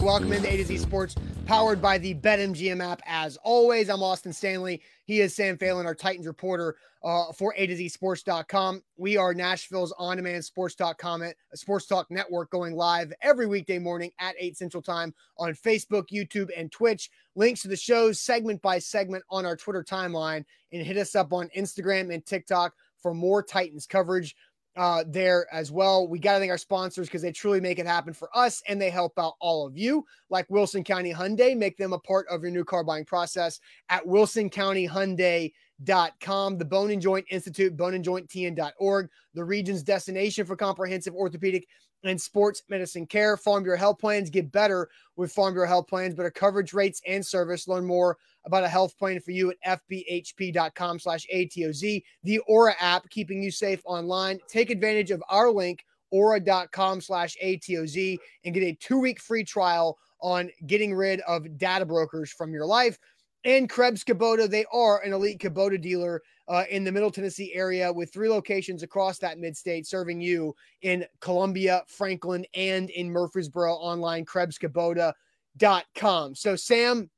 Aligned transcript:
Welcome 0.00 0.32
into 0.32 0.50
A 0.52 0.56
to 0.56 0.64
Z 0.64 0.78
Sports, 0.78 1.14
powered 1.44 1.82
by 1.82 1.98
the 1.98 2.14
BetMGM 2.14 2.82
app. 2.82 3.02
As 3.06 3.36
always, 3.44 3.90
I'm 3.90 4.02
Austin 4.02 4.32
Stanley. 4.32 4.80
He 5.04 5.20
is 5.20 5.34
Sam 5.34 5.58
Phelan, 5.58 5.86
our 5.86 5.94
Titans 5.94 6.26
reporter 6.26 6.76
uh, 7.02 7.32
for 7.32 7.54
A 7.56 7.66
to 7.66 7.76
Z 7.76 7.90
Sports.com. 7.90 8.82
We 8.96 9.16
are 9.16 9.34
Nashville's 9.34 9.92
on 9.98 10.16
demand 10.16 10.44
sports 10.44 10.74
talk 10.74 10.98
comment, 10.98 11.36
sports 11.54 11.86
talk 11.86 12.10
network 12.10 12.50
going 12.50 12.74
live 12.74 13.12
every 13.22 13.46
weekday 13.46 13.78
morning 13.78 14.10
at 14.18 14.34
8 14.38 14.56
Central 14.56 14.82
Time 14.82 15.14
on 15.38 15.52
Facebook, 15.52 16.08
YouTube, 16.12 16.50
and 16.56 16.72
Twitch. 16.72 17.10
Links 17.36 17.62
to 17.62 17.68
the 17.68 17.76
shows 17.76 18.20
segment 18.20 18.60
by 18.62 18.78
segment 18.78 19.24
on 19.30 19.46
our 19.46 19.56
Twitter 19.56 19.84
timeline 19.84 20.44
and 20.72 20.82
hit 20.86 20.96
us 20.96 21.14
up 21.14 21.32
on 21.32 21.48
Instagram 21.56 22.12
and 22.12 22.24
TikTok 22.24 22.74
for 23.00 23.14
more 23.14 23.42
Titans 23.42 23.86
coverage 23.86 24.36
uh, 24.76 25.04
there 25.06 25.46
as 25.52 25.72
well. 25.72 26.08
We 26.08 26.18
got 26.18 26.34
to 26.34 26.40
thank 26.40 26.50
our 26.50 26.58
sponsors 26.58 27.06
because 27.08 27.22
they 27.22 27.32
truly 27.32 27.60
make 27.60 27.78
it 27.78 27.86
happen 27.86 28.12
for 28.12 28.28
us 28.36 28.62
and 28.68 28.78
they 28.80 28.90
help 28.90 29.18
out 29.18 29.34
all 29.40 29.66
of 29.66 29.76
you, 29.76 30.04
like 30.28 30.46
Wilson 30.48 30.84
County 30.84 31.12
Hyundai. 31.12 31.56
Make 31.56 31.76
them 31.76 31.92
a 31.92 31.98
part 31.98 32.26
of 32.28 32.42
your 32.42 32.50
new 32.50 32.64
car 32.64 32.84
buying 32.84 33.04
process 33.04 33.60
at 33.88 34.06
wilsoncountyhyundai.com. 34.06 36.58
The 36.58 36.64
Bone 36.64 36.90
and 36.90 37.02
Joint 37.02 37.26
Institute, 37.30 37.76
boneandjointtn.org, 37.76 39.10
the 39.34 39.44
region's 39.44 39.82
destination 39.82 40.46
for 40.46 40.56
comprehensive 40.56 41.14
orthopedic 41.14 41.66
and 42.04 42.20
sports 42.20 42.62
medicine 42.68 43.06
care. 43.06 43.36
Farm 43.36 43.62
Bureau 43.62 43.78
Health 43.78 43.98
Plans 43.98 44.30
get 44.30 44.52
better 44.52 44.88
with 45.16 45.32
Farm 45.32 45.54
Bureau 45.54 45.68
Health 45.68 45.88
Plans, 45.88 46.14
better 46.14 46.30
coverage 46.30 46.72
rates 46.72 47.00
and 47.06 47.24
service. 47.24 47.68
Learn 47.68 47.84
more 47.84 48.16
about 48.44 48.64
a 48.64 48.68
health 48.68 48.96
plan 48.98 49.20
for 49.20 49.30
you 49.30 49.52
at 49.64 49.80
fbhp.com 49.90 50.98
slash 50.98 51.26
ATOZ. 51.34 52.02
The 52.22 52.38
Aura 52.40 52.74
app, 52.80 53.08
keeping 53.10 53.42
you 53.42 53.50
safe 53.50 53.80
online. 53.84 54.38
Take 54.48 54.70
advantage 54.70 55.10
of 55.10 55.22
our 55.28 55.50
link, 55.50 55.84
aura.com 56.10 57.00
slash 57.00 57.36
ATOZ, 57.42 58.18
and 58.44 58.54
get 58.54 58.62
a 58.62 58.74
two-week 58.74 59.20
free 59.20 59.44
trial 59.44 59.98
on 60.20 60.50
getting 60.66 60.94
rid 60.94 61.20
of 61.20 61.58
data 61.58 61.86
brokers 61.86 62.32
from 62.32 62.52
your 62.52 62.66
life. 62.66 62.98
And 63.44 63.70
Krebs 63.70 64.04
Kubota, 64.04 64.48
they 64.48 64.64
are 64.72 65.02
an 65.02 65.14
elite 65.14 65.38
Kubota 65.38 65.80
dealer 65.80 66.20
uh, 66.48 66.64
in 66.68 66.84
the 66.84 66.92
Middle 66.92 67.10
Tennessee 67.10 67.54
area 67.54 67.90
with 67.92 68.12
three 68.12 68.28
locations 68.28 68.82
across 68.82 69.18
that 69.18 69.38
mid 69.38 69.56
state, 69.56 69.86
serving 69.86 70.20
you 70.20 70.54
in 70.82 71.06
Columbia, 71.20 71.82
Franklin, 71.86 72.44
and 72.54 72.90
in 72.90 73.10
Murfreesboro 73.10 73.72
online, 73.74 74.26
KrebsKubota.com. 74.26 76.34
So, 76.34 76.56
Sam, 76.56 77.08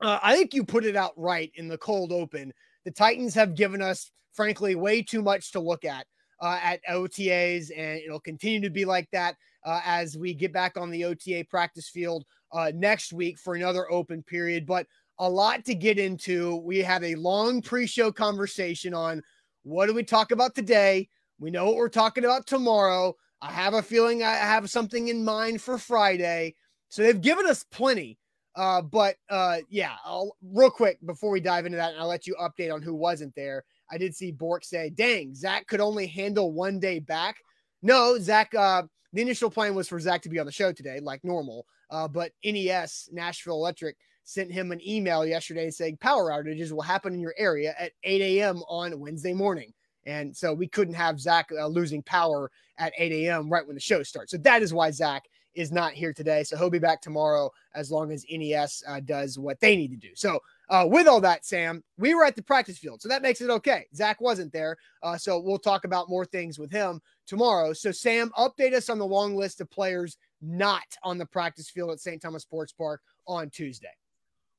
uh, 0.00 0.18
I 0.22 0.36
think 0.36 0.54
you 0.54 0.64
put 0.64 0.84
it 0.84 0.96
out 0.96 1.12
right 1.16 1.50
in 1.56 1.68
the 1.68 1.78
cold 1.78 2.12
open. 2.12 2.52
The 2.84 2.90
Titans 2.90 3.34
have 3.34 3.54
given 3.54 3.82
us, 3.82 4.10
frankly, 4.32 4.74
way 4.74 5.02
too 5.02 5.22
much 5.22 5.52
to 5.52 5.60
look 5.60 5.84
at 5.84 6.06
uh, 6.40 6.58
at 6.62 6.80
OTAs, 6.88 7.70
and 7.76 8.00
it'll 8.00 8.20
continue 8.20 8.60
to 8.60 8.70
be 8.70 8.84
like 8.84 9.08
that 9.12 9.36
uh, 9.64 9.80
as 9.84 10.16
we 10.16 10.34
get 10.34 10.52
back 10.52 10.76
on 10.76 10.90
the 10.90 11.04
OTA 11.04 11.44
practice 11.50 11.88
field 11.88 12.24
uh, 12.52 12.70
next 12.74 13.12
week 13.12 13.38
for 13.38 13.54
another 13.54 13.90
open 13.90 14.22
period. 14.22 14.66
But 14.66 14.86
a 15.18 15.28
lot 15.28 15.64
to 15.64 15.74
get 15.74 15.98
into. 15.98 16.56
We 16.56 16.78
had 16.78 17.02
a 17.02 17.16
long 17.16 17.60
pre 17.60 17.86
show 17.86 18.12
conversation 18.12 18.94
on 18.94 19.22
what 19.64 19.86
do 19.86 19.94
we 19.94 20.04
talk 20.04 20.30
about 20.30 20.54
today? 20.54 21.08
We 21.40 21.50
know 21.50 21.66
what 21.66 21.76
we're 21.76 21.88
talking 21.88 22.24
about 22.24 22.46
tomorrow. 22.46 23.14
I 23.40 23.52
have 23.52 23.74
a 23.74 23.82
feeling 23.82 24.22
I 24.22 24.34
have 24.34 24.70
something 24.70 25.08
in 25.08 25.24
mind 25.24 25.60
for 25.60 25.78
Friday. 25.78 26.54
So 26.88 27.02
they've 27.02 27.20
given 27.20 27.46
us 27.46 27.64
plenty. 27.70 28.17
Uh, 28.58 28.82
but 28.82 29.14
uh, 29.30 29.58
yeah, 29.70 29.94
I'll, 30.04 30.36
real 30.42 30.70
quick 30.70 30.98
before 31.06 31.30
we 31.30 31.40
dive 31.40 31.64
into 31.64 31.76
that, 31.78 31.92
and 31.92 32.00
I'll 32.00 32.08
let 32.08 32.26
you 32.26 32.34
update 32.40 32.74
on 32.74 32.82
who 32.82 32.92
wasn't 32.92 33.32
there. 33.36 33.64
I 33.88 33.98
did 33.98 34.16
see 34.16 34.32
Bork 34.32 34.64
say, 34.64 34.90
dang, 34.90 35.32
Zach 35.32 35.68
could 35.68 35.80
only 35.80 36.08
handle 36.08 36.52
one 36.52 36.80
day 36.80 36.98
back. 36.98 37.36
No, 37.82 38.18
Zach, 38.18 38.52
uh, 38.54 38.82
the 39.12 39.22
initial 39.22 39.48
plan 39.48 39.76
was 39.76 39.88
for 39.88 40.00
Zach 40.00 40.22
to 40.22 40.28
be 40.28 40.40
on 40.40 40.46
the 40.46 40.52
show 40.52 40.72
today, 40.72 40.98
like 41.00 41.22
normal. 41.22 41.66
Uh, 41.88 42.08
but 42.08 42.32
NES, 42.44 43.08
Nashville 43.12 43.54
Electric, 43.54 43.96
sent 44.24 44.52
him 44.52 44.72
an 44.72 44.86
email 44.86 45.24
yesterday 45.24 45.70
saying 45.70 45.96
power 45.98 46.30
outages 46.30 46.72
will 46.72 46.82
happen 46.82 47.14
in 47.14 47.20
your 47.20 47.34
area 47.38 47.74
at 47.78 47.92
8 48.02 48.20
a.m. 48.20 48.58
on 48.68 48.98
Wednesday 48.98 49.34
morning. 49.34 49.72
And 50.04 50.36
so 50.36 50.52
we 50.52 50.66
couldn't 50.66 50.94
have 50.94 51.20
Zach 51.20 51.48
uh, 51.56 51.66
losing 51.68 52.02
power 52.02 52.50
at 52.76 52.92
8 52.98 53.12
a.m. 53.12 53.48
right 53.48 53.64
when 53.64 53.76
the 53.76 53.80
show 53.80 54.02
starts. 54.02 54.32
So 54.32 54.38
that 54.38 54.62
is 54.62 54.74
why 54.74 54.90
Zach 54.90 55.22
is 55.54 55.72
not 55.72 55.92
here 55.92 56.12
today. 56.12 56.42
So 56.42 56.56
he'll 56.56 56.70
be 56.70 56.78
back 56.78 57.00
tomorrow 57.00 57.50
as 57.74 57.90
long 57.90 58.12
as 58.12 58.24
NES 58.30 58.82
uh, 58.86 59.00
does 59.00 59.38
what 59.38 59.60
they 59.60 59.76
need 59.76 59.90
to 59.90 59.96
do. 59.96 60.10
So, 60.14 60.40
uh, 60.70 60.86
with 60.86 61.06
all 61.06 61.20
that, 61.22 61.46
Sam, 61.46 61.82
we 61.96 62.14
were 62.14 62.24
at 62.24 62.36
the 62.36 62.42
practice 62.42 62.76
field. 62.76 63.00
So 63.00 63.08
that 63.08 63.22
makes 63.22 63.40
it 63.40 63.48
okay. 63.48 63.86
Zach 63.94 64.20
wasn't 64.20 64.52
there. 64.52 64.76
Uh, 65.02 65.16
so 65.16 65.38
we'll 65.38 65.58
talk 65.58 65.84
about 65.84 66.10
more 66.10 66.26
things 66.26 66.58
with 66.58 66.70
him 66.70 67.00
tomorrow. 67.26 67.72
So, 67.72 67.90
Sam, 67.90 68.30
update 68.38 68.74
us 68.74 68.90
on 68.90 68.98
the 68.98 69.06
long 69.06 69.34
list 69.34 69.60
of 69.60 69.70
players 69.70 70.18
not 70.42 70.84
on 71.02 71.18
the 71.18 71.26
practice 71.26 71.70
field 71.70 71.90
at 71.90 72.00
St. 72.00 72.20
Thomas 72.20 72.42
Sports 72.42 72.72
Park 72.72 73.00
on 73.26 73.50
Tuesday. 73.50 73.88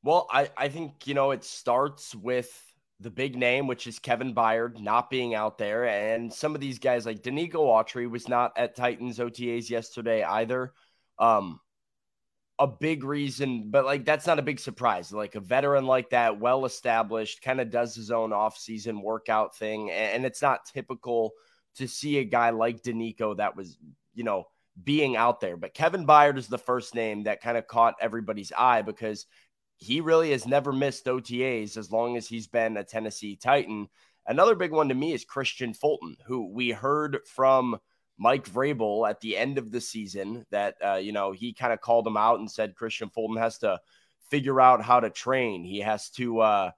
Well, 0.04 0.28
I, 0.32 0.50
I 0.58 0.70
think, 0.70 1.08
you 1.08 1.14
know, 1.14 1.32
it 1.32 1.44
starts 1.44 2.16
with 2.16 2.69
the 3.00 3.10
big 3.10 3.38
name, 3.38 3.68
which 3.68 3.88
is 3.88 4.00
Kevin 4.00 4.36
Byard 4.36 4.80
not 4.80 5.10
being 5.10 5.34
out 5.34 5.58
there. 5.58 5.86
And 5.86 6.32
some 6.32 6.54
of 6.54 6.62
these 6.62 6.80
guys 6.80 7.06
like 7.06 7.24
Denico 7.24 7.54
Autry 7.56 8.10
was 8.10 8.28
not 8.28 8.52
at 8.58 8.76
Titans 8.76 9.20
OTAs 9.20 9.70
yesterday 9.70 10.24
either. 10.24 10.74
Um, 11.18 11.60
a 12.60 12.68
big 12.68 13.06
reason, 13.06 13.72
but 13.72 13.86
like 13.86 14.04
that's 14.04 14.28
not 14.28 14.38
a 14.38 14.44
big 14.44 14.60
surprise. 14.60 15.14
Like 15.14 15.36
a 15.36 15.40
veteran 15.40 15.86
like 15.86 16.10
that, 16.10 16.42
well 16.42 16.66
established, 16.66 17.42
kind 17.42 17.62
of 17.62 17.72
does 17.72 17.96
his 17.96 18.12
own 18.12 18.34
off-season 18.34 19.02
workout 19.02 19.56
thing. 19.56 19.90
And 19.92 20.26
it's 20.26 20.42
not 20.42 20.66
typical 20.66 21.32
to 21.76 21.88
see 21.88 22.18
a 22.18 22.26
guy 22.26 22.50
like 22.50 22.84
Denico 22.84 23.38
that 23.38 23.56
was, 23.56 23.78
you 24.14 24.26
know, 24.26 24.48
being 24.84 25.16
out 25.16 25.40
there. 25.40 25.56
But 25.56 25.74
Kevin 25.74 26.06
Byard 26.06 26.38
is 26.38 26.48
the 26.48 26.58
first 26.58 26.96
name 26.96 27.24
that 27.24 27.42
kind 27.42 27.58
of 27.58 27.66
caught 27.66 27.96
everybody's 28.02 28.52
eye 28.58 28.82
because 28.82 29.26
he 29.80 30.02
really 30.02 30.32
has 30.32 30.46
never 30.46 30.74
missed 30.74 31.06
OTAs 31.06 31.78
as 31.78 31.92
long 31.92 32.18
as 32.18 32.28
he's 32.28 32.48
been 32.48 32.78
a 32.78 32.84
Tennessee 32.84 33.38
Titan. 33.38 33.88
Another 34.28 34.54
big 34.54 34.72
one 34.72 34.90
to 34.90 34.96
me 34.96 35.14
is 35.14 35.26
Kristian 35.26 35.76
Fulton, 35.76 36.18
who 36.26 36.52
we 36.52 36.72
heard 36.72 37.20
from 37.26 37.80
Mike 38.18 38.48
Vrabel 38.48 39.10
at 39.10 39.22
the 39.22 39.38
end 39.38 39.58
of 39.58 39.72
the 39.72 39.80
season 39.80 40.46
that, 40.52 40.76
uh, 40.86 40.96
you 40.96 41.14
know, 41.14 41.32
he 41.32 41.54
kind 41.54 41.72
of 41.72 41.80
called 41.80 42.06
him 42.06 42.18
out 42.18 42.40
and 42.40 42.52
said 42.52 42.76
Kristian 42.76 43.12
Fulton 43.12 43.38
has 43.38 43.58
to 43.60 43.80
figure 44.30 44.60
out 44.60 44.84
how 44.84 45.00
to 45.00 45.10
train. 45.10 45.64
He 45.64 45.80
has 45.80 46.10
to, 46.12 46.40
uh, 46.40 46.72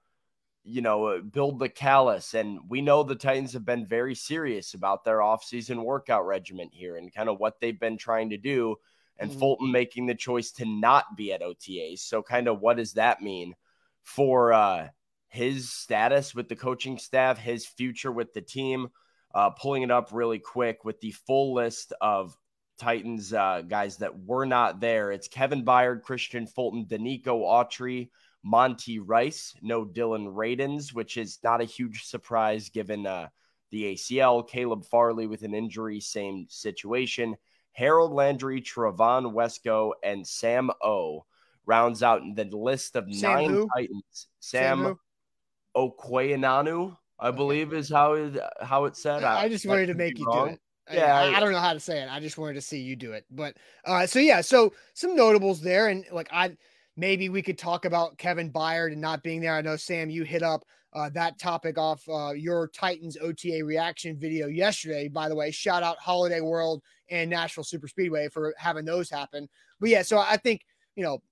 you 0.62 0.80
know, 0.80 1.20
build 1.20 1.58
the 1.58 1.68
callus. 1.68 2.34
And 2.34 2.60
we 2.68 2.80
know 2.80 3.02
the 3.02 3.16
Titans 3.16 3.52
have 3.54 3.64
been 3.64 3.84
very 3.84 4.14
serious 4.14 4.74
about 4.74 5.02
their 5.02 5.18
offseason 5.18 5.82
workout 5.82 6.24
regimen 6.24 6.68
here 6.72 6.96
and 6.96 7.12
kind 7.12 7.28
of 7.28 7.40
what 7.40 7.58
they've 7.60 7.78
been 7.78 7.98
trying 7.98 8.30
to 8.30 8.36
do 8.36 8.76
and 9.22 9.30
mm-hmm. 9.30 9.40
Fulton 9.40 9.70
making 9.70 10.06
the 10.06 10.14
choice 10.14 10.50
to 10.52 10.64
not 10.66 11.16
be 11.16 11.32
at 11.32 11.42
OTAs. 11.42 12.00
So, 12.00 12.22
kind 12.22 12.48
of 12.48 12.60
what 12.60 12.76
does 12.76 12.94
that 12.94 13.22
mean 13.22 13.54
for 14.02 14.52
uh, 14.52 14.88
his 15.28 15.70
status 15.70 16.34
with 16.34 16.48
the 16.48 16.56
coaching 16.56 16.98
staff, 16.98 17.38
his 17.38 17.64
future 17.64 18.12
with 18.12 18.34
the 18.34 18.42
team? 18.42 18.88
Uh, 19.34 19.48
pulling 19.48 19.82
it 19.82 19.90
up 19.90 20.10
really 20.12 20.38
quick 20.38 20.84
with 20.84 21.00
the 21.00 21.12
full 21.12 21.54
list 21.54 21.94
of 22.02 22.36
Titans 22.78 23.32
uh, 23.32 23.62
guys 23.66 23.96
that 23.98 24.18
were 24.18 24.44
not 24.44 24.78
there. 24.78 25.10
It's 25.10 25.28
Kevin 25.28 25.64
Byard, 25.64 26.02
Kristian 26.02 26.46
Fulton, 26.46 26.84
Denico 26.84 27.42
Autry, 27.42 28.10
Monty 28.42 28.98
Rice, 28.98 29.54
no 29.62 29.86
Dillon 29.86 30.26
Radunz, 30.26 30.92
which 30.92 31.16
is 31.16 31.38
not 31.42 31.62
a 31.62 31.64
huge 31.64 32.04
surprise 32.04 32.68
given 32.68 33.06
uh, 33.06 33.28
the 33.70 33.94
ACL. 33.94 34.46
Caleb 34.46 34.84
Farley 34.84 35.26
with 35.26 35.44
an 35.44 35.54
injury, 35.54 36.00
same 36.00 36.46
situation. 36.50 37.36
Harold 37.72 38.12
Landry, 38.12 38.60
Trevon 38.60 39.32
Wesco, 39.32 39.92
and 40.02 40.26
Sam 40.26 40.70
O 40.82 41.24
rounds 41.66 42.02
out 42.02 42.22
the 42.34 42.44
list 42.44 42.96
of 42.96 43.12
Sam 43.12 43.32
nine 43.32 43.50
who? 43.50 43.68
Titans. 43.74 44.28
Sam, 44.40 44.84
Sam 44.84 44.98
I 47.18 47.30
believe 47.30 47.72
is 47.72 47.88
how 47.88 48.14
it 48.14 48.38
how 48.60 48.84
it 48.84 48.96
said. 48.96 49.22
I, 49.22 49.42
I 49.42 49.48
just 49.48 49.64
wanted 49.64 49.86
to 49.86 49.94
make 49.94 50.18
you 50.18 50.26
wrong. 50.26 50.48
do 50.48 50.54
it. 50.54 50.60
Yeah, 50.90 51.16
I, 51.16 51.36
I, 51.36 51.40
don't 51.40 51.52
know 51.52 51.60
how 51.60 51.72
to 51.72 51.80
say 51.80 52.02
it. 52.02 52.08
I 52.10 52.18
just 52.18 52.36
wanted 52.36 52.54
to 52.54 52.60
see 52.60 52.80
you 52.80 52.96
do 52.96 53.12
it. 53.12 53.24
But 53.30 53.56
uh, 53.84 54.06
so 54.06 54.18
yeah, 54.18 54.40
so 54.40 54.72
some 54.94 55.14
notables 55.14 55.60
there, 55.60 55.88
and 55.88 56.04
like 56.10 56.28
I 56.32 56.56
maybe 56.96 57.28
we 57.28 57.40
could 57.40 57.56
talk 57.56 57.84
about 57.84 58.18
Kevin 58.18 58.50
Byard 58.50 58.92
and 58.92 59.00
not 59.00 59.22
being 59.22 59.40
there. 59.40 59.54
I 59.54 59.62
know 59.62 59.76
Sam, 59.76 60.10
you 60.10 60.24
hit 60.24 60.42
up 60.42 60.64
uh, 60.94 61.08
that 61.10 61.38
topic 61.38 61.78
off 61.78 62.06
uh, 62.08 62.32
your 62.32 62.68
Titans 62.68 63.16
OTA 63.20 63.64
reaction 63.64 64.16
video 64.16 64.46
yesterday. 64.48 65.08
By 65.08 65.28
the 65.28 65.34
way, 65.34 65.50
shout 65.50 65.82
out 65.82 65.98
Holiday 65.98 66.40
World 66.40 66.82
and 67.10 67.30
Nashville 67.30 67.64
Super 67.64 67.88
Speedway 67.88 68.28
for 68.28 68.54
having 68.58 68.84
those 68.84 69.08
happen. 69.08 69.48
But 69.80 69.90
yeah, 69.90 70.02
so 70.02 70.18
I 70.18 70.36
think 70.36 70.62
you 70.96 71.04
know, 71.04 71.22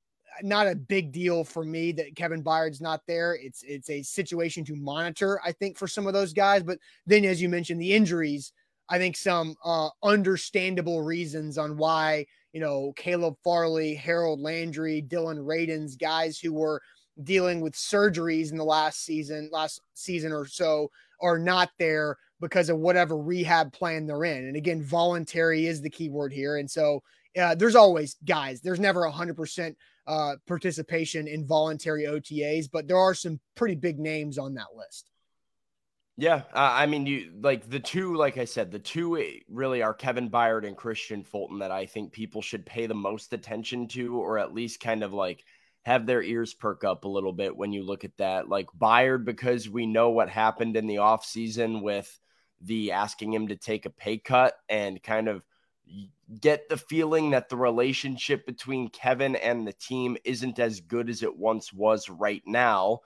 not 0.43 0.67
a 0.67 0.75
big 0.75 1.13
deal 1.13 1.45
for 1.45 1.65
me 1.65 1.93
that 1.93 2.17
Kevin 2.17 2.43
Byard's 2.43 2.81
not 2.81 3.03
there. 3.07 3.35
It's 3.35 3.63
it's 3.63 3.91
a 3.91 4.03
situation 4.03 4.65
to 4.65 4.77
monitor, 4.77 5.41
I 5.45 5.53
think, 5.53 5.77
for 5.77 5.89
some 5.89 6.07
of 6.07 6.15
those 6.15 6.33
guys. 6.33 6.63
But 6.63 6.79
then, 7.07 7.25
as 7.25 7.43
you 7.43 7.49
mentioned, 7.49 7.81
the 7.81 7.95
injuries. 7.95 8.53
I 8.89 8.99
think 8.99 9.17
some 9.17 9.55
uh, 9.65 9.89
understandable 10.03 11.03
reasons 11.03 11.59
on 11.59 11.77
why 11.77 12.27
you 12.53 12.61
know 12.61 12.93
Caleb 12.97 13.37
Farley, 13.45 13.95
Harold 13.95 14.41
Landry, 14.41 15.01
Dillon 15.01 15.39
Radunz, 15.39 15.99
guys 15.99 16.39
who 16.39 16.53
were 16.53 16.83
dealing 17.23 17.61
with 17.61 17.75
surgeries 17.75 18.51
in 18.51 18.57
the 18.57 18.65
last 18.65 19.05
season, 19.05 19.49
last 19.53 19.81
season 19.95 20.33
or 20.33 20.47
so, 20.47 20.91
are 21.21 21.39
not 21.39 21.71
there 21.79 22.17
because 22.41 22.71
of 22.71 22.79
whatever 22.79 23.17
rehab 23.17 23.73
plan 23.73 24.07
they're 24.07 24.25
in. 24.25 24.47
And 24.47 24.57
again, 24.57 24.83
voluntary 24.83 25.67
is 25.67 25.83
the 25.83 25.91
key 25.91 26.09
word 26.09 26.33
here. 26.33 26.57
And 26.57 26.71
so 26.71 27.03
uh, 27.39 27.55
there's 27.55 27.77
always 27.77 28.17
guys, 28.25 28.61
there's 28.61 28.81
never 28.81 29.07
hundred 29.09 29.37
percent 29.37 29.77
uh, 30.07 30.37
participation 30.47 31.29
in 31.29 31.47
voluntary 31.47 32.05
OTAs, 32.05 32.69
but 32.73 32.89
there 32.89 32.99
are 32.99 33.15
some 33.15 33.39
pretty 33.55 33.77
big 33.77 33.99
names 33.99 34.39
on 34.39 34.55
that 34.55 34.69
list. 34.77 35.11
Yeah, 36.17 36.43
uh, 36.53 36.73
I 36.75 36.85
mean, 36.87 37.07
you 37.07 37.33
like 37.41 37.71
the 37.71 37.81
two, 37.81 38.15
like 38.15 38.37
I 38.37 38.45
said, 38.45 38.71
the 38.71 38.79
two 38.79 39.17
eh, 39.17 39.39
really 39.49 39.81
are 39.81 39.95
Kevin 39.95 40.29
Byard 40.29 40.67
and 40.67 40.77
Kristian 40.77 41.25
Fulton 41.25 41.61
that 41.61 41.71
I 41.71 41.87
think 41.87 42.13
people 42.13 42.43
should 42.43 42.67
pay 42.67 42.87
the 42.87 42.95
most 42.95 43.33
attention 43.33 43.89
to, 43.89 44.19
or 44.19 44.39
at 44.39 44.53
least 44.53 44.81
kind 44.81 45.03
of 45.03 45.15
like 45.15 45.45
have 45.83 46.07
their 46.07 46.23
ears 46.23 46.53
perk 46.53 46.85
up 46.85 47.05
a 47.05 47.09
little 47.09 47.33
bit 47.33 47.57
when 47.57 47.73
you 47.73 47.83
look 47.83 48.05
at 48.05 48.17
that. 48.19 48.49
Like 48.49 48.67
Byard, 48.79 49.25
because 49.25 49.69
we 49.69 49.87
know 49.87 50.11
what 50.11 50.29
happened 50.29 50.77
in 50.77 50.87
the 50.87 50.97
offseason 50.97 51.83
with 51.83 52.19
the 52.61 52.93
asking 52.93 53.33
him 53.33 53.49
to 53.49 53.57
take 53.57 53.87
a 53.87 53.91
pay 53.91 54.19
cut 54.19 54.55
and 54.69 55.03
kind 55.03 55.29
of 55.29 55.43
get 56.41 56.69
the 56.69 56.77
feeling 56.77 57.31
that 57.31 57.49
the 57.49 57.57
relationship 57.57 58.47
between 58.47 58.89
Kevin 58.89 59.35
and 59.37 59.67
the 59.67 59.73
team 59.73 60.17
isn't 60.25 60.59
as 60.59 60.81
good 60.81 61.09
as 61.09 61.23
it 61.23 61.37
once 61.37 61.73
was 61.73 62.09
right 62.09 62.43
now. 62.47 63.01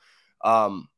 Um, 0.45 0.89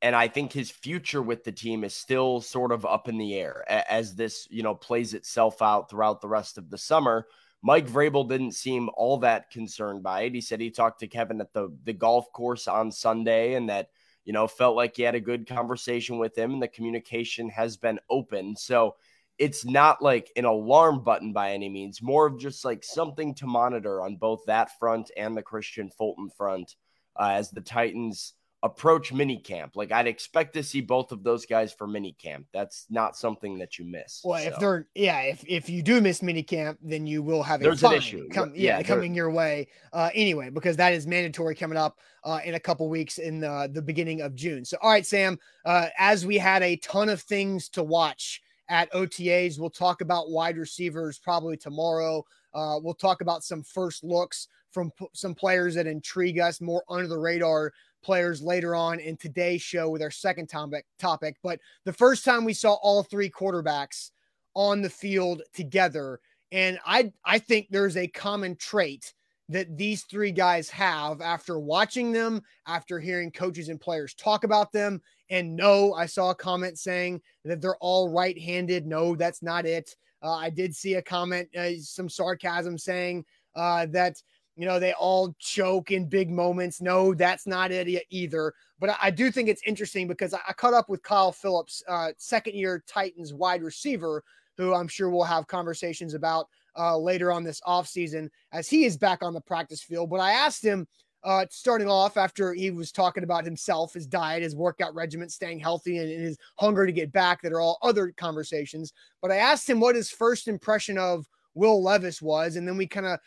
and 0.00 0.16
I 0.16 0.28
think 0.28 0.52
his 0.52 0.70
future 0.70 1.22
with 1.22 1.44
the 1.44 1.52
team 1.52 1.84
is 1.84 1.94
still 1.94 2.40
sort 2.40 2.72
of 2.72 2.86
up 2.86 3.08
in 3.08 3.18
the 3.18 3.34
air 3.34 3.64
as 3.68 4.14
this, 4.14 4.46
you 4.50 4.62
know, 4.62 4.74
plays 4.74 5.14
itself 5.14 5.60
out 5.60 5.90
throughout 5.90 6.20
the 6.20 6.28
rest 6.28 6.56
of 6.56 6.70
the 6.70 6.78
summer. 6.78 7.26
Mike 7.62 7.88
Vrabel 7.88 8.28
didn't 8.28 8.52
seem 8.52 8.88
all 8.94 9.18
that 9.18 9.50
concerned 9.50 10.02
by 10.02 10.22
it. 10.22 10.34
He 10.34 10.40
said 10.40 10.60
he 10.60 10.70
talked 10.70 11.00
to 11.00 11.08
Kevin 11.08 11.40
at 11.40 11.52
the 11.52 11.76
the 11.84 11.92
golf 11.92 12.32
course 12.32 12.68
on 12.68 12.92
Sunday 12.92 13.54
and 13.54 13.68
that, 13.68 13.90
you 14.24 14.32
know, 14.32 14.46
felt 14.46 14.76
like 14.76 14.96
he 14.96 15.02
had 15.02 15.14
a 15.14 15.20
good 15.20 15.46
conversation 15.46 16.18
with 16.18 16.36
him 16.36 16.54
and 16.54 16.62
the 16.62 16.68
communication 16.68 17.48
has 17.50 17.76
been 17.76 17.98
open. 18.08 18.56
So 18.56 18.94
it's 19.38 19.64
not 19.64 20.02
like 20.02 20.30
an 20.36 20.44
alarm 20.44 21.04
button 21.04 21.32
by 21.32 21.52
any 21.52 21.68
means, 21.68 22.02
more 22.02 22.26
of 22.26 22.40
just 22.40 22.64
like 22.64 22.84
something 22.84 23.34
to 23.36 23.46
monitor 23.46 24.02
on 24.02 24.16
both 24.16 24.44
that 24.46 24.78
front 24.78 25.10
and 25.16 25.36
the 25.36 25.42
Kristian 25.42 25.92
Fulton 25.92 26.28
front 26.28 26.74
uh, 27.16 27.30
as 27.32 27.50
the 27.50 27.60
Titans 27.60 28.34
approach 28.62 29.12
minicamp. 29.12 29.76
Like 29.76 29.92
I'd 29.92 30.06
expect 30.06 30.54
to 30.54 30.62
see 30.62 30.80
both 30.80 31.12
of 31.12 31.22
those 31.22 31.46
guys 31.46 31.72
for 31.72 31.86
minicamp. 31.86 32.44
That's 32.52 32.86
not 32.90 33.16
something 33.16 33.58
that 33.58 33.78
you 33.78 33.84
miss. 33.84 34.22
Well, 34.24 34.42
so. 34.42 34.48
if 34.48 34.58
they're 34.58 34.88
yeah, 34.94 35.20
if 35.22 35.44
if 35.46 35.68
you 35.68 35.82
do 35.82 36.00
miss 36.00 36.20
minicamp, 36.20 36.76
then 36.82 37.06
you 37.06 37.22
will 37.22 37.42
have 37.42 37.62
a 37.62 37.76
fine 37.76 37.92
an 37.92 37.98
issue. 37.98 38.28
Come, 38.30 38.52
yeah, 38.54 38.78
yeah 38.78 38.82
coming 38.82 39.14
your 39.14 39.30
way. 39.30 39.68
Uh, 39.92 40.10
anyway, 40.14 40.50
because 40.50 40.76
that 40.76 40.92
is 40.92 41.06
mandatory 41.06 41.54
coming 41.54 41.78
up 41.78 41.98
uh, 42.24 42.40
in 42.44 42.54
a 42.54 42.60
couple 42.60 42.88
weeks 42.88 43.18
in 43.18 43.40
the, 43.40 43.70
the 43.72 43.82
beginning 43.82 44.20
of 44.22 44.34
June. 44.34 44.64
So, 44.64 44.76
all 44.82 44.90
right, 44.90 45.06
Sam. 45.06 45.38
Uh, 45.64 45.86
as 45.98 46.26
we 46.26 46.36
had 46.36 46.62
a 46.62 46.76
ton 46.76 47.08
of 47.08 47.20
things 47.22 47.68
to 47.70 47.82
watch 47.82 48.42
at 48.68 48.92
OTAs, 48.92 49.58
we'll 49.58 49.70
talk 49.70 50.00
about 50.00 50.30
wide 50.30 50.58
receivers 50.58 51.18
probably 51.18 51.56
tomorrow. 51.56 52.24
Uh, 52.54 52.78
we'll 52.82 52.94
talk 52.94 53.20
about 53.20 53.44
some 53.44 53.62
first 53.62 54.02
looks 54.02 54.48
from 54.70 54.90
p- 54.98 55.08
some 55.12 55.34
players 55.34 55.74
that 55.74 55.86
intrigue 55.86 56.38
us 56.38 56.60
more 56.60 56.82
under 56.88 57.08
the 57.08 57.18
radar 57.18 57.72
players 58.02 58.42
later 58.42 58.74
on 58.74 59.00
in 59.00 59.16
today's 59.16 59.62
show 59.62 59.88
with 59.88 60.02
our 60.02 60.10
second 60.10 60.48
topic 60.48 60.86
topic. 60.98 61.36
But 61.42 61.60
the 61.84 61.92
first 61.92 62.24
time 62.24 62.44
we 62.44 62.52
saw 62.52 62.74
all 62.74 63.02
three 63.02 63.30
quarterbacks 63.30 64.10
on 64.54 64.82
the 64.82 64.90
field 64.90 65.42
together, 65.52 66.20
and 66.52 66.78
I 66.86 67.12
I 67.24 67.38
think 67.38 67.68
there's 67.70 67.96
a 67.96 68.08
common 68.08 68.56
trait 68.56 69.14
that 69.48 69.76
these 69.76 70.04
three 70.04 70.32
guys 70.32 70.68
have 70.68 71.20
after 71.20 71.58
watching 71.58 72.12
them, 72.12 72.42
after 72.66 73.00
hearing 73.00 73.30
coaches 73.30 73.70
and 73.70 73.80
players 73.80 74.14
talk 74.14 74.44
about 74.44 74.72
them. 74.72 75.00
And 75.30 75.56
no, 75.56 75.94
I 75.94 76.06
saw 76.06 76.30
a 76.30 76.34
comment 76.34 76.78
saying 76.78 77.22
that 77.44 77.60
they're 77.60 77.76
all 77.76 78.10
right 78.10 78.38
handed. 78.38 78.86
No, 78.86 79.16
that's 79.16 79.42
not 79.42 79.66
it. 79.66 79.96
Uh, 80.22 80.34
I 80.34 80.50
did 80.50 80.74
see 80.74 80.94
a 80.94 81.02
comment, 81.02 81.48
uh, 81.56 81.78
some 81.80 82.08
sarcasm 82.08 82.76
saying 82.76 83.24
uh, 83.54 83.86
that 83.86 84.22
you 84.58 84.66
know, 84.66 84.80
they 84.80 84.92
all 84.94 85.36
choke 85.38 85.92
in 85.92 86.06
big 86.06 86.30
moments. 86.30 86.80
No, 86.80 87.14
that's 87.14 87.46
not 87.46 87.70
it 87.70 88.04
either. 88.10 88.52
But 88.80 88.98
I, 89.00 89.08
do 89.10 89.30
think 89.30 89.48
it's 89.48 89.62
interesting 89.64 90.08
because 90.08 90.34
I, 90.34 90.40
I 90.48 90.52
caught 90.52 90.74
up 90.74 90.88
with 90.88 91.00
Kyle 91.04 91.30
Phillips, 91.30 91.80
uh, 91.86 92.08
second 92.18 92.56
year 92.56 92.82
Titans 92.88 93.32
wide 93.32 93.62
receiver, 93.62 94.24
who 94.56 94.74
I'm 94.74 94.88
sure 94.88 95.10
we'll 95.10 95.22
have 95.22 95.46
conversations 95.46 96.12
about 96.12 96.48
uh, 96.76 96.98
later 96.98 97.30
on 97.30 97.44
this 97.44 97.60
offseason 97.68 98.28
as 98.50 98.68
he 98.68 98.84
is 98.84 98.96
back 98.96 99.22
on 99.22 99.32
the 99.32 99.40
practice 99.40 99.80
field. 99.80 100.10
But 100.10 100.18
I 100.18 100.32
asked 100.32 100.64
him, 100.64 100.88
uh, 101.22 101.46
starting 101.50 101.88
off 101.88 102.16
after 102.16 102.52
he 102.52 102.72
was 102.72 102.90
talking 102.90 103.22
about 103.22 103.44
himself, 103.44 103.94
his 103.94 104.08
diet, 104.08 104.42
his 104.42 104.56
workout 104.56 104.94
regimen, 104.94 105.28
staying 105.28 105.60
healthy, 105.60 105.98
and, 105.98 106.10
and 106.10 106.22
his 106.22 106.38
hunger 106.56 106.84
to 106.84 106.92
get 106.92 107.12
back, 107.12 107.42
that 107.42 107.52
are 107.52 107.60
all 107.60 107.78
other 107.82 108.12
conversations. 108.16 108.92
But 109.22 109.30
I 109.30 109.36
asked 109.36 109.70
him 109.70 109.78
what 109.78 109.94
his 109.94 110.10
first 110.10 110.48
impression 110.48 110.98
of 110.98 111.26
Will 111.54 111.82
Levis 111.82 112.22
was, 112.22 112.56
and 112.56 112.66
then 112.66 112.76
we 112.76 112.86
kind 112.86 113.06
of 113.06 113.18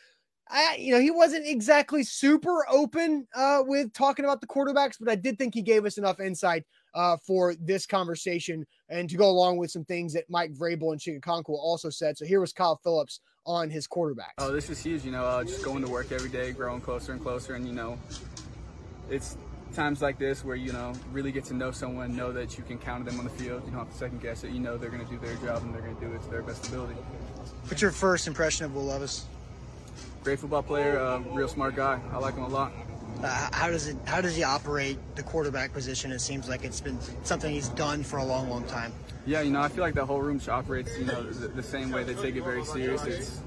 I, 0.52 0.76
you 0.78 0.94
know, 0.94 1.00
he 1.00 1.12
wasn't 1.12 1.48
exactly 1.48 2.04
super 2.04 2.66
open 2.70 3.26
uh, 3.34 3.64
with 3.66 3.94
talking 3.94 4.26
about 4.26 4.42
the 4.42 4.48
quarterbacks, 4.48 4.98
but 5.00 5.10
I 5.10 5.16
did 5.16 5.38
think 5.38 5.54
he 5.54 5.62
gave 5.62 5.86
us 5.86 5.98
enough 5.98 6.20
insight 6.20 6.66
uh, 6.94 7.16
for 7.26 7.56
this 7.56 7.86
conversation 7.86 8.66
and 8.90 9.10
to 9.10 9.16
go 9.16 9.30
along 9.30 9.58
with 9.58 9.72
some 9.72 9.86
things 9.86 10.14
that 10.14 10.26
Mike 10.30 10.54
Vrabel 10.54 10.92
and 10.92 11.00
Chigga 11.00 11.44
also 11.48 11.90
said. 11.90 12.18
So 12.18 12.26
here 12.26 12.42
was 12.42 12.52
Kyle 12.52 12.80
Phillips 12.84 13.22
on 13.46 13.70
his 13.70 13.88
quarterbacks. 13.88 14.34
Oh, 14.40 14.52
this 14.52 14.70
is 14.70 14.84
huge. 14.84 15.06
You 15.06 15.12
know, 15.12 15.24
uh, 15.24 15.44
just 15.44 15.64
going 15.64 15.84
to 15.84 15.90
work 15.90 16.12
every 16.12 16.30
day, 16.30 16.52
growing 16.52 16.82
closer 16.82 17.14
and 17.14 17.22
closer, 17.22 17.56
and 17.56 17.66
you 17.66 17.74
know, 17.74 17.98
it's 19.10 19.38
times 19.74 20.02
like 20.02 20.20
this 20.20 20.44
where 20.44 20.58
you 20.58 20.74
know 20.74 20.92
really 21.14 21.32
get 21.32 21.46
to 21.46 21.54
know 21.54 21.72
someone, 21.72 22.14
know 22.16 22.34
that 22.34 22.58
you 22.58 22.64
can 22.64 22.78
count 22.78 23.00
on 23.00 23.06
them 23.06 23.20
on 23.20 23.24
the 23.24 23.32
field. 23.32 23.64
You 23.66 23.72
don't 23.72 23.80
have 23.80 23.92
to 23.92 23.98
second 23.98 24.22
guess 24.22 24.44
it. 24.44 24.52
You 24.52 24.60
know 24.60 24.78
they're 24.78 24.90
going 24.90 25.06
to 25.06 25.10
do 25.10 25.18
their 25.18 25.36
job 25.36 25.64
and 25.64 25.74
they're 25.74 25.82
going 25.82 25.96
to 25.96 26.02
do 26.02 26.14
it 26.14 26.22
to 26.22 26.30
their 26.30 26.42
best 26.42 26.68
ability. 26.68 26.96
What's 27.68 27.82
your 27.82 27.92
first 27.92 28.28
impression 28.28 28.66
of 28.66 28.76
Will 28.76 28.84
Levis? 28.84 29.26
Great 30.24 30.40
football 30.40 30.64
player, 30.64 31.00
uh, 31.00 31.20
real 31.20 31.48
smart 31.48 31.76
guy. 31.76 32.00
I 32.12 32.18
like 32.18 32.36
him 32.36 32.44
a 32.44 32.48
lot. 32.48 32.72
Uh, 33.24 33.50
how 33.52 33.70
does 33.70 33.88
it? 33.88 33.98
How 34.06 34.22
does 34.22 34.36
he 34.36 34.44
operate 34.44 34.98
the 35.16 35.24
quarterback 35.24 35.74
position? 35.74 36.12
It 36.12 36.20
seems 36.20 36.50
like 36.50 36.64
it's 36.64 36.82
been 36.82 36.98
something 37.24 37.54
he's 37.54 37.70
done 37.70 38.04
for 38.04 38.18
a 38.18 38.26
long, 38.26 38.50
long 38.50 38.64
time. 38.66 38.92
Yeah, 39.26 39.42
you 39.42 39.52
know, 39.52 39.62
I 39.62 39.70
feel 39.70 39.84
like 39.84 39.94
the 39.94 40.06
whole 40.06 40.22
room 40.22 40.42
operates, 40.50 40.98
you 40.98 41.06
know, 41.06 41.22
the, 41.22 41.48
the 41.50 41.64
same 41.64 41.92
way. 41.92 42.04
They 42.04 42.16
take 42.16 42.36
it 42.36 42.44
very 42.44 42.66
serious. 42.66 43.04
It's 43.06 43.42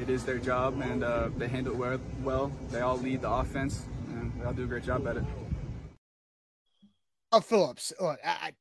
it 0.00 0.10
is 0.10 0.24
their 0.24 0.38
job, 0.38 0.80
and 0.80 1.04
uh, 1.04 1.28
they 1.36 1.46
handle 1.46 1.80
it 1.84 2.00
well. 2.22 2.50
They 2.70 2.80
all 2.80 2.98
lead 2.98 3.22
the 3.22 3.30
offense, 3.30 3.84
and 4.08 4.32
they 4.38 4.44
all 4.44 4.52
do 4.52 4.64
a 4.64 4.66
great 4.66 4.84
job 4.84 5.06
at 5.06 5.18
it. 5.18 5.24
Oh, 7.30 7.40
Phillips, 7.40 7.92
look, 8.00 8.18
I, 8.24 8.52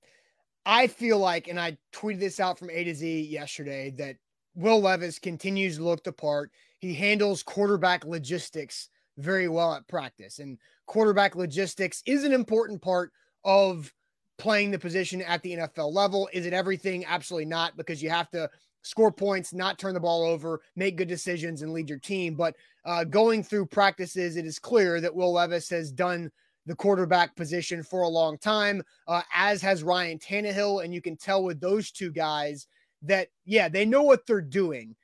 I 0.65 0.87
feel 0.87 1.17
like, 1.17 1.47
and 1.47 1.59
I 1.59 1.77
tweeted 1.91 2.19
this 2.19 2.39
out 2.39 2.59
from 2.59 2.69
A 2.69 2.83
to 2.83 2.93
Z 2.93 3.21
yesterday 3.23 3.89
that 3.97 4.17
Will 4.55 4.79
Levis 4.79 5.19
continues 5.19 5.77
to 5.77 5.83
look 5.83 6.03
the 6.03 6.13
part 6.13 6.51
he 6.81 6.95
handles 6.95 7.43
quarterback 7.43 8.05
logistics 8.05 8.89
very 9.17 9.47
well 9.47 9.73
at 9.73 9.87
practice. 9.87 10.39
And 10.39 10.57
quarterback 10.87 11.35
logistics 11.35 12.01
is 12.05 12.23
an 12.23 12.33
important 12.33 12.81
part 12.81 13.11
of 13.45 13.93
playing 14.39 14.71
the 14.71 14.79
position 14.79 15.21
at 15.21 15.43
the 15.43 15.57
NFL 15.57 15.93
level. 15.93 16.27
Is 16.33 16.47
it 16.47 16.53
everything? 16.53 17.05
Absolutely 17.05 17.45
not, 17.45 17.77
because 17.77 18.01
you 18.01 18.09
have 18.09 18.31
to 18.31 18.49
score 18.81 19.11
points, 19.11 19.53
not 19.53 19.77
turn 19.77 19.93
the 19.93 19.99
ball 19.99 20.23
over, 20.25 20.59
make 20.75 20.97
good 20.97 21.07
decisions, 21.07 21.61
and 21.61 21.71
lead 21.71 21.87
your 21.87 21.99
team. 21.99 22.33
But 22.33 22.55
uh, 22.83 23.03
going 23.03 23.43
through 23.43 23.67
practices, 23.67 24.35
it 24.35 24.45
is 24.47 24.57
clear 24.57 24.99
that 24.99 25.13
Will 25.13 25.33
Levis 25.33 25.69
has 25.69 25.91
done 25.91 26.31
the 26.65 26.75
quarterback 26.75 27.35
position 27.35 27.83
for 27.83 28.01
a 28.01 28.07
long 28.07 28.39
time, 28.39 28.81
uh, 29.07 29.21
as 29.35 29.61
has 29.61 29.83
Ryan 29.83 30.17
Tannehill. 30.17 30.83
And 30.83 30.91
you 30.91 31.01
can 31.01 31.15
tell 31.15 31.43
with 31.43 31.59
those 31.59 31.91
two 31.91 32.11
guys 32.11 32.65
that, 33.03 33.27
yeah, 33.45 33.69
they 33.69 33.85
know 33.85 34.01
what 34.01 34.25
they're 34.25 34.41
doing. 34.41 34.95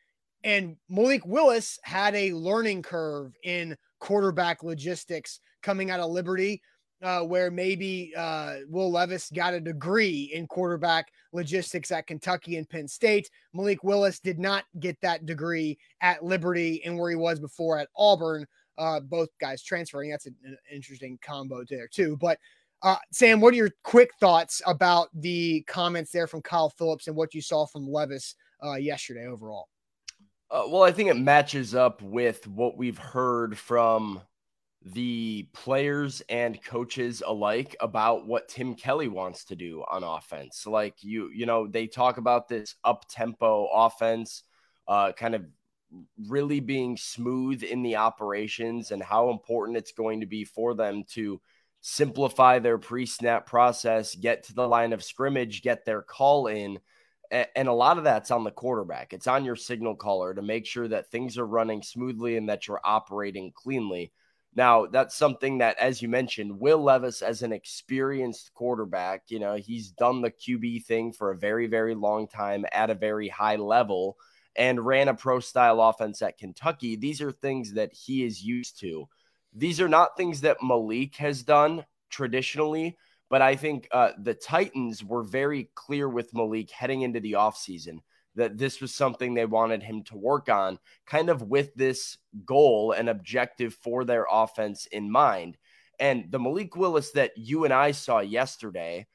And 0.48 0.78
Malik 0.88 1.26
Willis 1.26 1.78
had 1.84 2.16
a 2.16 2.32
learning 2.32 2.82
curve 2.82 3.34
in 3.44 3.76
quarterback 4.00 4.64
logistics 4.64 5.42
coming 5.62 5.92
out 5.92 6.00
of 6.00 6.10
Liberty, 6.10 6.62
uh, 7.04 7.20
where 7.20 7.52
maybe 7.52 8.14
uh, 8.16 8.60
Will 8.70 8.90
Levis 8.90 9.30
got 9.30 9.54
a 9.54 9.60
degree 9.60 10.32
in 10.34 10.48
quarterback 10.48 11.12
logistics 11.34 11.92
at 11.92 12.08
Kentucky 12.08 12.56
and 12.56 12.70
Penn 12.70 12.88
State. 12.88 13.30
Malik 13.54 13.84
Willis 13.84 14.22
did 14.22 14.40
not 14.40 14.64
get 14.80 14.96
that 15.02 15.26
degree 15.26 15.78
at 16.00 16.24
Liberty 16.24 16.82
and 16.86 16.98
where 16.98 17.10
he 17.10 17.18
was 17.18 17.42
before 17.42 17.78
at 17.78 17.90
Auburn. 17.98 18.48
Uh, 18.78 19.02
both 19.02 19.28
guys 19.42 19.62
transferring. 19.62 20.10
That's 20.12 20.28
an 20.28 20.58
interesting 20.74 21.20
combo 21.22 21.66
there, 21.70 21.90
too. 21.90 22.16
But 22.18 22.40
Uh, 22.84 22.96
Sam, 23.12 23.42
what 23.42 23.54
are 23.54 23.58
your 23.58 23.72
quick 23.84 24.12
thoughts 24.20 24.62
about 24.68 25.10
the 25.14 25.64
comments 25.64 26.12
there 26.12 26.28
from 26.28 26.44
Kyle 26.44 26.70
Phillips 26.70 27.08
and 27.08 27.18
what 27.18 27.34
you 27.34 27.42
saw 27.42 27.66
from 27.66 27.92
Levis 27.92 28.36
uh, 28.64 28.76
yesterday 28.76 29.26
overall? 29.26 29.68
Uh, 30.50 30.64
well, 30.70 30.84
I 30.84 30.92
think 30.92 31.10
it 31.10 31.18
matches 31.18 31.76
up 31.76 32.02
with 32.02 32.48
what 32.48 32.78
we've 32.78 32.98
heard 32.98 33.58
from 33.58 34.22
the 34.82 35.50
players 35.54 36.22
and 36.30 36.64
coaches 36.64 37.22
alike 37.26 37.76
about 37.82 38.26
what 38.26 38.48
Tim 38.48 38.76
Kelly 38.76 39.10
wants 39.10 39.46
to 39.46 39.56
do 39.56 39.84
on 39.90 40.04
offense. 40.04 40.66
Like 40.66 40.96
you, 41.02 41.30
you 41.34 41.46
know, 41.46 41.68
they 41.68 41.88
talk 41.88 42.18
about 42.18 42.48
this 42.48 42.76
up 42.86 43.06
tempo 43.10 43.68
offense, 43.74 44.44
uh, 44.88 45.12
kind 45.12 45.36
of 45.36 45.46
really 46.28 46.62
being 46.62 46.96
smooth 46.96 47.64
in 47.64 47.82
the 47.82 47.98
operations 47.98 48.92
and 48.92 49.04
how 49.04 49.30
important 49.30 49.78
it's 49.78 49.92
going 49.92 50.22
to 50.22 50.26
be 50.26 50.46
for 50.46 50.74
them 50.74 51.04
to 51.12 51.42
simplify 51.82 52.60
their 52.60 52.78
pre 52.78 53.06
snap 53.06 53.46
process, 53.46 54.16
get 54.16 54.44
to 54.44 54.54
the 54.54 54.68
line 54.68 54.94
of 54.94 55.04
scrimmage, 55.04 55.62
get 55.62 55.84
their 55.84 56.02
call 56.02 56.48
in. 56.48 56.80
And 57.32 57.68
a 57.68 57.74
lot 57.74 57.98
of 57.98 58.04
that's 58.04 58.32
on 58.32 58.44
the 58.44 58.52
quarterback. 58.52 59.14
It's 59.14 59.28
on 59.28 59.46
your 59.46 59.56
signal 59.56 59.96
caller 59.96 60.34
to 60.34 60.42
make 60.42 60.66
sure 60.66 60.88
that 60.88 61.12
things 61.12 61.38
are 61.38 61.46
running 61.46 61.82
smoothly 61.82 62.38
and 62.38 62.50
that 62.50 62.68
you're 62.68 62.82
operating 62.84 63.52
cleanly. 63.52 64.12
Now, 64.56 64.88
that's 64.88 65.16
something 65.16 65.60
that, 65.60 65.78
as 65.78 66.02
you 66.02 66.10
mentioned, 66.10 66.60
Will 66.60 66.82
Levis, 66.82 67.22
as 67.22 67.44
an 67.44 67.54
experienced 67.54 68.54
quarterback, 68.56 69.24
you 69.28 69.40
know, 69.40 69.56
he's 69.56 69.92
done 69.92 70.22
the 70.22 70.32
QB 70.32 70.86
thing 70.86 71.12
for 71.12 71.32
a 71.32 71.38
very, 71.38 71.68
very 71.68 71.94
long 71.94 72.28
time 72.28 72.66
at 72.72 72.90
a 72.90 72.96
very 72.96 73.28
high 73.28 73.58
level 73.58 74.18
and 74.56 74.84
ran 74.84 75.10
a 75.10 75.14
pro 75.14 75.40
style 75.40 75.80
offense 75.80 76.24
at 76.24 76.40
Kentucky. 76.40 76.96
These 76.96 77.22
are 77.22 77.32
things 77.32 77.74
that 77.74 77.94
he 77.94 78.26
is 78.26 78.44
used 78.44 78.80
to. 78.80 79.08
These 79.54 79.80
are 79.80 79.88
not 79.88 80.18
things 80.18 80.42
that 80.42 80.64
Malik 80.64 81.16
has 81.18 81.44
done 81.44 81.86
traditionally, 82.10 82.98
but 83.30 83.42
I 83.42 83.56
think 83.56 83.88
uh, 83.92 84.12
the 84.22 84.34
Titans 84.34 85.04
were 85.04 85.24
very 85.24 85.70
clear 85.76 86.08
with 86.08 86.34
Malik 86.34 86.72
heading 86.72 87.02
into 87.02 87.20
the 87.20 87.34
offseason 87.34 88.00
that 88.36 88.58
this 88.58 88.80
was 88.80 88.94
something 88.94 89.34
they 89.34 89.46
wanted 89.46 89.84
him 89.84 90.04
to 90.04 90.16
work 90.16 90.48
on, 90.48 90.80
kind 91.06 91.30
of 91.30 91.42
with 91.42 91.74
this 91.74 92.18
goal 92.46 92.92
and 92.92 93.10
objective 93.10 93.74
for 93.74 94.06
their 94.06 94.26
offense 94.32 94.86
in 94.86 95.12
mind. 95.12 95.58
And 96.00 96.32
the 96.32 96.40
Malik 96.40 96.76
Willis 96.76 97.12
that 97.12 97.32
you 97.36 97.66
and 97.66 97.74
I 97.74 97.92
saw 97.92 98.20
yesterday, 98.20 99.08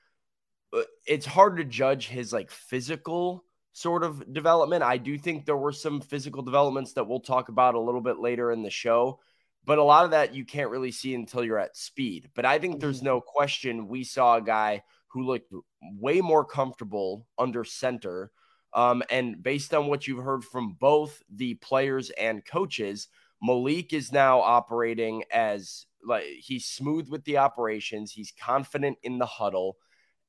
uh, 0.77 0.83
it's 1.07 1.27
hard 1.27 1.57
to 1.57 1.65
judge 1.65 2.09
his 2.09 2.33
like 2.33 2.51
physical 2.51 3.45
sort 3.73 4.03
of 4.03 4.33
development. 4.33 4.83
I 4.83 4.99
do 4.99 5.17
think 5.17 5.47
there 5.47 5.57
were 5.57 5.73
some 5.73 6.01
physical 6.01 6.43
developments 6.43 6.93
that 6.95 7.07
we'll 7.07 7.21
talk 7.21 7.49
about 7.49 7.77
a 7.77 7.81
little 7.81 8.01
bit 8.01 8.19
later 8.19 8.51
in 8.51 8.63
the 8.63 8.71
show, 8.71 9.21
but 9.65 9.79
a 9.79 9.83
lot 9.83 10.05
of 10.05 10.11
that 10.11 10.35
you 10.35 10.45
can't 10.45 10.71
really 10.71 10.91
see 10.91 11.15
until 11.15 11.45
you're 11.45 11.59
at 11.59 11.77
speed. 11.77 12.31
But 12.35 12.45
I 12.45 12.59
think 12.59 12.81
there's 12.81 12.99
mm-hmm. 12.99 13.07
no 13.07 13.21
question 13.21 13.89
we 13.89 14.05
saw 14.05 14.37
a 14.37 14.43
guy 14.43 14.83
who 15.09 15.25
looked 15.25 15.53
way 15.83 16.21
more 16.21 16.45
comfortable 16.45 17.27
under 17.39 17.65
center. 17.65 18.31
Um, 18.75 19.03
and 19.11 19.43
based 19.43 19.75
on 19.75 19.87
what 19.87 20.07
you've 20.07 20.25
heard 20.25 20.45
from 20.45 20.77
both 20.81 21.23
the 21.31 21.55
players 21.55 22.11
and 22.11 22.45
coaches, 22.45 23.09
Malik 23.43 23.93
is 23.93 24.13
now 24.13 24.41
operating 24.41 25.25
as 25.31 25.87
like 26.05 26.25
he's 26.25 26.67
smooth 26.67 27.09
with 27.09 27.25
the 27.25 27.39
operations, 27.39 28.13
he's 28.13 28.33
confident 28.41 28.99
in 29.03 29.19
the 29.19 29.27
huddle, 29.27 29.77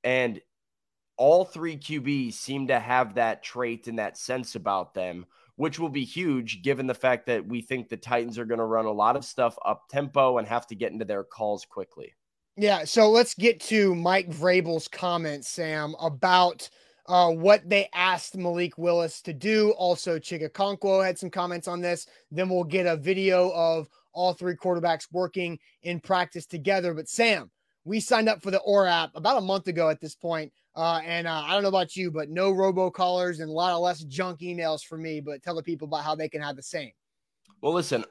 and 0.04 0.42
all 1.18 1.46
three 1.46 1.78
QBs 1.78 2.34
seem 2.34 2.68
to 2.68 2.80
have 2.80 3.16
that 3.16 3.44
trait 3.44 3.88
and 3.88 4.00
that 4.00 4.18
sense 4.18 4.56
about 4.56 4.94
them, 4.94 5.26
which 5.56 5.80
will 5.80 5.90
be 5.90 6.04
huge 6.04 6.62
given 6.64 6.88
the 6.88 6.94
fact 6.94 7.26
that 7.28 7.46
we 7.46 7.62
think 7.62 7.90
the 7.90 7.98
Titans 7.98 8.38
are 8.38 8.46
going 8.46 8.60
to 8.60 8.66
run 8.66 8.86
a 8.86 8.92
lot 8.92 9.16
of 9.16 9.26
stuff 9.26 9.58
up 9.66 9.88
tempo 9.90 10.38
and 10.38 10.48
have 10.48 10.68
to 10.68 10.76
get 10.76 10.92
into 10.92 11.06
their 11.06 11.24
calls 11.24 11.66
quickly. 11.66 12.14
Yeah, 12.56 12.84
so 12.84 13.10
let's 13.10 13.34
get 13.34 13.60
to 13.62 13.96
Mike 13.96 14.30
Vrabel's 14.30 14.88
comments, 14.88 15.50
Sam, 15.50 15.96
about 16.00 16.70
uh, 17.08 17.32
what 17.32 17.68
they 17.68 17.90
asked 17.94 18.38
Malik 18.38 18.78
Willis 18.78 19.22
to 19.24 19.34
do. 19.34 19.72
Also, 19.72 20.20
Chig 20.20 20.48
Okonkwo 20.48 21.04
had 21.04 21.18
some 21.18 21.32
comments 21.32 21.68
on 21.68 21.82
this. 21.82 22.08
Then 22.32 22.50
we'll 22.50 22.64
get 22.64 22.86
a 22.86 22.96
video 22.96 23.52
of 23.52 23.90
all 24.14 24.34
three 24.34 24.56
quarterbacks 24.56 25.08
working 25.12 25.58
in 25.82 26.00
practice 26.00 26.46
together. 26.46 26.94
But 26.94 27.10
Sam, 27.10 27.50
we 27.86 28.00
signed 28.00 28.30
up 28.30 28.42
for 28.42 28.52
the 28.52 28.60
Aura 28.60 28.92
app 28.92 29.12
about 29.16 29.38
a 29.38 29.42
month 29.42 29.68
ago 29.68 29.90
at 29.90 30.00
this 30.00 30.16
point. 30.16 30.52
Uh, 30.76 31.02
and 31.06 31.28
uh, 31.28 31.44
I 31.46 31.54
don't 31.54 31.64
know 31.64 31.70
about 31.70 31.96
you, 31.96 32.10
but 32.10 32.30
no 32.30 32.52
robocallers 32.52 33.40
and 33.40 33.50
a 33.50 33.54
lot 33.54 33.74
of 33.74 33.82
less 33.82 34.00
junk 34.04 34.40
emails 34.40 34.84
for 34.84 34.98
me. 34.98 35.20
But 35.20 35.44
tell 35.44 35.56
the 35.56 35.64
people 35.64 35.88
about 35.88 36.04
how 36.04 36.16
they 36.16 36.30
can 36.30 36.42
have 36.42 36.56
the 36.56 36.64
same. 36.64 36.92
Well, 37.62 37.74
listen, 37.74 38.04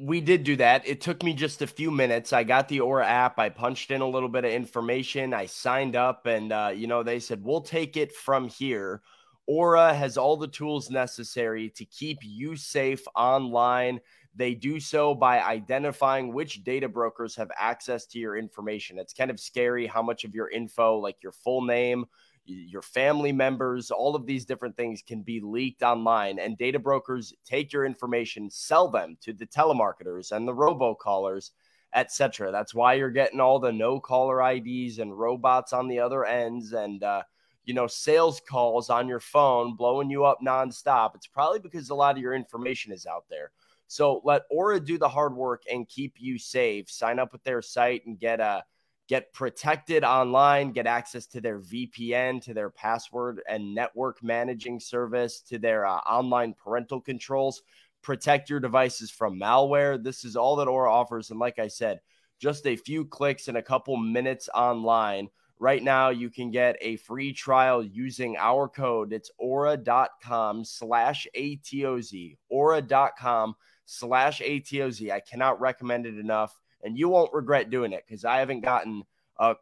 we 0.00 0.20
did 0.20 0.44
do 0.44 0.56
that. 0.56 0.86
It 0.86 1.00
took 1.00 1.22
me 1.22 1.32
just 1.32 1.62
a 1.62 1.66
few 1.66 1.90
minutes. 1.90 2.32
I 2.32 2.44
got 2.44 2.68
the 2.68 2.80
Aura 2.80 3.06
app. 3.06 3.38
I 3.38 3.48
punched 3.48 3.90
in 3.90 4.02
a 4.02 4.08
little 4.08 4.28
bit 4.28 4.44
of 4.44 4.52
information. 4.52 5.32
I 5.32 5.46
signed 5.46 5.96
up, 5.96 6.26
and 6.26 6.52
uh, 6.52 6.72
you 6.74 6.86
know 6.86 7.02
they 7.02 7.20
said 7.20 7.42
we'll 7.42 7.62
take 7.62 7.96
it 7.96 8.14
from 8.14 8.48
here. 8.48 9.02
Aura 9.46 9.92
has 9.92 10.16
all 10.16 10.36
the 10.36 10.46
tools 10.46 10.90
necessary 10.90 11.70
to 11.70 11.84
keep 11.84 12.18
you 12.22 12.54
safe 12.54 13.04
online 13.16 14.00
they 14.34 14.54
do 14.54 14.78
so 14.78 15.14
by 15.14 15.40
identifying 15.40 16.32
which 16.32 16.62
data 16.62 16.88
brokers 16.88 17.34
have 17.36 17.50
access 17.56 18.06
to 18.06 18.18
your 18.18 18.36
information. 18.36 18.98
It's 18.98 19.12
kind 19.12 19.30
of 19.30 19.40
scary 19.40 19.86
how 19.86 20.02
much 20.02 20.24
of 20.24 20.34
your 20.34 20.48
info, 20.48 20.98
like 20.98 21.16
your 21.22 21.32
full 21.32 21.62
name, 21.62 22.06
your 22.44 22.82
family 22.82 23.32
members, 23.32 23.90
all 23.90 24.14
of 24.14 24.26
these 24.26 24.44
different 24.44 24.76
things 24.76 25.02
can 25.06 25.22
be 25.22 25.40
leaked 25.40 25.82
online. 25.82 26.38
And 26.38 26.56
data 26.56 26.78
brokers 26.78 27.34
take 27.44 27.72
your 27.72 27.84
information, 27.84 28.50
sell 28.50 28.88
them 28.88 29.16
to 29.22 29.32
the 29.32 29.46
telemarketers 29.46 30.32
and 30.32 30.46
the 30.46 30.54
robocallers, 30.54 31.50
etc. 31.94 32.52
That's 32.52 32.74
why 32.74 32.94
you're 32.94 33.10
getting 33.10 33.40
all 33.40 33.58
the 33.58 33.72
no 33.72 34.00
caller 34.00 34.42
IDs 34.48 34.98
and 34.98 35.16
robots 35.16 35.72
on 35.72 35.88
the 35.88 36.00
other 36.00 36.24
ends 36.24 36.72
and, 36.72 37.02
uh, 37.02 37.22
you 37.64 37.74
know, 37.74 37.86
sales 37.86 38.40
calls 38.48 38.90
on 38.90 39.06
your 39.06 39.20
phone 39.20 39.76
blowing 39.76 40.10
you 40.10 40.24
up 40.24 40.38
nonstop. 40.44 41.14
It's 41.14 41.26
probably 41.26 41.58
because 41.60 41.90
a 41.90 41.94
lot 41.94 42.16
of 42.16 42.22
your 42.22 42.34
information 42.34 42.92
is 42.92 43.06
out 43.06 43.24
there. 43.28 43.52
So 43.90 44.20
let 44.22 44.42
Aura 44.52 44.78
do 44.78 44.98
the 44.98 45.08
hard 45.08 45.34
work 45.34 45.64
and 45.68 45.88
keep 45.88 46.14
you 46.16 46.38
safe. 46.38 46.88
Sign 46.88 47.18
up 47.18 47.32
with 47.32 47.42
their 47.42 47.60
site 47.60 48.06
and 48.06 48.20
get 48.20 48.38
a 48.38 48.44
uh, 48.44 48.60
get 49.08 49.32
protected 49.32 50.04
online, 50.04 50.70
get 50.70 50.86
access 50.86 51.26
to 51.26 51.40
their 51.40 51.58
VPN, 51.58 52.40
to 52.42 52.54
their 52.54 52.70
password 52.70 53.42
and 53.48 53.74
network 53.74 54.22
managing 54.22 54.78
service, 54.78 55.40
to 55.40 55.58
their 55.58 55.84
uh, 55.86 55.96
online 56.08 56.54
parental 56.54 57.00
controls, 57.00 57.62
protect 58.00 58.48
your 58.48 58.60
devices 58.60 59.10
from 59.10 59.40
malware. 59.40 60.00
This 60.00 60.24
is 60.24 60.36
all 60.36 60.54
that 60.54 60.68
Aura 60.68 60.92
offers. 60.92 61.32
And 61.32 61.40
like 61.40 61.58
I 61.58 61.66
said, 61.66 61.98
just 62.38 62.68
a 62.68 62.76
few 62.76 63.04
clicks 63.04 63.48
and 63.48 63.56
a 63.56 63.62
couple 63.62 63.96
minutes 63.96 64.48
online. 64.54 65.30
Right 65.58 65.82
now, 65.82 66.10
you 66.10 66.30
can 66.30 66.52
get 66.52 66.76
a 66.80 66.94
free 66.98 67.32
trial 67.32 67.82
using 67.82 68.36
our 68.38 68.68
code. 68.68 69.12
It's 69.12 69.32
aura.com 69.36 70.64
slash 70.64 71.26
ATOZ. 71.36 72.36
Aura.com 72.48 73.56
slash 73.90 74.40
ATOZ. 74.40 75.10
I 75.10 75.20
cannot 75.20 75.60
recommend 75.60 76.06
it 76.06 76.16
enough. 76.16 76.56
And 76.82 76.96
you 76.96 77.08
won't 77.08 77.34
regret 77.34 77.70
doing 77.70 77.92
it 77.92 78.04
because 78.06 78.24
I 78.24 78.38
haven't 78.38 78.60
gotten 78.60 79.02
uh, 79.38 79.54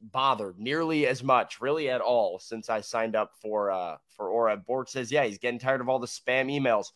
bothered 0.00 0.58
nearly 0.58 1.06
as 1.06 1.22
much, 1.22 1.60
really 1.60 1.90
at 1.90 2.00
all, 2.00 2.38
since 2.38 2.70
I 2.70 2.80
signed 2.80 3.14
up 3.14 3.32
for 3.40 3.70
uh, 3.70 3.98
for 4.16 4.30
Aura. 4.30 4.56
Bork 4.56 4.88
says, 4.88 5.12
yeah, 5.12 5.24
he's 5.24 5.38
getting 5.38 5.60
tired 5.60 5.80
of 5.80 5.88
all 5.88 5.98
the 5.98 6.06
spam 6.06 6.50
emails. 6.50 6.86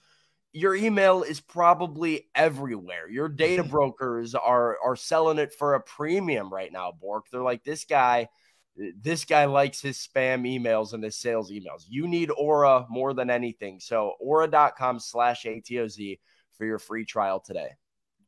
Your 0.53 0.75
email 0.75 1.23
is 1.23 1.41
probably 1.41 2.29
everywhere. 2.35 3.09
Your 3.09 3.29
data 3.29 3.63
brokers 3.77 4.35
are 4.35 4.79
are 4.83 4.97
selling 4.97 5.39
it 5.39 5.53
for 5.53 5.75
a 5.75 5.81
premium 5.81 6.53
right 6.53 6.73
now, 6.73 6.91
Bork. 6.91 7.27
They're 7.31 7.43
like, 7.43 7.63
this 7.63 7.85
guy, 7.85 8.29
this 8.77 9.25
guy 9.25 9.45
likes 9.45 9.81
his 9.81 9.99
spam 9.99 10.43
emails 10.43 10.95
and 10.95 11.05
his 11.05 11.17
sales 11.17 11.53
emails. 11.53 11.85
You 11.89 12.09
need 12.09 12.31
Aura 12.37 12.87
more 12.89 13.13
than 13.13 13.31
anything. 13.31 13.79
So 13.79 14.15
aura.com 14.19 14.99
slash 14.99 15.45
ATOZ 15.45 16.19
for 16.61 16.67
your 16.67 16.79
free 16.79 17.07
trial 17.07 17.41
today. 17.41 17.71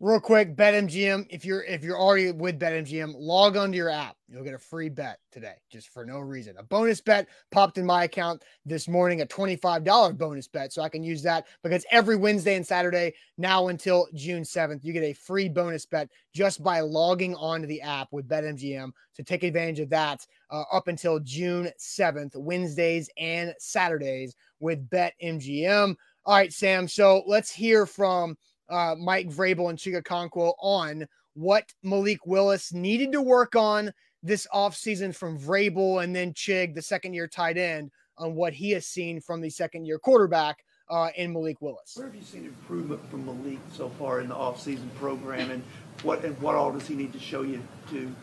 Real 0.01 0.19
quick, 0.19 0.57
BetMGM. 0.57 1.27
If 1.31 1.45
you're 1.45 1.63
if 1.63 1.85
you're 1.85 2.01
already 2.01 2.33
with 2.33 2.59
BetMGM, 2.59 3.13
log 3.15 3.57
onto 3.57 3.77
your 3.77 3.91
app. 3.91 4.17
You'll 4.27 4.43
get 4.43 4.55
a 4.55 4.59
free 4.59 4.89
bet 4.89 5.21
today, 5.31 5.55
just 5.71 5.91
for 5.91 6.05
no 6.05 6.19
reason. 6.19 6.57
A 6.59 6.63
bonus 6.65 7.01
bet 7.01 7.29
popped 7.53 7.79
in 7.79 7.87
my 7.87 8.05
account 8.05 8.43
this 8.65 8.89
morning, 8.89 9.21
a 9.21 9.27
$25 9.27 10.19
bonus 10.19 10.49
bet. 10.49 10.73
So 10.73 10.83
I 10.83 10.89
can 10.89 11.05
use 11.05 11.23
that 11.23 11.47
because 11.63 11.85
every 11.91 12.17
Wednesday 12.17 12.57
and 12.57 12.67
Saturday, 12.67 13.13
now 13.39 13.69
until 13.69 14.09
June 14.15 14.43
7th, 14.43 14.83
you 14.83 14.93
get 14.93 15.05
a 15.05 15.13
free 15.13 15.49
bonus 15.49 15.87
bet 15.87 16.09
just 16.35 16.65
by 16.65 16.81
logging 16.81 17.37
onto 17.37 17.69
the 17.69 17.83
app 17.83 18.09
with 18.11 18.27
BetMGM. 18.27 18.91
So 19.13 19.23
take 19.23 19.45
advantage 19.45 19.79
of 19.79 19.91
that 19.91 20.27
uh, 20.51 20.65
up 20.73 20.89
until 20.89 21.21
June 21.21 21.71
7th, 21.79 22.35
Wednesdays 22.35 23.09
and 23.19 23.55
Saturdays 23.59 24.35
with 24.59 24.89
BetMGM. 24.91 25.95
All 26.25 26.37
right, 26.37 26.53
Sam. 26.53 26.87
So 26.87 27.25
let's 27.27 27.51
hear 27.51 27.85
from 27.85 28.37
uh, 28.69 28.95
Mike 28.97 29.29
Vrabel 29.29 29.71
and 29.71 29.79
Chig 29.79 30.01
Okonkwo 30.01 30.55
on 30.61 31.07
what 31.35 31.73
Malik 31.83 32.27
Willis 32.27 32.73
needed 32.73 33.11
to 33.13 33.21
work 33.21 33.57
on 33.57 33.93
this 34.23 34.47
offseason 34.55 35.15
from 35.15 35.39
Vrabel 35.39 36.05
and 36.05 36.15
then 36.15 36.33
Chig, 36.33 36.75
the 36.75 36.83
second 36.83 37.15
year 37.15 37.27
tight 37.27 37.59
end, 37.59 37.91
on 38.19 38.35
what 38.35 38.53
he 38.53 38.71
has 38.71 38.87
seen 38.87 39.21
from 39.21 39.41
the 39.41 39.51
second 39.51 39.85
year 39.85 39.99
quarterback 39.99 40.65
uh, 40.89 41.09
in 41.17 41.33
Malik 41.33 41.61
Willis. 41.61 41.95
Where 41.97 42.07
have 42.07 42.15
you 42.15 42.23
seen 42.23 42.45
improvement 42.45 43.01
from 43.11 43.27
Malik 43.27 43.59
so 43.75 43.89
far 43.89 44.21
in 44.21 44.29
the 44.29 44.35
offseason 44.35 44.95
program 44.95 45.51
and 45.51 45.65
what 46.03 46.25
and 46.25 46.39
what 46.41 46.55
all 46.55 46.71
does 46.71 46.87
he 46.87 46.95
need 46.95 47.13
to 47.15 47.19
show 47.19 47.43
you 47.43 47.61
to 47.91 48.15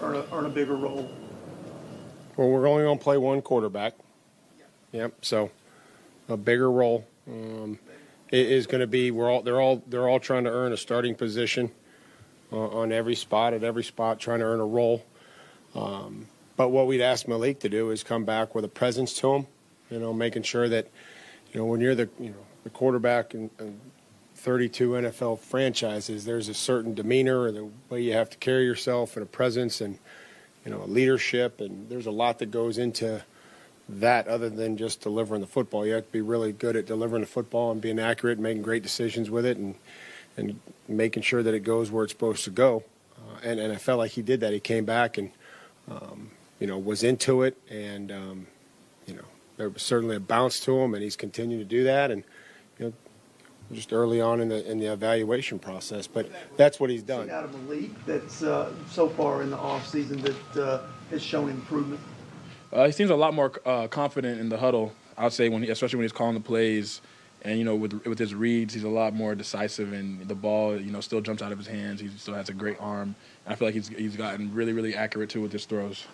earn 0.00 0.16
a, 0.16 0.24
earn 0.32 0.46
a 0.46 0.50
bigger 0.50 0.76
role? 0.76 1.10
Well, 2.36 2.48
we're 2.48 2.66
only 2.68 2.84
going 2.84 2.98
to 2.98 3.04
play 3.04 3.18
one 3.18 3.42
quarterback. 3.42 3.94
Yep. 4.92 5.12
So 5.22 5.50
a 6.28 6.36
bigger 6.36 6.70
role 6.70 7.04
um, 7.28 7.78
is 8.30 8.66
going 8.66 8.80
to 8.80 8.86
be. 8.86 9.10
We're 9.10 9.30
all 9.30 9.42
they're 9.42 9.60
all 9.60 9.82
they're 9.86 10.08
all 10.08 10.20
trying 10.20 10.44
to 10.44 10.50
earn 10.50 10.72
a 10.72 10.76
starting 10.76 11.14
position 11.14 11.70
uh, 12.52 12.56
on 12.56 12.92
every 12.92 13.14
spot 13.14 13.54
at 13.54 13.64
every 13.64 13.84
spot, 13.84 14.20
trying 14.20 14.40
to 14.40 14.44
earn 14.44 14.60
a 14.60 14.66
role. 14.66 15.04
Um, 15.74 16.26
but 16.56 16.70
what 16.70 16.86
we'd 16.86 17.02
ask 17.02 17.28
Malik 17.28 17.60
to 17.60 17.68
do 17.68 17.90
is 17.90 18.02
come 18.02 18.24
back 18.24 18.54
with 18.54 18.64
a 18.64 18.68
presence 18.68 19.12
to 19.20 19.34
him. 19.34 19.46
You 19.90 19.98
know, 19.98 20.12
making 20.12 20.42
sure 20.42 20.68
that 20.68 20.88
you 21.52 21.60
know 21.60 21.66
when 21.66 21.80
you're 21.80 21.94
the 21.94 22.08
you 22.18 22.30
know 22.30 22.46
the 22.64 22.70
quarterback 22.70 23.34
in, 23.34 23.50
in 23.58 23.80
32 24.34 24.90
NFL 24.90 25.40
franchises, 25.40 26.24
there's 26.24 26.48
a 26.48 26.54
certain 26.54 26.94
demeanor 26.94 27.46
and 27.46 27.56
the 27.56 27.68
way 27.90 28.02
you 28.02 28.12
have 28.12 28.30
to 28.30 28.36
carry 28.38 28.64
yourself 28.64 29.16
and 29.16 29.22
a 29.22 29.26
presence 29.26 29.80
and 29.80 29.98
you 30.64 30.70
know 30.70 30.84
leadership 30.84 31.60
and 31.60 31.88
there's 31.88 32.06
a 32.06 32.10
lot 32.10 32.38
that 32.38 32.50
goes 32.50 32.78
into 32.78 33.22
that 33.88 34.28
other 34.28 34.50
than 34.50 34.76
just 34.76 35.00
delivering 35.00 35.40
the 35.40 35.46
football. 35.46 35.86
You 35.86 35.94
have 35.94 36.06
to 36.06 36.12
be 36.12 36.20
really 36.20 36.52
good 36.52 36.76
at 36.76 36.86
delivering 36.86 37.22
the 37.22 37.28
football 37.28 37.72
and 37.72 37.80
being 37.80 37.98
accurate, 37.98 38.38
and 38.38 38.42
making 38.42 38.62
great 38.62 38.82
decisions 38.82 39.30
with 39.30 39.46
it, 39.46 39.56
and 39.56 39.74
and 40.36 40.60
making 40.86 41.22
sure 41.22 41.42
that 41.42 41.54
it 41.54 41.60
goes 41.60 41.90
where 41.90 42.04
it's 42.04 42.12
supposed 42.12 42.44
to 42.44 42.50
go. 42.50 42.84
Uh, 43.16 43.38
and 43.42 43.60
and 43.60 43.72
I 43.72 43.76
felt 43.76 43.98
like 43.98 44.12
he 44.12 44.22
did 44.22 44.40
that. 44.40 44.52
He 44.52 44.60
came 44.60 44.84
back 44.84 45.18
and 45.18 45.30
um, 45.90 46.30
you 46.60 46.66
know 46.66 46.78
was 46.78 47.02
into 47.02 47.42
it, 47.42 47.56
and 47.70 48.12
um, 48.12 48.46
you 49.06 49.14
know 49.14 49.24
there 49.56 49.68
was 49.68 49.82
certainly 49.82 50.16
a 50.16 50.20
bounce 50.20 50.60
to 50.60 50.78
him, 50.78 50.94
and 50.94 51.02
he's 51.02 51.16
continued 51.16 51.58
to 51.58 51.64
do 51.64 51.84
that. 51.84 52.10
And 52.10 52.24
you 52.78 52.86
know 52.86 52.92
just 53.72 53.92
early 53.92 54.20
on 54.20 54.40
in 54.40 54.48
the 54.48 54.70
in 54.70 54.78
the 54.78 54.86
evaluation 54.86 55.58
process, 55.58 56.06
but 56.06 56.30
that's 56.56 56.80
what 56.80 56.90
he's 56.90 57.02
done. 57.02 57.30
Out 57.30 57.44
of 57.44 57.62
Malik, 57.64 57.90
that's 58.06 58.42
uh, 58.42 58.72
so 58.90 59.08
far 59.08 59.42
in 59.42 59.50
the 59.50 59.58
off 59.58 59.86
season 59.86 60.22
that 60.22 60.56
uh, 60.56 60.82
has 61.10 61.22
shown 61.22 61.50
improvement. 61.50 62.00
Uh, 62.72 62.86
he 62.86 62.92
seems 62.92 63.10
a 63.10 63.16
lot 63.16 63.34
more 63.34 63.52
uh, 63.64 63.88
confident 63.88 64.40
in 64.40 64.48
the 64.48 64.58
huddle. 64.58 64.92
I'd 65.16 65.32
say 65.32 65.48
when, 65.48 65.62
he, 65.62 65.70
especially 65.70 65.96
when 65.96 66.04
he's 66.04 66.12
calling 66.12 66.34
the 66.34 66.40
plays, 66.40 67.00
and 67.42 67.58
you 67.58 67.64
know, 67.64 67.76
with 67.76 68.04
with 68.04 68.18
his 68.18 68.34
reads, 68.34 68.74
he's 68.74 68.84
a 68.84 68.88
lot 68.88 69.14
more 69.14 69.34
decisive, 69.34 69.92
and 69.92 70.26
the 70.26 70.34
ball, 70.34 70.78
you 70.78 70.90
know, 70.90 71.00
still 71.00 71.20
jumps 71.20 71.40
out 71.40 71.52
of 71.52 71.58
his 71.58 71.68
hands. 71.68 72.00
He 72.00 72.08
still 72.08 72.34
has 72.34 72.48
a 72.48 72.52
great 72.52 72.76
arm. 72.80 73.14
And 73.44 73.52
I 73.52 73.56
feel 73.56 73.68
like 73.68 73.74
he's 73.74 73.88
he's 73.88 74.16
gotten 74.16 74.52
really, 74.52 74.72
really 74.72 74.94
accurate 74.94 75.30
too 75.30 75.40
with 75.40 75.52
his 75.52 75.64
throws. 75.64 76.06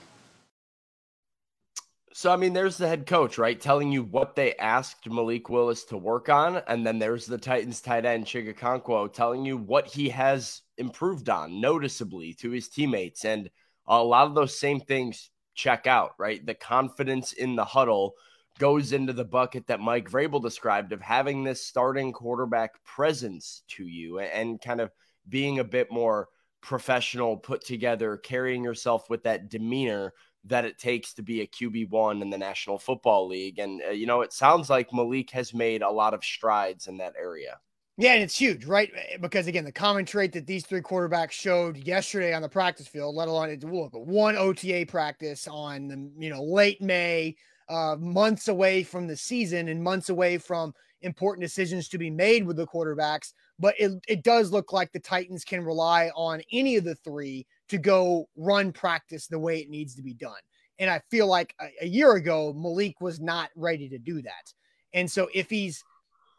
So 2.12 2.30
I 2.32 2.36
mean, 2.36 2.52
there's 2.52 2.76
the 2.76 2.86
head 2.86 3.06
coach, 3.06 3.38
right, 3.38 3.60
telling 3.60 3.90
you 3.90 4.04
what 4.04 4.36
they 4.36 4.54
asked 4.56 5.10
Malik 5.10 5.48
Willis 5.48 5.84
to 5.86 5.96
work 5.96 6.28
on, 6.28 6.62
and 6.68 6.86
then 6.86 6.98
there's 6.98 7.26
the 7.26 7.38
Titans 7.38 7.80
tight 7.80 8.04
end 8.04 8.26
Chig 8.26 8.54
Okonkwo 8.54 9.12
telling 9.12 9.44
you 9.44 9.56
what 9.56 9.86
he 9.86 10.10
has 10.10 10.60
improved 10.78 11.28
on 11.28 11.60
noticeably 11.60 12.34
to 12.34 12.50
his 12.50 12.68
teammates, 12.68 13.24
and 13.24 13.50
a 13.86 14.02
lot 14.02 14.26
of 14.26 14.34
those 14.34 14.58
same 14.58 14.78
things 14.78 15.30
check 15.54 15.86
out, 15.86 16.12
right? 16.18 16.44
The 16.44 16.54
confidence 16.54 17.32
in 17.32 17.56
the 17.56 17.64
huddle 17.64 18.14
goes 18.58 18.92
into 18.92 19.12
the 19.12 19.24
bucket 19.24 19.66
that 19.66 19.80
Mike 19.80 20.10
Vrabel 20.10 20.42
described 20.42 20.92
of 20.92 21.00
having 21.00 21.42
this 21.42 21.66
starting 21.66 22.12
quarterback 22.12 22.82
presence 22.84 23.62
to 23.68 23.86
you 23.86 24.20
and 24.20 24.60
kind 24.60 24.80
of 24.80 24.92
being 25.28 25.58
a 25.58 25.64
bit 25.64 25.90
more 25.90 26.28
professional, 26.60 27.36
put 27.36 27.64
together, 27.64 28.16
carrying 28.16 28.64
yourself 28.64 29.10
with 29.10 29.24
that 29.24 29.50
demeanor 29.50 30.12
that 30.44 30.64
it 30.64 30.78
takes 30.78 31.14
to 31.14 31.22
be 31.22 31.40
a 31.40 31.46
QB1 31.46 32.22
in 32.22 32.30
the 32.30 32.38
National 32.38 32.78
Football 32.78 33.28
League. 33.28 33.58
And, 33.58 33.82
uh, 33.86 33.90
you 33.90 34.06
know, 34.06 34.20
it 34.20 34.32
sounds 34.32 34.70
like 34.70 34.92
Malik 34.92 35.30
has 35.30 35.54
made 35.54 35.82
a 35.82 35.90
lot 35.90 36.14
of 36.14 36.24
strides 36.24 36.86
in 36.86 36.98
that 36.98 37.14
area. 37.18 37.58
Yeah, 37.96 38.14
and 38.14 38.22
it's 38.22 38.36
huge, 38.36 38.64
right? 38.64 38.90
Eh, 38.96 39.16
because 39.20 39.46
again, 39.46 39.64
the 39.64 39.72
common 39.72 40.04
trait 40.04 40.32
that 40.32 40.46
these 40.46 40.66
three 40.66 40.80
quarterbacks 40.80 41.30
showed 41.30 41.76
yesterday 41.76 42.34
on 42.34 42.42
the 42.42 42.48
practice 42.48 42.88
field, 42.88 43.14
let 43.14 43.28
alone 43.28 43.56
look, 43.62 43.92
one 43.94 44.36
OTA 44.36 44.86
practice 44.88 45.46
on 45.46 45.88
the 45.88 46.10
you 46.18 46.30
know 46.30 46.42
late 46.42 46.82
May, 46.82 47.36
uh, 47.68 47.96
months 47.98 48.48
away 48.48 48.82
from 48.82 49.06
the 49.06 49.16
season 49.16 49.68
and 49.68 49.82
months 49.82 50.08
away 50.08 50.38
from 50.38 50.74
important 51.02 51.42
decisions 51.42 51.88
to 51.88 51.98
be 51.98 52.10
made 52.10 52.44
with 52.44 52.56
the 52.56 52.66
quarterbacks. 52.66 53.32
But 53.60 53.74
it, 53.78 53.92
it 54.08 54.24
does 54.24 54.50
look 54.50 54.72
like 54.72 54.90
the 54.90 54.98
Titans 54.98 55.44
can 55.44 55.64
rely 55.64 56.10
on 56.16 56.42
any 56.52 56.76
of 56.76 56.82
the 56.82 56.96
three 56.96 57.46
to 57.68 57.78
go 57.78 58.28
run 58.36 58.72
practice 58.72 59.28
the 59.28 59.38
way 59.38 59.60
it 59.60 59.70
needs 59.70 59.94
to 59.94 60.02
be 60.02 60.14
done. 60.14 60.32
And 60.80 60.90
I 60.90 61.00
feel 61.10 61.28
like 61.28 61.54
a, 61.60 61.68
a 61.82 61.86
year 61.86 62.14
ago, 62.14 62.52
Malik 62.52 63.00
was 63.00 63.20
not 63.20 63.50
ready 63.54 63.88
to 63.90 63.98
do 63.98 64.20
that. 64.22 64.52
And 64.92 65.08
so 65.08 65.28
if 65.32 65.48
he's 65.48 65.84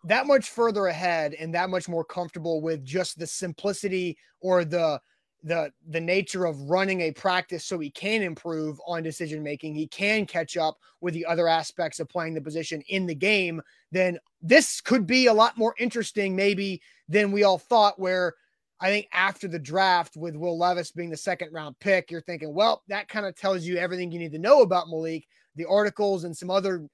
that 0.06 0.28
much 0.28 0.50
further 0.50 0.88
ahead 0.88 1.34
and 1.34 1.54
that 1.54 1.70
much 1.70 1.90
more 1.90 2.06
comfortable 2.06 2.62
with 2.62 2.84
just 2.86 3.18
the 3.18 3.28
simplicity 3.28 4.18
or 4.42 4.64
the 4.64 5.00
the 5.44 5.72
the 5.90 6.02
nature 6.02 6.46
of 6.46 6.60
running 6.62 7.02
a 7.02 7.12
practice 7.12 7.66
so 7.66 7.78
he 7.78 7.92
can 7.92 8.22
improve 8.24 8.80
on 8.88 9.04
decision 9.04 9.44
making 9.44 9.76
he 9.76 9.88
can 9.88 10.26
catch 10.26 10.58
up 10.58 10.78
with 11.02 11.14
the 11.14 11.26
other 11.26 11.48
aspects 11.48 12.00
of 12.00 12.10
playing 12.10 12.34
the 12.34 12.42
position 12.42 12.82
in 12.90 13.06
the 13.06 13.16
game 13.16 13.62
then 13.92 14.18
this 14.42 14.82
could 14.82 15.06
be 15.06 15.28
a 15.28 15.34
lot 15.34 15.58
more 15.58 15.76
interesting 15.78 16.36
maybe 16.36 16.82
than 17.08 17.32
we 17.32 17.44
all 17.44 17.60
thought 17.60 18.00
where 18.00 18.34
i 18.80 18.88
think 18.88 19.08
after 19.14 19.48
the 19.48 19.60
draft 19.60 20.18
with 20.18 20.36
will 20.36 20.58
levis 20.58 20.92
being 20.92 21.12
the 21.12 21.18
second 21.18 21.54
round 21.54 21.78
pick 21.80 22.10
you're 22.10 22.22
thinking 22.22 22.54
well 22.54 22.82
that 22.88 23.08
kind 23.08 23.26
of 23.26 23.36
tells 23.36 23.64
you 23.64 23.78
everything 23.78 24.12
you 24.12 24.20
need 24.20 24.32
to 24.32 24.40
know 24.40 24.62
about 24.62 24.90
malik 24.90 25.28
the 25.56 25.66
articles 25.66 26.24
and 26.24 26.36
some 26.36 26.50
other 26.50 26.88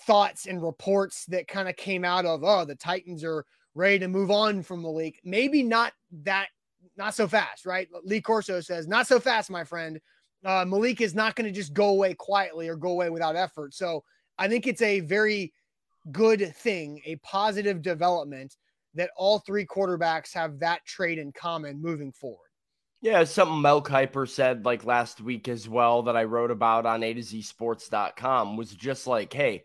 thoughts 0.00 0.46
and 0.46 0.62
reports 0.62 1.24
that 1.26 1.48
kind 1.48 1.68
of 1.68 1.76
came 1.76 2.04
out 2.04 2.26
of, 2.26 2.44
oh, 2.44 2.64
the 2.64 2.74
Titans 2.74 3.24
are 3.24 3.44
ready 3.74 3.98
to 3.98 4.08
move 4.08 4.30
on 4.30 4.62
from 4.62 4.82
Malik. 4.82 5.20
Maybe 5.24 5.62
not 5.62 5.92
that, 6.24 6.48
not 6.96 7.14
so 7.14 7.28
fast, 7.28 7.66
right? 7.66 7.88
Lee 8.04 8.20
Corso 8.20 8.60
says, 8.60 8.86
not 8.86 9.06
so 9.06 9.20
fast, 9.20 9.50
my 9.50 9.64
friend. 9.64 10.00
Uh, 10.44 10.64
Malik 10.66 11.00
is 11.00 11.14
not 11.14 11.34
going 11.34 11.46
to 11.46 11.58
just 11.58 11.74
go 11.74 11.88
away 11.88 12.14
quietly 12.14 12.68
or 12.68 12.76
go 12.76 12.90
away 12.90 13.10
without 13.10 13.36
effort. 13.36 13.74
So 13.74 14.04
I 14.38 14.48
think 14.48 14.66
it's 14.66 14.82
a 14.82 15.00
very 15.00 15.52
good 16.12 16.54
thing, 16.56 17.00
a 17.04 17.16
positive 17.16 17.82
development 17.82 18.54
that 18.94 19.10
all 19.16 19.40
three 19.40 19.66
quarterbacks 19.66 20.32
have 20.34 20.60
that 20.60 20.84
trait 20.86 21.18
in 21.18 21.32
common 21.32 21.82
moving 21.82 22.12
forward. 22.12 22.40
Yeah, 23.02 23.24
something 23.24 23.60
Mel 23.60 23.82
Kiper 23.82 24.28
said 24.28 24.64
like 24.64 24.84
last 24.84 25.20
week 25.20 25.48
as 25.48 25.68
well 25.68 26.02
that 26.04 26.16
I 26.16 26.24
wrote 26.24 26.50
about 26.50 26.86
on 26.86 27.02
A 27.02 27.12
to 27.12 27.22
Z 27.22 27.42
sports.com 27.42 28.56
was 28.56 28.70
just 28.70 29.06
like, 29.06 29.32
hey, 29.32 29.64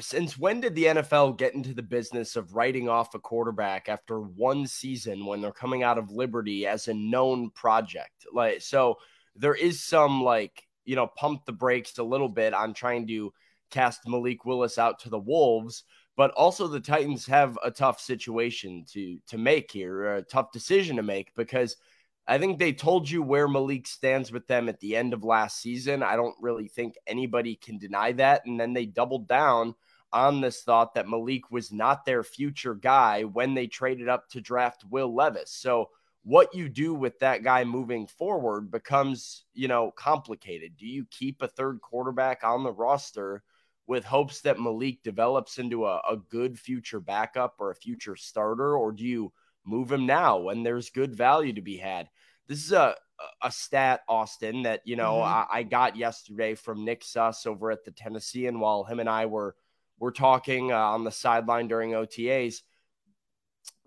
since 0.00 0.36
when 0.36 0.60
did 0.60 0.74
the 0.74 0.84
NFL 0.84 1.38
get 1.38 1.54
into 1.54 1.74
the 1.74 1.82
business 1.82 2.36
of 2.36 2.54
writing 2.54 2.88
off 2.88 3.14
a 3.14 3.18
quarterback 3.18 3.88
after 3.88 4.20
one 4.20 4.66
season 4.66 5.26
when 5.26 5.40
they're 5.40 5.52
coming 5.52 5.82
out 5.82 5.98
of 5.98 6.10
Liberty 6.10 6.66
as 6.66 6.88
a 6.88 6.94
known 6.94 7.50
project? 7.50 8.26
Like, 8.32 8.62
so 8.62 8.96
there 9.36 9.54
is 9.54 9.82
some 9.82 10.22
like, 10.22 10.66
you 10.84 10.96
know, 10.96 11.06
pump 11.06 11.44
the 11.44 11.52
brakes 11.52 11.98
a 11.98 12.02
little 12.02 12.28
bit 12.28 12.52
on 12.52 12.74
trying 12.74 13.06
to 13.08 13.32
cast 13.70 14.08
Malik 14.08 14.44
Willis 14.44 14.78
out 14.78 14.98
to 15.00 15.08
the 15.08 15.18
Wolves, 15.18 15.84
but 16.16 16.32
also 16.32 16.66
the 16.66 16.80
Titans 16.80 17.26
have 17.26 17.56
a 17.64 17.70
tough 17.70 18.00
situation 18.00 18.84
to 18.92 19.18
to 19.28 19.38
make 19.38 19.70
here, 19.70 20.16
a 20.16 20.22
tough 20.22 20.50
decision 20.52 20.96
to 20.96 21.02
make 21.02 21.34
because– 21.34 21.76
I 22.30 22.38
think 22.38 22.60
they 22.60 22.72
told 22.72 23.10
you 23.10 23.24
where 23.24 23.48
Malik 23.48 23.88
stands 23.88 24.30
with 24.30 24.46
them 24.46 24.68
at 24.68 24.78
the 24.78 24.94
end 24.94 25.12
of 25.12 25.24
last 25.24 25.60
season. 25.60 26.04
I 26.04 26.14
don't 26.14 26.36
really 26.40 26.68
think 26.68 26.94
anybody 27.04 27.56
can 27.56 27.76
deny 27.76 28.12
that. 28.12 28.46
And 28.46 28.58
then 28.58 28.72
they 28.72 28.86
doubled 28.86 29.26
down 29.26 29.74
on 30.12 30.40
this 30.40 30.62
thought 30.62 30.94
that 30.94 31.08
Malik 31.08 31.50
was 31.50 31.72
not 31.72 32.04
their 32.04 32.22
future 32.22 32.76
guy 32.76 33.24
when 33.24 33.54
they 33.54 33.66
traded 33.66 34.08
up 34.08 34.28
to 34.28 34.40
draft 34.40 34.84
Will 34.88 35.12
Levis. 35.12 35.50
So, 35.50 35.90
what 36.22 36.54
you 36.54 36.68
do 36.68 36.94
with 36.94 37.18
that 37.18 37.42
guy 37.42 37.64
moving 37.64 38.06
forward 38.06 38.70
becomes, 38.70 39.46
you 39.52 39.66
know, 39.66 39.90
complicated. 39.90 40.76
Do 40.76 40.86
you 40.86 41.06
keep 41.10 41.42
a 41.42 41.48
third 41.48 41.80
quarterback 41.80 42.44
on 42.44 42.62
the 42.62 42.72
roster 42.72 43.42
with 43.88 44.04
hopes 44.04 44.42
that 44.42 44.60
Malik 44.60 45.02
develops 45.02 45.58
into 45.58 45.84
a, 45.84 45.96
a 46.08 46.16
good 46.28 46.60
future 46.60 47.00
backup 47.00 47.56
or 47.58 47.72
a 47.72 47.74
future 47.74 48.14
starter, 48.14 48.76
or 48.76 48.92
do 48.92 49.02
you 49.02 49.32
move 49.64 49.92
him 49.92 50.06
now 50.06 50.38
when 50.38 50.62
there's 50.62 50.90
good 50.90 51.14
value 51.14 51.52
to 51.52 51.62
be 51.62 51.76
had. 51.76 52.08
This 52.50 52.64
is 52.64 52.72
a 52.72 52.96
a 53.42 53.52
stat, 53.52 54.00
Austin, 54.08 54.62
that 54.62 54.80
you 54.84 54.96
know 54.96 55.18
mm-hmm. 55.18 55.52
I, 55.52 55.58
I, 55.58 55.62
got 55.62 55.94
yesterday 55.94 56.56
from 56.56 56.84
Nick 56.84 57.04
Suss 57.04 57.46
over 57.46 57.70
at 57.70 57.84
the 57.84 57.92
Tennessean 57.92 58.58
while 58.58 58.82
him 58.82 58.98
and 58.98 59.08
I 59.08 59.26
were 59.26 59.54
were 60.00 60.10
talking 60.10 60.72
uh, 60.72 60.76
on 60.76 61.04
the 61.04 61.12
sideline 61.12 61.68
during 61.68 61.92
OTAs. 61.92 62.62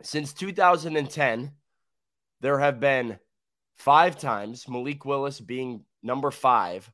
Since 0.02 0.32
2010, 0.34 1.52
there 2.40 2.60
have 2.60 2.80
been 2.80 3.20
five 3.76 4.18
times 4.18 4.66
Malik 4.70 5.04
Willis 5.04 5.42
being 5.42 5.84
number 6.02 6.32
five 6.32 6.90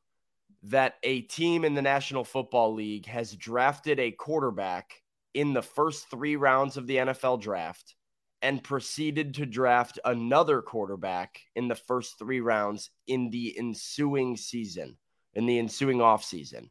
that 0.64 0.94
a 1.04 1.20
team 1.20 1.64
in 1.64 1.74
the 1.74 1.82
National 1.82 2.24
Football 2.24 2.74
League 2.74 3.06
has 3.06 3.36
drafted 3.36 4.00
a 4.00 4.10
quarterback 4.10 5.02
in 5.34 5.52
the 5.52 5.62
first 5.62 6.10
three 6.10 6.34
rounds 6.34 6.76
of 6.76 6.88
the 6.88 6.96
NFL 6.96 7.40
draft 7.40 7.94
and 8.42 8.62
proceeded 8.62 9.34
to 9.34 9.46
draft 9.46 9.98
another 10.04 10.62
quarterback 10.62 11.40
in 11.54 11.68
the 11.68 11.74
first 11.74 12.18
three 12.18 12.40
rounds 12.40 12.90
in 13.06 13.30
the 13.30 13.56
ensuing 13.58 14.36
season, 14.36 14.96
in 15.34 15.46
the 15.46 15.58
ensuing 15.58 15.98
offseason. 15.98 16.70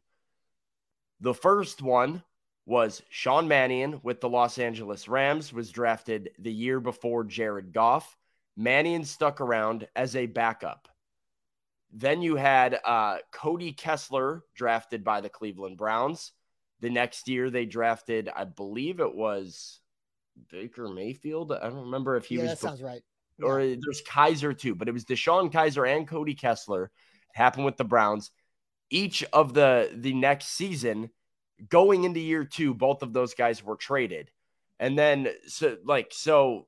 The 1.20 1.34
first 1.34 1.82
one 1.82 2.22
was 2.66 3.02
Sean 3.08 3.48
Mannion 3.48 4.00
with 4.02 4.20
the 4.20 4.28
Los 4.28 4.58
Angeles 4.58 5.08
Rams, 5.08 5.52
was 5.52 5.70
drafted 5.70 6.30
the 6.38 6.52
year 6.52 6.80
before 6.80 7.24
Jared 7.24 7.72
Goff. 7.72 8.16
Mannion 8.56 9.04
stuck 9.04 9.40
around 9.40 9.86
as 9.96 10.16
a 10.16 10.26
backup. 10.26 10.88
Then 11.92 12.22
you 12.22 12.36
had 12.36 12.78
uh, 12.84 13.18
Cody 13.32 13.72
Kessler 13.72 14.44
drafted 14.54 15.02
by 15.02 15.20
the 15.20 15.28
Cleveland 15.28 15.76
Browns. 15.76 16.32
The 16.80 16.90
next 16.90 17.28
year 17.28 17.50
they 17.50 17.66
drafted, 17.66 18.28
I 18.34 18.44
believe 18.44 19.00
it 19.00 19.14
was 19.14 19.80
Baker 20.50 20.88
Mayfield. 20.88 21.52
I 21.52 21.68
don't 21.68 21.84
remember 21.84 22.16
if 22.16 22.26
he 22.26 22.36
yeah, 22.36 22.42
was. 22.42 22.50
That 22.52 22.58
sounds 22.58 22.82
right. 22.82 23.02
Or 23.42 23.60
yeah. 23.60 23.76
there's 23.80 24.02
Kizer 24.02 24.56
too, 24.56 24.74
but 24.74 24.88
it 24.88 24.92
was 24.92 25.04
DeShone 25.04 25.52
Kizer 25.52 25.88
and 25.88 26.06
Cody 26.06 26.34
Kessler. 26.34 26.84
It 26.84 26.90
happened 27.32 27.64
with 27.64 27.76
the 27.76 27.84
Browns. 27.84 28.30
Each 28.90 29.24
of 29.32 29.54
the 29.54 29.90
the 29.94 30.14
next 30.14 30.48
season, 30.48 31.10
going 31.68 32.04
into 32.04 32.20
year 32.20 32.44
two, 32.44 32.74
both 32.74 33.02
of 33.02 33.12
those 33.12 33.34
guys 33.34 33.64
were 33.64 33.76
traded. 33.76 34.30
And 34.78 34.98
then 34.98 35.28
so 35.46 35.76
like 35.84 36.08
so 36.10 36.66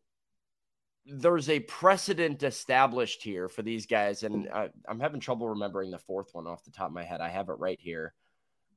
there's 1.05 1.49
a 1.49 1.61
precedent 1.61 2.43
established 2.43 3.23
here 3.23 3.49
for 3.49 3.63
these 3.63 3.87
guys, 3.87 4.23
and 4.23 4.49
I, 4.53 4.71
I, 4.87 4.91
am 4.91 5.01
having 5.01 5.21
trouble 5.21 5.49
remembering 5.49 5.91
the 5.91 5.99
fourth 5.99 6.29
one 6.33 6.47
off 6.47 6.65
the 6.65 6.71
top 6.71 6.87
of 6.87 6.93
my 6.93 7.03
head. 7.03 7.21
I 7.21 7.29
have 7.29 7.49
it 7.49 7.59
right 7.59 7.79
here. 7.81 8.15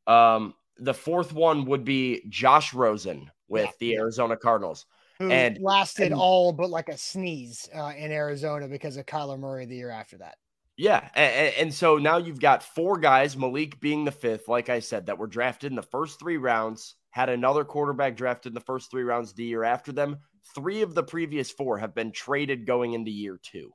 Um, 0.08 0.56
the 0.78 0.94
fourth 0.94 1.34
one 1.34 1.66
would 1.66 1.86
be 1.86 2.24
Josh 2.30 2.74
Rosen 2.74 3.30
with 3.48 3.66
yeah. 3.66 3.72
the 3.80 3.96
Arizona 3.96 4.36
Cardinals. 4.36 4.86
Who 5.20 5.32
and 5.32 5.58
lasted 5.62 6.08
and, 6.08 6.16
all 6.16 6.52
but 6.52 6.70
like 6.70 6.90
a 6.90 6.98
sneeze 6.98 7.70
uh, 7.74 7.94
in 7.98 8.12
Arizona 8.12 8.68
because 8.68 8.98
of 8.98 9.06
Kyler 9.06 9.40
Murray 9.40 9.66
the 9.66 9.78
year 9.78 9.90
after 9.90 10.18
that. 10.18 10.36
Yeah. 10.78 11.08
And, 11.16 11.54
and, 11.56 11.74
so 11.74 11.98
now 11.98 12.18
you've 12.18 12.42
got 12.42 12.62
four 12.62 12.98
guys, 12.98 13.38
Malik 13.38 13.80
being 13.80 14.04
the 14.04 14.12
fifth, 14.12 14.50
like 14.50 14.70
I 14.70 14.80
said, 14.80 15.06
that 15.06 15.18
were 15.18 15.28
drafted 15.28 15.72
in 15.72 15.78
the 15.78 15.82
first 15.82 16.20
three 16.20 16.36
rounds, 16.36 16.96
had 17.12 17.30
another 17.30 17.64
quarterback 17.64 18.18
drafted 18.18 18.50
in 18.50 18.56
the 18.56 18.60
first 18.60 18.92
three 18.92 19.04
rounds 19.04 19.34
the 19.34 19.46
year 19.46 19.64
after 19.64 19.94
them. 19.94 20.18
Three 20.54 20.82
of 20.82 20.94
the 20.94 21.04
previous 21.04 21.50
four 21.50 21.78
have 21.78 21.96
been 21.96 22.12
traded 22.12 22.66
going 22.66 22.92
into 22.92 23.10
year 23.10 23.40
two. 23.42 23.72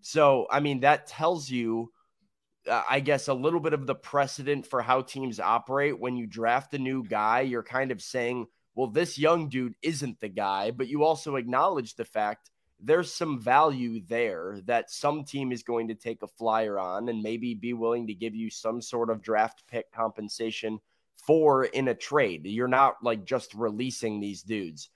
So, 0.00 0.46
I 0.50 0.58
mean, 0.58 0.80
that 0.80 1.06
tells 1.06 1.48
you, 1.48 1.92
uh, 2.68 2.82
I 2.88 2.98
guess, 2.98 3.28
a 3.28 3.34
little 3.34 3.60
bit 3.60 3.72
of 3.72 3.86
the 3.86 3.94
precedent 3.94 4.66
for 4.66 4.82
how 4.82 5.02
teams 5.02 5.38
operate. 5.38 6.00
When 6.00 6.16
you 6.16 6.26
draft 6.26 6.74
a 6.74 6.78
new 6.78 7.04
guy, 7.06 7.42
you're 7.42 7.62
kind 7.62 7.92
of 7.92 8.02
saying, 8.02 8.46
well, 8.74 8.88
this 8.88 9.18
young 9.18 9.48
dude 9.48 9.74
isn't 9.82 10.20
the 10.20 10.28
guy, 10.28 10.70
but 10.70 10.88
you 10.88 11.04
also 11.04 11.36
acknowledge 11.36 11.94
the 11.94 12.04
fact 12.04 12.50
there's 12.82 13.12
some 13.12 13.40
value 13.40 14.00
there 14.08 14.60
that 14.64 14.90
some 14.90 15.24
team 15.24 15.52
is 15.52 15.62
going 15.62 15.88
to 15.88 15.94
take 15.94 16.22
a 16.22 16.26
flyer 16.26 16.78
on 16.78 17.08
and 17.08 17.22
maybe 17.22 17.54
be 17.54 17.72
willing 17.72 18.06
to 18.06 18.14
give 18.14 18.34
you 18.34 18.50
some 18.50 18.80
sort 18.80 19.10
of 19.10 19.22
draft 19.22 19.64
pick 19.68 19.90
compensation 19.92 20.80
for 21.26 21.64
in 21.64 21.88
a 21.88 21.94
trade. 21.94 22.46
You're 22.46 22.68
not 22.68 22.96
like 23.02 23.24
just 23.24 23.54
releasing 23.54 24.20
these 24.20 24.42
dudes. 24.42 24.88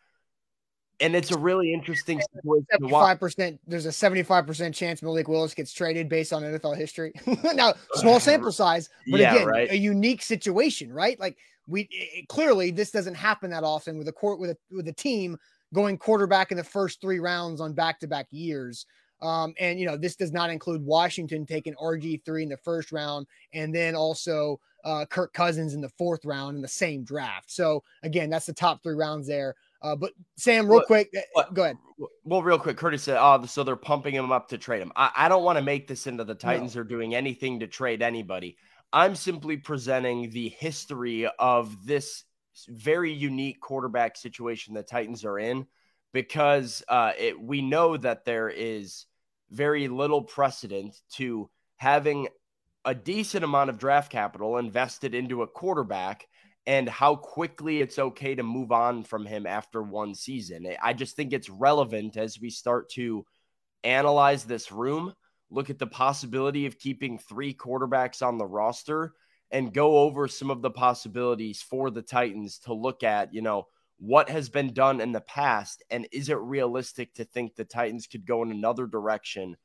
And 1.00 1.16
it's 1.16 1.32
a 1.32 1.38
really 1.38 1.74
interesting 1.74 2.20
situation. 2.20 2.66
Seventy-five 2.70 3.18
percent. 3.18 3.60
There's 3.66 3.84
a 3.84 3.92
seventy-five 3.92 4.46
percent 4.46 4.76
chance 4.76 5.02
Malik 5.02 5.26
Willis 5.26 5.52
gets 5.52 5.72
traded 5.72 6.08
based 6.08 6.32
on 6.32 6.42
NFL 6.42 6.76
history. 6.76 7.12
now, 7.54 7.74
small 7.94 8.20
sample 8.20 8.52
size, 8.52 8.88
but 9.10 9.18
yeah, 9.18 9.34
again, 9.34 9.46
right? 9.48 9.70
a 9.72 9.76
unique 9.76 10.22
situation, 10.22 10.92
right? 10.92 11.18
Like 11.18 11.37
we 11.66 11.88
it, 11.90 12.29
clearly 12.29 12.70
this 12.70 12.90
doesn't 12.90 13.14
happen 13.14 13.50
that 13.50 13.64
often 13.64 13.98
with 13.98 14.09
a 14.09 14.12
court 14.12 14.38
with 14.38 14.50
a 14.50 14.57
with 14.70 14.88
a 14.88 14.92
team 14.92 15.37
going 15.72 15.98
quarterback 15.98 16.50
in 16.50 16.57
the 16.57 16.64
first 16.64 17.00
three 17.00 17.18
rounds 17.18 17.61
on 17.61 17.72
back 17.72 18.00
to 18.00 18.07
back 18.07 18.27
years. 18.31 18.87
Um, 19.22 19.55
and 19.59 19.81
you 19.81 19.87
know, 19.87 19.96
this 19.96 20.16
does 20.16 20.33
not 20.33 20.50
include 20.50 20.85
Washington 20.85 21.46
taking 21.46 21.74
RG3 21.74 22.42
in 22.42 22.48
the 22.48 22.57
first 22.59 22.92
round 22.92 23.27
and 23.53 23.74
then 23.74 23.94
also 23.94 24.61
uh, 24.85 25.07
Kirk 25.07 25.33
Cousins 25.33 25.72
in 25.74 25.81
the 25.81 25.88
fourth 25.88 26.24
round 26.24 26.57
in 26.57 26.62
the 26.62 26.68
same 26.68 27.05
draft. 27.05 27.50
So 27.50 27.83
again, 28.03 28.29
that's 28.29 28.46
the 28.46 28.53
top 28.53 28.83
three 28.83 28.94
rounds 28.94 29.27
there. 29.27 29.55
Uh, 29.83 29.94
but 29.94 30.12
Sam, 30.37 30.66
real 30.66 30.83
quick, 30.83 31.14
uh, 31.37 31.42
go 31.53 31.64
ahead. 31.64 31.77
Well, 32.24 32.42
real 32.42 32.59
quick, 32.59 32.79
Curtis 32.79 33.03
said, 33.03 33.18
"Oh, 33.20 33.44
so 33.44 33.62
they're 33.62 33.77
pumping 33.77 34.14
him 34.14 34.33
up 34.33 34.48
to 34.48 34.57
trade 34.57 34.81
him." 34.81 34.90
I, 34.96 35.11
I 35.14 35.29
don't 35.29 35.44
want 35.44 35.59
to 35.59 35.64
make 35.64 35.87
this 35.87 36.07
into 36.07 36.24
the 36.24 36.35
Titans 36.35 36.74
no. 36.74 36.81
are 36.81 36.85
doing 36.85 37.14
anything 37.14 37.61
to 37.61 37.66
trade 37.66 38.00
anybody. 38.00 38.57
I'm 38.94 39.16
simply 39.16 39.57
presenting 39.57 40.30
the 40.30 40.50
history 40.50 41.26
of 41.40 41.85
this 41.85 42.22
very 42.68 43.12
unique 43.12 43.61
quarterback 43.61 44.16
situation 44.16 44.72
the 44.72 44.85
Titans 44.85 45.24
are 45.24 45.37
in 45.37 45.66
because 46.12 46.85
uh, 46.88 47.11
it, 47.18 47.40
we 47.40 47.61
know 47.61 47.96
that 47.96 48.24
there 48.24 48.48
is 48.48 49.07
very 49.50 49.88
little 49.88 50.22
precedent 50.22 50.94
to 51.14 51.50
having 51.76 52.28
a 52.85 52.94
decent 52.94 53.42
amount 53.42 53.68
of 53.68 53.78
draft 53.78 54.12
capital 54.12 54.59
invested 54.59 55.12
into 55.12 55.42
a 55.42 55.48
quarterback 55.48 56.28
and 56.64 56.88
how 56.88 57.16
quickly 57.16 57.80
it's 57.80 57.98
okay 57.98 58.37
to 58.37 58.44
move 58.44 58.70
on 58.70 59.02
from 59.02 59.26
him 59.26 59.44
after 59.44 59.83
one 59.83 60.14
season. 60.14 60.68
I 60.80 60.92
just 60.92 61.16
think 61.16 61.33
it's 61.33 61.50
relevant 61.50 62.16
as 62.16 62.40
we 62.40 62.48
start 62.48 62.90
to 62.90 63.26
analyze 63.83 64.44
this 64.44 64.70
room, 64.70 65.14
look 65.50 65.70
at 65.70 65.78
the 65.78 65.87
possibility 65.87 66.66
of 66.66 66.78
keeping 66.78 67.18
three 67.18 67.54
quarterbacks 67.54 68.26
on 68.26 68.38
the 68.38 68.46
roster 68.46 69.14
and 69.50 69.72
go 69.72 69.98
over 69.98 70.26
some 70.26 70.50
of 70.50 70.62
the 70.62 70.70
possibilities 70.70 71.62
for 71.62 71.90
the 71.90 72.02
Titans 72.02 72.59
to 72.59 72.74
look 72.74 73.02
at, 73.02 73.33
you 73.33 73.42
know, 73.42 73.66
what 73.98 74.28
has 74.28 74.48
been 74.48 74.72
done 74.72 75.00
in 75.00 75.12
the 75.12 75.20
past 75.20 75.83
and 75.90 76.09
is 76.12 76.28
it 76.28 76.38
realistic 76.38 77.14
to 77.14 77.24
think 77.24 77.54
the 77.54 77.64
Titans 77.64 78.07
could 78.07 78.26
go 78.26 78.42
in 78.42 78.50
another 78.50 78.87
direction 78.87 79.57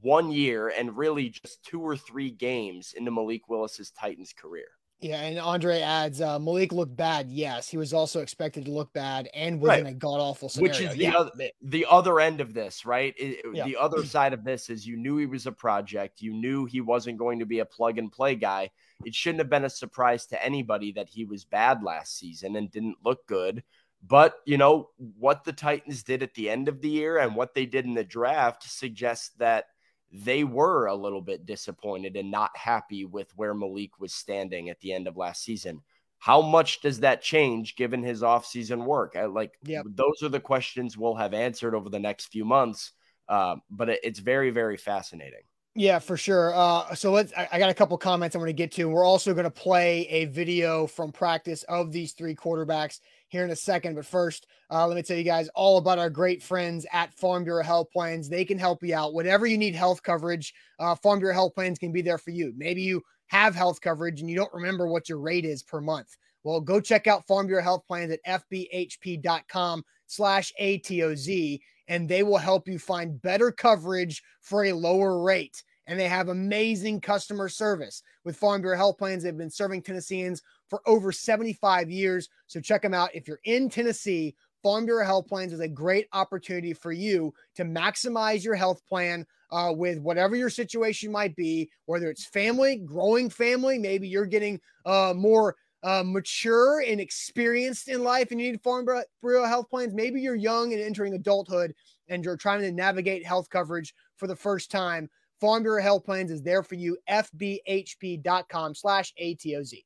one 0.00 0.30
year 0.30 0.68
and 0.68 0.96
really 0.96 1.30
just 1.30 1.64
two 1.64 1.80
or 1.80 1.96
three 1.96 2.30
games 2.30 2.94
into 2.96 3.10
Malik 3.10 3.48
Willis's 3.48 3.90
Titans 3.90 4.32
career? 4.32 4.68
Yeah, 5.00 5.20
and 5.20 5.38
Andre 5.38 5.80
adds 5.80 6.20
uh, 6.20 6.40
Malik 6.40 6.72
looked 6.72 6.96
bad. 6.96 7.30
Yes, 7.30 7.68
he 7.68 7.76
was 7.76 7.92
also 7.92 8.20
expected 8.20 8.64
to 8.64 8.72
look 8.72 8.92
bad 8.92 9.28
and 9.32 9.60
was 9.60 9.68
right. 9.68 9.78
in 9.78 9.86
a 9.86 9.92
god 9.92 10.18
awful 10.18 10.48
scenario. 10.48 10.72
Which 10.72 10.80
is 10.80 10.96
the, 10.96 11.04
yeah. 11.04 11.14
other, 11.14 11.30
the 11.62 11.86
other 11.88 12.18
end 12.18 12.40
of 12.40 12.52
this, 12.52 12.84
right? 12.84 13.14
It, 13.16 13.44
yeah. 13.54 13.64
The 13.64 13.76
other 13.76 14.04
side 14.04 14.32
of 14.32 14.42
this 14.42 14.68
is 14.68 14.84
you 14.84 14.96
knew 14.96 15.16
he 15.16 15.26
was 15.26 15.46
a 15.46 15.52
project. 15.52 16.20
You 16.20 16.32
knew 16.32 16.64
he 16.64 16.80
wasn't 16.80 17.16
going 17.16 17.38
to 17.38 17.46
be 17.46 17.60
a 17.60 17.64
plug 17.64 17.98
and 17.98 18.10
play 18.10 18.34
guy. 18.34 18.70
It 19.04 19.14
shouldn't 19.14 19.38
have 19.38 19.50
been 19.50 19.64
a 19.64 19.70
surprise 19.70 20.26
to 20.26 20.44
anybody 20.44 20.90
that 20.92 21.08
he 21.08 21.24
was 21.24 21.44
bad 21.44 21.84
last 21.84 22.18
season 22.18 22.56
and 22.56 22.68
didn't 22.68 22.96
look 23.04 23.24
good. 23.28 23.62
But, 24.04 24.34
you 24.46 24.58
know, 24.58 24.88
what 25.16 25.44
the 25.44 25.52
Titans 25.52 26.02
did 26.02 26.24
at 26.24 26.34
the 26.34 26.50
end 26.50 26.66
of 26.66 26.80
the 26.80 26.88
year 26.88 27.18
and 27.18 27.36
what 27.36 27.54
they 27.54 27.66
did 27.66 27.84
in 27.84 27.94
the 27.94 28.02
draft 28.02 28.68
suggests 28.68 29.30
that– 29.38 29.66
they 30.10 30.44
were 30.44 30.86
a 30.86 30.94
little 30.94 31.20
bit 31.20 31.46
disappointed 31.46 32.16
and 32.16 32.30
not 32.30 32.56
happy 32.56 33.04
with 33.04 33.30
where 33.36 33.54
Malik 33.54 34.00
was 34.00 34.14
standing 34.14 34.70
at 34.70 34.80
the 34.80 34.92
end 34.92 35.06
of 35.06 35.16
last 35.16 35.42
season. 35.42 35.82
How 36.18 36.42
much 36.42 36.80
does 36.80 37.00
that 37.00 37.22
change 37.22 37.76
given 37.76 38.02
his 38.02 38.22
offseason 38.22 38.84
work? 38.84 39.14
I, 39.16 39.26
like, 39.26 39.58
yep. 39.62 39.84
those 39.86 40.22
are 40.22 40.28
the 40.28 40.40
questions 40.40 40.96
we'll 40.96 41.14
have 41.14 41.34
answered 41.34 41.74
over 41.74 41.88
the 41.88 41.98
next 41.98 42.26
few 42.26 42.44
months. 42.44 42.92
Uh, 43.28 43.56
but 43.70 43.90
it, 43.90 44.00
it's 44.02 44.18
very, 44.18 44.50
very 44.50 44.76
fascinating. 44.76 45.42
Yeah, 45.74 46.00
for 46.00 46.16
sure. 46.16 46.52
Uh, 46.56 46.94
so 46.94 47.12
let's. 47.12 47.32
I, 47.36 47.48
I, 47.52 47.58
got 47.60 47.70
a 47.70 47.74
couple 47.74 47.96
comments 47.98 48.34
I'm 48.34 48.40
going 48.40 48.48
to 48.48 48.52
get 48.52 48.72
to. 48.72 48.88
We're 48.88 49.04
also 49.04 49.32
going 49.32 49.44
to 49.44 49.50
play 49.50 50.08
a 50.08 50.24
video 50.24 50.88
from 50.88 51.12
practice 51.12 51.62
of 51.64 51.92
these 51.92 52.14
three 52.14 52.34
quarterbacks 52.34 52.98
here 53.28 53.44
in 53.44 53.50
a 53.50 53.56
second. 53.56 53.94
But 53.94 54.06
first, 54.06 54.46
uh, 54.70 54.86
let 54.86 54.96
me 54.96 55.02
tell 55.02 55.16
you 55.16 55.24
guys 55.24 55.48
all 55.54 55.78
about 55.78 55.98
our 55.98 56.10
great 56.10 56.42
friends 56.42 56.86
at 56.92 57.14
Farm 57.14 57.44
Bureau 57.44 57.62
Health 57.62 57.88
Plans. 57.92 58.28
They 58.28 58.44
can 58.44 58.58
help 58.58 58.82
you 58.82 58.94
out. 58.94 59.14
Whatever 59.14 59.46
you 59.46 59.58
need 59.58 59.74
health 59.74 60.02
coverage, 60.02 60.52
uh, 60.78 60.94
Farm 60.94 61.18
Bureau 61.20 61.34
Health 61.34 61.54
Plans 61.54 61.78
can 61.78 61.92
be 61.92 62.02
there 62.02 62.18
for 62.18 62.30
you. 62.30 62.52
Maybe 62.56 62.82
you 62.82 63.02
have 63.28 63.54
health 63.54 63.80
coverage 63.80 64.20
and 64.20 64.28
you 64.28 64.36
don't 64.36 64.52
remember 64.52 64.88
what 64.88 65.08
your 65.08 65.18
rate 65.18 65.44
is 65.44 65.62
per 65.62 65.80
month. 65.80 66.16
Well, 66.44 66.60
go 66.60 66.80
check 66.80 67.06
out 67.06 67.26
Farm 67.26 67.46
Bureau 67.46 67.62
Health 67.62 67.84
Plans 67.86 68.12
at 68.12 68.42
fbhp.com 68.50 69.84
slash 70.06 70.52
ATOZ, 70.60 71.60
and 71.88 72.08
they 72.08 72.22
will 72.22 72.38
help 72.38 72.68
you 72.68 72.78
find 72.78 73.20
better 73.20 73.52
coverage 73.52 74.22
for 74.40 74.64
a 74.64 74.72
lower 74.72 75.22
rate. 75.22 75.62
And 75.88 75.98
they 75.98 76.06
have 76.06 76.28
amazing 76.28 77.00
customer 77.00 77.48
service. 77.48 78.02
With 78.24 78.36
Farm 78.36 78.60
Bureau 78.60 78.76
Health 78.76 78.98
Plans, 78.98 79.24
they've 79.24 79.36
been 79.36 79.50
serving 79.50 79.82
Tennesseans 79.82 80.42
for 80.70 80.80
over 80.86 81.10
75 81.10 81.90
years. 81.90 82.28
So 82.46 82.60
check 82.60 82.82
them 82.82 82.94
out. 82.94 83.14
If 83.14 83.26
you're 83.26 83.40
in 83.44 83.68
Tennessee, 83.68 84.36
Farm 84.62 84.86
Bureau 84.86 85.04
Health 85.04 85.26
Plans 85.26 85.52
is 85.52 85.60
a 85.60 85.68
great 85.68 86.06
opportunity 86.12 86.72
for 86.72 86.92
you 86.92 87.32
to 87.56 87.64
maximize 87.64 88.44
your 88.44 88.54
health 88.54 88.84
plan 88.86 89.26
uh, 89.50 89.72
with 89.74 89.98
whatever 90.00 90.36
your 90.36 90.50
situation 90.50 91.10
might 91.10 91.34
be, 91.36 91.70
whether 91.86 92.10
it's 92.10 92.26
family, 92.26 92.76
growing 92.76 93.30
family, 93.30 93.78
maybe 93.78 94.08
you're 94.08 94.26
getting 94.26 94.60
uh, 94.84 95.14
more 95.16 95.56
uh, 95.84 96.02
mature 96.04 96.80
and 96.80 97.00
experienced 97.00 97.88
in 97.88 98.02
life 98.02 98.30
and 98.30 98.40
you 98.40 98.50
need 98.50 98.60
Farm 98.62 98.84
Bureau 99.22 99.46
Health 99.46 99.70
Plans. 99.70 99.94
Maybe 99.94 100.20
you're 100.20 100.34
young 100.34 100.72
and 100.72 100.82
entering 100.82 101.14
adulthood 101.14 101.72
and 102.08 102.24
you're 102.24 102.36
trying 102.36 102.60
to 102.62 102.72
navigate 102.72 103.24
health 103.24 103.48
coverage 103.48 103.94
for 104.16 104.26
the 104.26 104.36
first 104.36 104.70
time. 104.70 105.08
Farm 105.40 105.62
Bureau 105.62 105.82
Health 105.82 106.04
Plans 106.04 106.30
is 106.30 106.42
there 106.42 106.62
for 106.62 106.74
you. 106.74 106.96
FBHP.com 107.08 108.74
slash 108.74 109.12
ATOZ. 109.20 109.84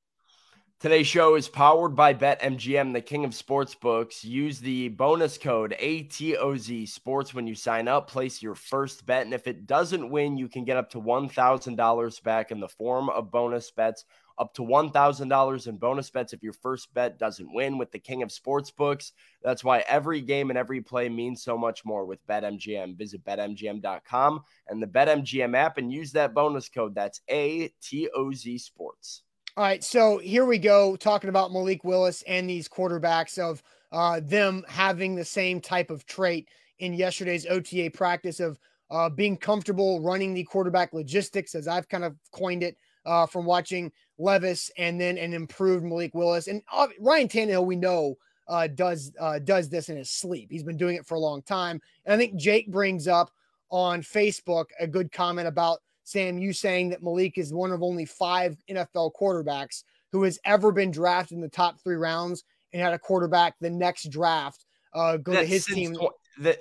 Today's 0.83 1.07
show 1.07 1.37
is 1.37 1.49
powered 1.49 1.95
by 1.95 2.13
BetMGM, 2.13 2.93
the 2.93 3.01
king 3.01 3.25
of 3.25 3.31
sportsbooks. 3.31 4.25
Use 4.25 4.59
the 4.59 4.89
bonus 4.89 5.39
code 5.39 5.77
ATOZ 5.81 6.89
Sports 6.89 7.33
when 7.33 7.47
you 7.47 7.55
sign 7.55 7.87
up. 7.87 8.11
Place 8.11 8.43
your 8.43 8.57
first 8.57 9.07
bet, 9.07 9.25
and 9.25 9.33
if 9.33 9.47
it 9.47 9.69
doesn't 9.69 10.11
win, 10.11 10.37
you 10.37 10.49
can 10.49 10.65
get 10.65 10.77
up 10.77 10.91
to 10.91 11.01
$1,000 11.01 12.23
back 12.25 12.51
in 12.51 12.59
the 12.59 12.67
form 12.67 13.09
of 13.11 13.31
bonus 13.31 13.71
bets 13.71 14.07
up 14.39 14.53
to 14.55 14.63
$1,000 14.63 15.67
in 15.69 15.77
bonus 15.77 16.11
bets 16.11 16.33
if 16.33 16.43
your 16.43 16.53
first 16.53 16.93
bet 16.95 17.17
doesn't 17.17 17.55
win 17.55 17.79
with 17.79 17.93
the 17.93 17.99
king 18.01 18.25
of 18.25 18.31
sportsbooks. 18.31 19.13
That's 19.41 19.63
why 19.63 19.85
every 19.87 20.21
game 20.21 20.51
and 20.51 20.59
every 20.59 20.81
play 20.81 21.09
means 21.09 21.45
so 21.45 21.57
much 21.57 21.85
more 21.85 22.05
with 22.07 22.27
BetMGM. 22.27 22.99
Visit 22.99 23.25
betmgm.com 23.25 24.41
and 24.67 24.83
the 24.83 24.89
BetMGM 24.89 25.57
app 25.57 25.79
and 25.79 25.93
use 25.93 26.11
that 26.11 26.35
bonus 26.35 26.69
code. 26.69 26.97
That's 26.97 27.21
ATOZ 27.31 28.61
Sports. 28.61 29.23
All 29.55 29.65
right, 29.65 29.85
so 29.85 30.17
here 30.17 30.47
we 30.47 30.57
go 30.57 30.97
talking 30.97 31.29
about 31.29 31.53
Malik 31.53 31.85
Willis 31.85 32.23
and 32.27 32.49
these 32.49 32.71
quarterbacks 32.71 33.37
of 33.37 33.63
uh, 33.93 34.19
them 34.25 34.65
having 34.67 35.15
the 35.15 35.27
same 35.27 35.61
type 35.61 35.91
of 35.91 36.07
trait 36.07 36.49
in 36.79 36.95
yesterday's 36.95 37.45
OTA 37.45 37.91
practice 37.91 38.41
of 38.41 38.59
uh, 38.91 39.11
being 39.11 39.37
comfortable 39.37 40.01
running 40.01 40.33
the 40.33 40.45
quarterback 40.45 40.95
logistics, 40.95 41.55
as 41.55 41.69
I've 41.69 41.87
kind 41.87 42.03
of 42.03 42.17
coined 42.33 42.63
it 42.63 42.79
uh, 43.05 43.27
from 43.27 43.45
watching 43.45 43.93
Levis 44.17 44.71
and 44.79 44.99
then 44.99 45.19
an 45.19 45.35
improved 45.35 45.85
Malik 45.85 46.15
Willis. 46.15 46.47
And 46.49 46.63
uh, 46.73 46.89
Ryan 46.99 47.29
Tannehill, 47.29 47.67
we 47.67 47.77
know, 47.77 48.15
uh, 48.49 48.69
does 48.69 49.13
uh, 49.21 49.39
does 49.39 49.69
this 49.69 49.91
in 49.91 49.99
his 49.99 50.11
sleep. 50.11 50.51
He's 50.51 50.65
been 50.65 50.79
doing 50.79 50.97
it 50.97 51.05
for 51.05 51.17
a 51.17 51.21
long 51.21 51.43
time. 51.43 51.79
And 52.07 52.15
I 52.15 52.17
think 52.17 52.37
Jake 52.37 52.71
brings 52.71 53.07
up 53.07 53.31
on 53.69 54.01
Facebook 54.01 54.67
a 54.81 54.87
good 54.87 55.13
comment 55.13 55.47
about 55.47 55.81
Sam, 56.05 56.39
you 56.39 56.53
saying 56.53 56.91
that 56.91 57.03
Malik 57.03 57.39
is 57.39 57.53
one 57.53 57.73
of 57.73 57.83
only 57.83 58.05
five 58.05 58.57
NFL 58.71 59.13
quarterbacks 59.21 59.85
who 60.11 60.23
has 60.25 60.39
ever 60.45 60.73
been 60.73 60.91
drafted 60.91 61.37
in 61.37 61.43
the 61.43 61.49
top 61.49 61.81
three 61.83 61.97
rounds 61.97 62.45
and 62.73 62.83
had 62.83 62.93
a 62.93 62.99
quarterback 62.99 63.55
the 63.61 63.71
next 63.71 64.11
draft 64.11 64.65
uh, 64.95 65.17
go 65.17 65.33
That's 65.33 65.45
to 65.45 65.49
his 65.49 65.65
team. 65.67 65.95
Tw- 65.95 66.09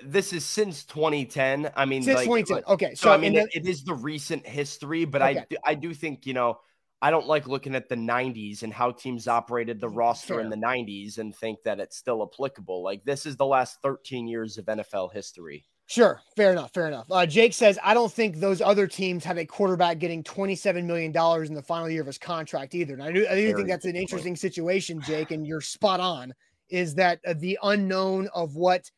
this 0.04 0.34
is 0.34 0.44
since 0.46 0.84
2010. 0.86 1.72
I 1.76 1.86
mean, 1.86 2.04
since 2.04 2.18
like, 2.18 2.26
2010. 2.26 2.56
Like, 2.56 2.68
okay, 2.68 2.96
so, 2.96 3.06
so 3.06 3.12
I 3.14 3.18
mean, 3.18 3.36
it, 3.36 3.50
it 3.54 3.66
is 3.66 3.84
the 3.84 3.94
recent 3.94 4.46
history, 4.46 5.06
but 5.06 5.22
okay. 5.22 5.46
I 5.66 5.72
I 5.72 5.76
do 5.76 5.94
think 5.94 6.26
you 6.26 6.34
know 6.34 6.60
I 7.02 7.10
don't 7.10 7.26
like 7.26 7.48
looking 7.48 7.74
at 7.74 7.90
the 7.90 7.96
90s 7.96 8.62
and 8.62 8.72
how 8.72 8.92
teams 8.92 9.28
operated 9.28 9.80
the 9.80 9.90
roster 9.90 10.40
in 10.40 10.50
the 10.50 10.56
90s 10.58 11.18
and 11.18 11.36
think 11.36 11.64
that 11.64 11.80
it's 11.80 11.98
still 11.98 12.22
applicable. 12.32 12.84
Like 12.84 13.04
this 13.06 13.26
is 13.26 13.38
the 13.38 13.46
last 13.46 13.78
13 13.82 14.28
years 14.28 14.58
of 14.58 14.66
NFL 14.66 15.12
history. 15.12 15.66
Sure, 15.92 16.22
fair 16.38 16.54
enough, 16.54 16.74
fair 16.74 16.88
enough. 16.88 17.06
Uh, 17.12 17.26
Jake 17.26 17.54
says, 17.54 17.78
I 17.84 17.94
don't 17.94 18.10
think 18.10 18.38
those 18.38 18.62
other 18.62 18.88
teams 18.88 19.26
have 19.26 19.38
a 19.38 19.46
quarterback 19.46 20.00
getting 20.00 20.24
$27 20.24 20.86
million 20.86 21.12
in 21.12 21.54
the 21.54 21.62
final 21.62 21.90
year 21.90 22.00
of 22.00 22.08
his 22.08 22.18
contract 22.18 22.74
either. 22.76 22.94
And 22.94 23.04
I 23.04 23.12
do, 23.12 23.28
I 23.30 23.36
do 23.36 23.54
think 23.54 23.68
that's 23.68 23.84
an 23.84 23.98
interesting 23.98 24.38
situation, 24.38 25.02
Jake, 25.02 25.32
and 25.32 25.46
you're 25.46 25.60
spot 25.60 26.00
on. 26.00 26.34
Is 26.70 26.96
that 26.96 27.20
uh, 27.28 27.34
the 27.38 27.60
unknown 27.64 28.30
of 28.34 28.56
what 28.56 28.90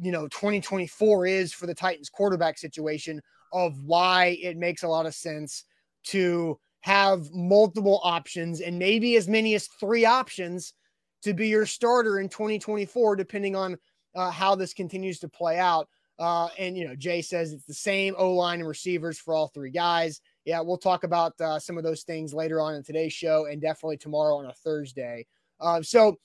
you 0.00 0.12
know 0.12 0.28
2024 0.28 1.26
is 1.26 1.52
for 1.52 1.66
the 1.66 1.74
Titans 1.74 2.08
quarterback 2.08 2.58
situation 2.58 3.20
of 3.52 3.76
why 3.82 4.38
it 4.40 4.56
makes 4.56 4.84
a 4.84 4.88
lot 4.88 5.04
of 5.04 5.16
sense 5.16 5.64
to 6.04 6.60
have 6.82 7.28
multiple 7.32 7.98
options 8.04 8.60
and 8.60 8.78
maybe 8.78 9.16
as 9.16 9.26
many 9.26 9.56
as 9.56 9.66
three 9.80 10.04
options 10.04 10.74
to 11.22 11.34
be 11.34 11.48
your 11.48 11.66
starter 11.66 12.20
in 12.20 12.28
2024, 12.28 13.16
depending 13.16 13.56
on 13.56 13.76
uh, 14.18 14.32
how 14.32 14.56
this 14.56 14.74
continues 14.74 15.20
to 15.20 15.28
play 15.28 15.58
out. 15.58 15.88
Uh, 16.18 16.48
and, 16.58 16.76
you 16.76 16.86
know, 16.86 16.96
Jay 16.96 17.22
says 17.22 17.52
it's 17.52 17.66
the 17.66 17.72
same 17.72 18.14
O 18.18 18.34
line 18.34 18.58
and 18.58 18.68
receivers 18.68 19.18
for 19.20 19.32
all 19.32 19.46
three 19.46 19.70
guys. 19.70 20.20
Yeah, 20.44 20.60
we'll 20.60 20.76
talk 20.76 21.04
about 21.04 21.40
uh, 21.40 21.60
some 21.60 21.78
of 21.78 21.84
those 21.84 22.02
things 22.02 22.34
later 22.34 22.60
on 22.60 22.74
in 22.74 22.82
today's 22.82 23.12
show 23.12 23.46
and 23.46 23.62
definitely 23.62 23.98
tomorrow 23.98 24.38
on 24.38 24.46
a 24.46 24.52
Thursday. 24.52 25.26
Uh, 25.60 25.82
so, 25.82 26.16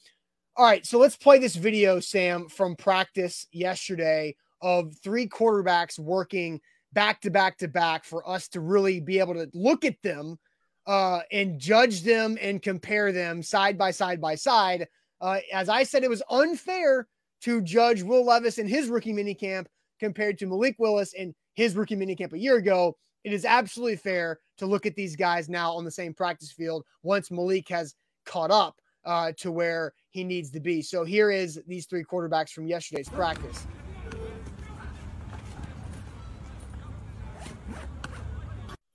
all 0.55 0.65
right, 0.65 0.83
so 0.83 0.97
let's 0.97 1.15
play 1.15 1.37
this 1.37 1.55
video, 1.55 1.99
Sam, 1.99 2.49
from 2.49 2.75
practice 2.75 3.45
yesterday 3.51 4.35
of 4.59 4.95
three 5.03 5.27
quarterbacks 5.27 5.99
working 5.99 6.61
back 6.93 7.21
to 7.21 7.29
back 7.29 7.59
to 7.59 7.67
back 7.67 8.05
for 8.05 8.27
us 8.27 8.47
to 8.49 8.59
really 8.59 8.99
be 8.99 9.19
able 9.19 9.35
to 9.35 9.49
look 9.53 9.85
at 9.85 10.01
them 10.01 10.39
uh, 10.87 11.19
and 11.31 11.59
judge 11.59 12.01
them 12.01 12.39
and 12.41 12.63
compare 12.63 13.11
them 13.11 13.43
side 13.43 13.77
by 13.77 13.91
side 13.91 14.19
by 14.19 14.33
side. 14.33 14.87
Uh, 15.21 15.39
as 15.53 15.69
I 15.69 15.83
said, 15.83 16.03
it 16.03 16.09
was 16.09 16.23
unfair 16.31 17.07
to 17.43 17.61
judge 17.61 18.03
Will 18.03 18.25
Levis 18.25 18.57
in 18.57 18.67
his 18.67 18.87
rookie 18.87 19.13
minicamp 19.13 19.65
compared 19.99 20.37
to 20.39 20.45
Malik 20.45 20.75
Willis 20.79 21.13
in 21.13 21.35
his 21.55 21.75
rookie 21.75 21.95
minicamp 21.95 22.33
a 22.33 22.39
year 22.39 22.55
ago. 22.55 22.95
It 23.23 23.33
is 23.33 23.45
absolutely 23.45 23.97
fair 23.97 24.39
to 24.57 24.65
look 24.65 24.85
at 24.85 24.95
these 24.95 25.15
guys 25.15 25.49
now 25.49 25.73
on 25.73 25.85
the 25.85 25.91
same 25.91 26.13
practice 26.13 26.51
field 26.51 26.85
once 27.03 27.31
Malik 27.31 27.67
has 27.69 27.95
caught 28.25 28.51
up 28.51 28.75
uh, 29.05 29.33
to 29.37 29.51
where 29.51 29.93
he 30.11 30.23
needs 30.23 30.51
to 30.51 30.59
be. 30.59 30.81
So 30.81 31.03
here 31.03 31.31
is 31.31 31.61
these 31.67 31.85
three 31.85 32.03
quarterbacks 32.03 32.51
from 32.51 32.67
yesterday's 32.67 33.09
practice. 33.09 33.65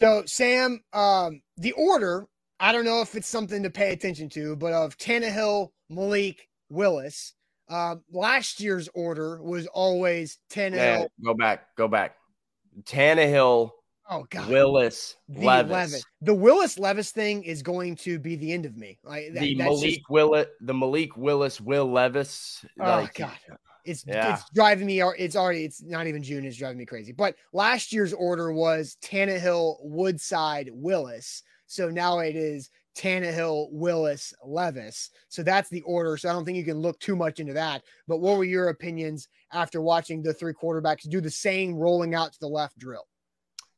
So, 0.01 0.23
Sam, 0.27 0.81
um, 0.93 1.43
the 1.57 1.73
order, 1.73 2.27
I 2.61 2.71
don't 2.71 2.85
know 2.85 3.01
if 3.01 3.17
it's 3.17 3.29
something 3.29 3.65
to 3.65 3.71
pay 3.71 3.93
attention 3.93 4.29
to, 4.31 4.55
but 4.55 4.73
of 4.73 4.97
Tannehill, 4.97 5.71
Malik, 5.91 6.49
Willis, 6.71 7.35
uh, 7.69 7.97
last 8.13 8.61
year's 8.61 8.89
order 8.95 9.43
was 9.43 9.67
always 9.69 10.39
Tannehill. 10.51 10.75
Yeah, 10.75 11.07
go 11.25 11.35
back, 11.35 11.77
go 11.77 11.89
back. 11.89 12.17
Tannehill, 12.83 13.71
oh 14.11 14.27
God, 14.31 14.49
Willis, 14.49 15.17
the 15.29 15.41
Levis. 15.41 15.73
Levis. 15.73 16.05
The 16.23 16.35
Willis 16.35 16.79
Levis 16.79 17.11
thing 17.11 17.43
is 17.43 17.63
going 17.63 17.97
to 17.97 18.19
be 18.19 18.37
the 18.37 18.53
end 18.53 18.67
of 18.67 18.77
me. 18.77 18.99
Like 19.03 19.33
that, 19.35 19.41
the 19.41 19.55
Malik 19.57 19.95
just... 19.97 20.11
Willis, 20.11 20.47
the 20.61 20.75
Malik 20.75 21.17
Willis, 21.17 21.61
Will 21.61 21.91
Levis. 21.91 22.65
Oh 22.81 22.85
like, 22.85 23.15
God, 23.15 23.37
it's 23.85 24.05
yeah. 24.07 24.35
it's 24.35 24.45
driving 24.55 24.87
me. 24.87 25.01
It's 25.01 25.37
already. 25.37 25.65
It's 25.65 25.83
not 25.83 26.07
even 26.07 26.23
June. 26.23 26.45
It's 26.45 26.57
driving 26.57 26.79
me 26.79 26.87
crazy. 26.87 27.13
But 27.13 27.35
last 27.53 27.93
year's 27.93 28.13
order 28.13 28.53
was 28.53 28.97
Tannehill, 29.03 29.77
Woodside, 29.83 30.71
Willis. 30.73 31.43
So 31.67 31.91
now 31.91 32.21
it 32.21 32.35
is 32.37 32.71
Tannehill, 32.99 33.69
Willis, 33.71 34.35
Levis. 34.45 35.11
So 35.29 35.43
that's 35.43 35.71
the 35.71 35.83
order. 35.83 36.17
So 36.17 36.29
I 36.29 36.33
don't 36.33 36.45
think 36.45 36.59
you 36.59 36.65
can 36.65 36.79
look 36.79 36.99
too 36.99 37.15
much 37.15 37.39
into 37.39 37.53
that. 37.55 37.83
But 38.09 38.19
what 38.19 38.37
were 38.37 38.45
your 38.45 38.69
opinions 38.69 39.29
after 39.53 39.81
watching 39.81 40.23
the 40.23 40.35
three 40.35 40.53
quarterbacks 40.53 41.09
do 41.09 41.21
the 41.21 41.31
same 41.31 41.75
rolling 41.75 42.15
out 42.15 42.33
to 42.33 42.41
the 42.41 42.49
left 42.49 42.79
drill? 42.79 43.07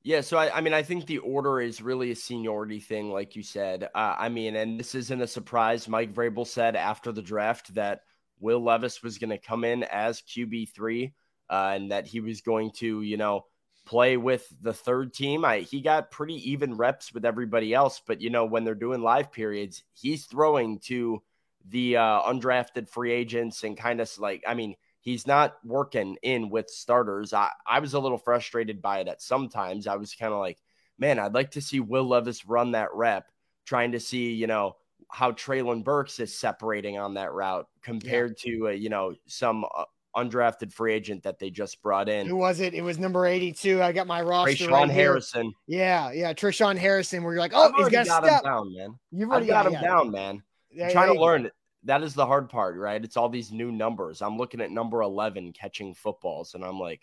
Yeah, 0.02 0.22
so 0.22 0.38
I, 0.38 0.56
I 0.56 0.60
mean, 0.62 0.72
I 0.72 0.82
think 0.82 1.04
the 1.04 1.18
order 1.18 1.60
is 1.60 1.82
really 1.82 2.10
a 2.10 2.16
seniority 2.16 2.80
thing, 2.80 3.10
like 3.10 3.36
you 3.36 3.42
said. 3.42 3.84
Uh, 3.94 4.16
I 4.18 4.30
mean, 4.30 4.56
and 4.56 4.80
this 4.80 4.94
isn't 4.94 5.20
a 5.20 5.26
surprise. 5.26 5.88
Mike 5.88 6.14
Vrabel 6.14 6.46
said 6.46 6.74
after 6.74 7.12
the 7.12 7.20
draft 7.20 7.74
that 7.74 8.00
Will 8.40 8.64
Levis 8.64 9.02
was 9.02 9.18
going 9.18 9.30
to 9.30 9.38
come 9.38 9.62
in 9.62 9.82
as 9.84 10.22
QB3 10.22 11.12
uh, 11.50 11.72
and 11.74 11.90
that 11.90 12.06
he 12.06 12.20
was 12.20 12.40
going 12.40 12.70
to, 12.76 13.02
you 13.02 13.18
know, 13.18 13.44
play 13.90 14.16
with 14.16 14.46
the 14.62 14.72
third 14.72 15.12
team. 15.12 15.44
I, 15.44 15.58
he 15.58 15.80
got 15.80 16.12
pretty 16.12 16.52
even 16.52 16.76
reps 16.76 17.12
with 17.12 17.24
everybody 17.24 17.74
else, 17.74 18.00
but, 18.06 18.20
you 18.20 18.30
know, 18.30 18.44
when 18.44 18.62
they're 18.62 18.76
doing 18.76 19.02
live 19.02 19.32
periods, 19.32 19.82
he's 19.94 20.26
throwing 20.26 20.78
to 20.80 21.20
the 21.68 21.96
uh, 21.96 22.22
undrafted 22.22 22.88
free 22.88 23.10
agents 23.10 23.64
and 23.64 23.76
kind 23.76 24.00
of 24.00 24.08
like, 24.20 24.44
I 24.46 24.54
mean, 24.54 24.76
he's 25.00 25.26
not 25.26 25.56
working 25.64 26.16
in 26.22 26.50
with 26.50 26.70
starters. 26.70 27.32
I, 27.32 27.50
I 27.66 27.80
was 27.80 27.94
a 27.94 27.98
little 27.98 28.16
frustrated 28.16 28.80
by 28.80 29.00
it 29.00 29.08
at 29.08 29.20
sometimes. 29.20 29.88
I 29.88 29.96
was 29.96 30.14
kind 30.14 30.32
of 30.32 30.38
like, 30.38 30.58
man, 30.96 31.18
I'd 31.18 31.34
like 31.34 31.50
to 31.52 31.60
see 31.60 31.80
Will 31.80 32.06
Levis 32.06 32.46
run 32.46 32.70
that 32.72 32.94
rep, 32.94 33.26
trying 33.66 33.90
to 33.92 34.00
see, 34.00 34.32
you 34.34 34.46
know, 34.46 34.76
how 35.08 35.32
Treylon 35.32 35.82
Burks 35.82 36.20
is 36.20 36.32
separating 36.32 36.96
on 36.96 37.14
that 37.14 37.32
route 37.32 37.66
compared 37.82 38.36
yeah. 38.44 38.52
to 38.52 38.68
uh, 38.68 38.70
you 38.70 38.88
know 38.88 39.14
some 39.26 39.64
uh, 39.64 39.84
undrafted 40.16 40.72
free 40.72 40.92
agent 40.92 41.22
that 41.22 41.38
they 41.38 41.50
just 41.50 41.80
brought 41.82 42.08
in. 42.08 42.26
Who 42.26 42.36
was 42.36 42.60
it? 42.60 42.74
It 42.74 42.82
was 42.82 42.98
number 42.98 43.26
82. 43.26 43.82
I 43.82 43.92
got 43.92 44.06
my 44.06 44.22
roster. 44.22 44.64
Tre'Shaun 44.64 44.70
right 44.70 44.90
Harrison. 44.90 45.52
Yeah, 45.66 46.10
yeah. 46.12 46.32
Tre'Shaun 46.32 46.76
Harrison, 46.76 47.22
where 47.22 47.32
you're 47.34 47.40
like, 47.40 47.52
oh, 47.54 47.72
he's 47.76 47.88
got, 47.88 48.06
got 48.06 48.24
him 48.24 48.40
down, 48.44 48.74
man. 48.74 48.98
You've 49.12 49.30
already 49.30 49.46
got 49.46 49.66
him 49.66 49.74
yeah. 49.74 49.82
down, 49.82 50.10
man. 50.10 50.42
Yeah, 50.70 50.86
I'm 50.86 50.92
trying 50.92 51.14
to 51.14 51.20
learn. 51.20 51.50
That 51.84 52.02
is 52.02 52.14
the 52.14 52.26
hard 52.26 52.50
part, 52.50 52.76
right? 52.76 53.02
It's 53.02 53.16
all 53.16 53.28
these 53.28 53.52
new 53.52 53.72
numbers. 53.72 54.20
I'm 54.20 54.36
looking 54.36 54.60
at 54.60 54.70
number 54.70 55.00
11 55.02 55.52
catching 55.52 55.94
footballs, 55.94 56.54
and 56.54 56.64
I'm 56.64 56.78
like, 56.78 57.02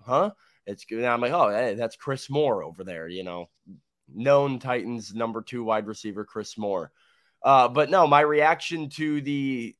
huh? 0.00 0.30
It's 0.66 0.84
good. 0.84 0.98
And 0.98 1.08
I'm 1.08 1.20
like, 1.20 1.32
oh, 1.32 1.50
hey, 1.50 1.74
that's 1.74 1.96
Chris 1.96 2.30
Moore 2.30 2.62
over 2.62 2.84
there, 2.84 3.08
you 3.08 3.24
know, 3.24 3.48
known 4.14 4.58
Titans 4.58 5.14
number 5.14 5.42
two 5.42 5.64
wide 5.64 5.86
receiver, 5.86 6.24
Chris 6.24 6.56
Moore. 6.56 6.92
Uh, 7.42 7.68
but 7.68 7.90
no, 7.90 8.06
my 8.06 8.20
reaction 8.20 8.88
to 8.90 9.20
the 9.20 9.74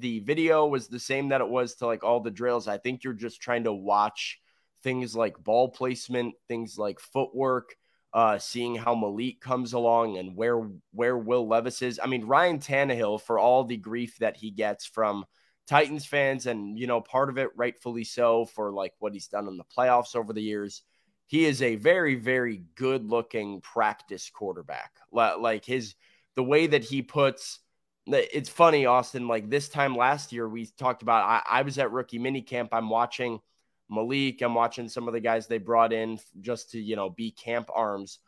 the 0.00 0.20
video 0.20 0.66
was 0.66 0.88
the 0.88 1.00
same 1.00 1.28
that 1.28 1.40
it 1.40 1.48
was 1.48 1.74
to 1.76 1.86
like 1.86 2.04
all 2.04 2.20
the 2.20 2.30
drills. 2.30 2.68
I 2.68 2.78
think 2.78 3.04
you're 3.04 3.12
just 3.12 3.40
trying 3.40 3.64
to 3.64 3.72
watch 3.72 4.38
things 4.82 5.14
like 5.14 5.42
ball 5.42 5.68
placement, 5.68 6.34
things 6.46 6.78
like 6.78 7.00
footwork, 7.00 7.74
uh, 8.12 8.38
seeing 8.38 8.74
how 8.74 8.94
Malik 8.94 9.40
comes 9.40 9.72
along 9.72 10.16
and 10.16 10.36
where 10.36 10.68
where 10.92 11.18
Will 11.18 11.46
Levis 11.46 11.82
is. 11.82 12.00
I 12.02 12.06
mean, 12.06 12.24
Ryan 12.24 12.58
Tannehill, 12.58 13.20
for 13.22 13.38
all 13.38 13.64
the 13.64 13.76
grief 13.76 14.16
that 14.18 14.36
he 14.36 14.50
gets 14.50 14.86
from 14.86 15.24
Titans 15.66 16.06
fans, 16.06 16.46
and 16.46 16.78
you 16.78 16.86
know, 16.86 17.00
part 17.00 17.28
of 17.28 17.38
it 17.38 17.50
rightfully 17.56 18.04
so 18.04 18.46
for 18.46 18.72
like 18.72 18.94
what 18.98 19.12
he's 19.12 19.28
done 19.28 19.48
in 19.48 19.56
the 19.56 19.64
playoffs 19.76 20.16
over 20.16 20.32
the 20.32 20.42
years. 20.42 20.82
He 21.26 21.44
is 21.44 21.60
a 21.60 21.76
very, 21.76 22.14
very 22.14 22.62
good 22.74 23.04
looking 23.04 23.60
practice 23.60 24.30
quarterback. 24.30 24.92
Like 25.12 25.66
his 25.66 25.94
the 26.36 26.42
way 26.42 26.68
that 26.68 26.84
he 26.84 27.02
puts 27.02 27.60
it's 28.12 28.48
funny, 28.48 28.86
Austin. 28.86 29.28
Like 29.28 29.50
this 29.50 29.68
time 29.68 29.96
last 29.96 30.32
year, 30.32 30.48
we 30.48 30.66
talked 30.78 31.02
about 31.02 31.24
I, 31.24 31.58
I 31.58 31.62
was 31.62 31.78
at 31.78 31.92
rookie 31.92 32.18
mini 32.18 32.42
camp. 32.42 32.70
I'm 32.72 32.88
watching 32.90 33.40
Malik. 33.88 34.42
I'm 34.42 34.54
watching 34.54 34.88
some 34.88 35.08
of 35.08 35.14
the 35.14 35.20
guys 35.20 35.46
they 35.46 35.58
brought 35.58 35.92
in 35.92 36.18
just 36.40 36.70
to, 36.72 36.80
you 36.80 36.96
know, 36.96 37.10
be 37.10 37.30
camp 37.30 37.68
arms. 37.74 38.18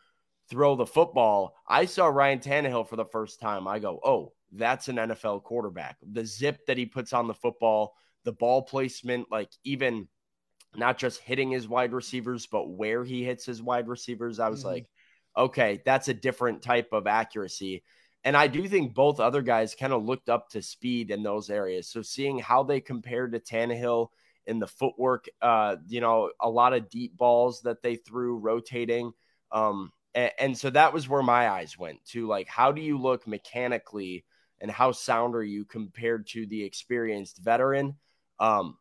throw 0.48 0.74
the 0.74 0.86
football. 0.86 1.54
I 1.68 1.84
saw 1.84 2.06
Ryan 2.06 2.40
Tannehill 2.40 2.88
for 2.88 2.96
the 2.96 3.04
first 3.04 3.40
time. 3.40 3.68
I 3.68 3.78
go, 3.78 4.00
oh, 4.04 4.32
that's 4.52 4.88
an 4.88 4.96
NFL 4.96 5.44
quarterback. 5.44 5.96
The 6.02 6.26
zip 6.26 6.66
that 6.66 6.76
he 6.76 6.86
puts 6.86 7.12
on 7.12 7.28
the 7.28 7.34
football, 7.34 7.94
the 8.24 8.32
ball 8.32 8.62
placement, 8.62 9.28
like 9.30 9.50
even 9.64 10.08
not 10.74 10.98
just 10.98 11.20
hitting 11.20 11.50
his 11.50 11.68
wide 11.68 11.92
receivers, 11.92 12.46
but 12.46 12.68
where 12.68 13.04
he 13.04 13.24
hits 13.24 13.44
his 13.44 13.62
wide 13.62 13.88
receivers. 13.88 14.40
I 14.40 14.48
was 14.48 14.60
mm-hmm. 14.60 14.68
like, 14.68 14.90
okay, 15.36 15.82
that's 15.84 16.08
a 16.08 16.14
different 16.14 16.62
type 16.62 16.88
of 16.92 17.06
accuracy. 17.06 17.84
And 18.24 18.36
I 18.36 18.48
do 18.48 18.68
think 18.68 18.94
both 18.94 19.18
other 19.18 19.40
guys 19.40 19.74
kind 19.74 19.92
of 19.92 20.04
looked 20.04 20.28
up 20.28 20.50
to 20.50 20.62
speed 20.62 21.10
in 21.10 21.22
those 21.22 21.48
areas. 21.48 21.88
So 21.88 22.02
seeing 22.02 22.38
how 22.38 22.62
they 22.62 22.80
compared 22.80 23.32
to 23.32 23.40
Tannehill 23.40 24.08
in 24.46 24.58
the 24.58 24.66
footwork, 24.66 25.26
uh, 25.40 25.76
you 25.88 26.00
know, 26.00 26.30
a 26.40 26.50
lot 26.50 26.74
of 26.74 26.90
deep 26.90 27.16
balls 27.16 27.62
that 27.62 27.82
they 27.82 27.96
threw 27.96 28.36
rotating. 28.36 29.12
Um, 29.52 29.92
and, 30.14 30.32
and 30.38 30.58
so 30.58 30.68
that 30.70 30.92
was 30.92 31.08
where 31.08 31.22
my 31.22 31.48
eyes 31.48 31.78
went 31.78 32.04
to 32.06 32.26
like, 32.26 32.48
how 32.48 32.72
do 32.72 32.82
you 32.82 32.98
look 32.98 33.26
mechanically 33.26 34.24
and 34.60 34.70
how 34.70 34.92
sound 34.92 35.34
are 35.34 35.44
you 35.44 35.64
compared 35.64 36.26
to 36.28 36.46
the 36.46 36.62
experienced 36.62 37.38
veteran? 37.38 37.96
Um, 38.38 38.76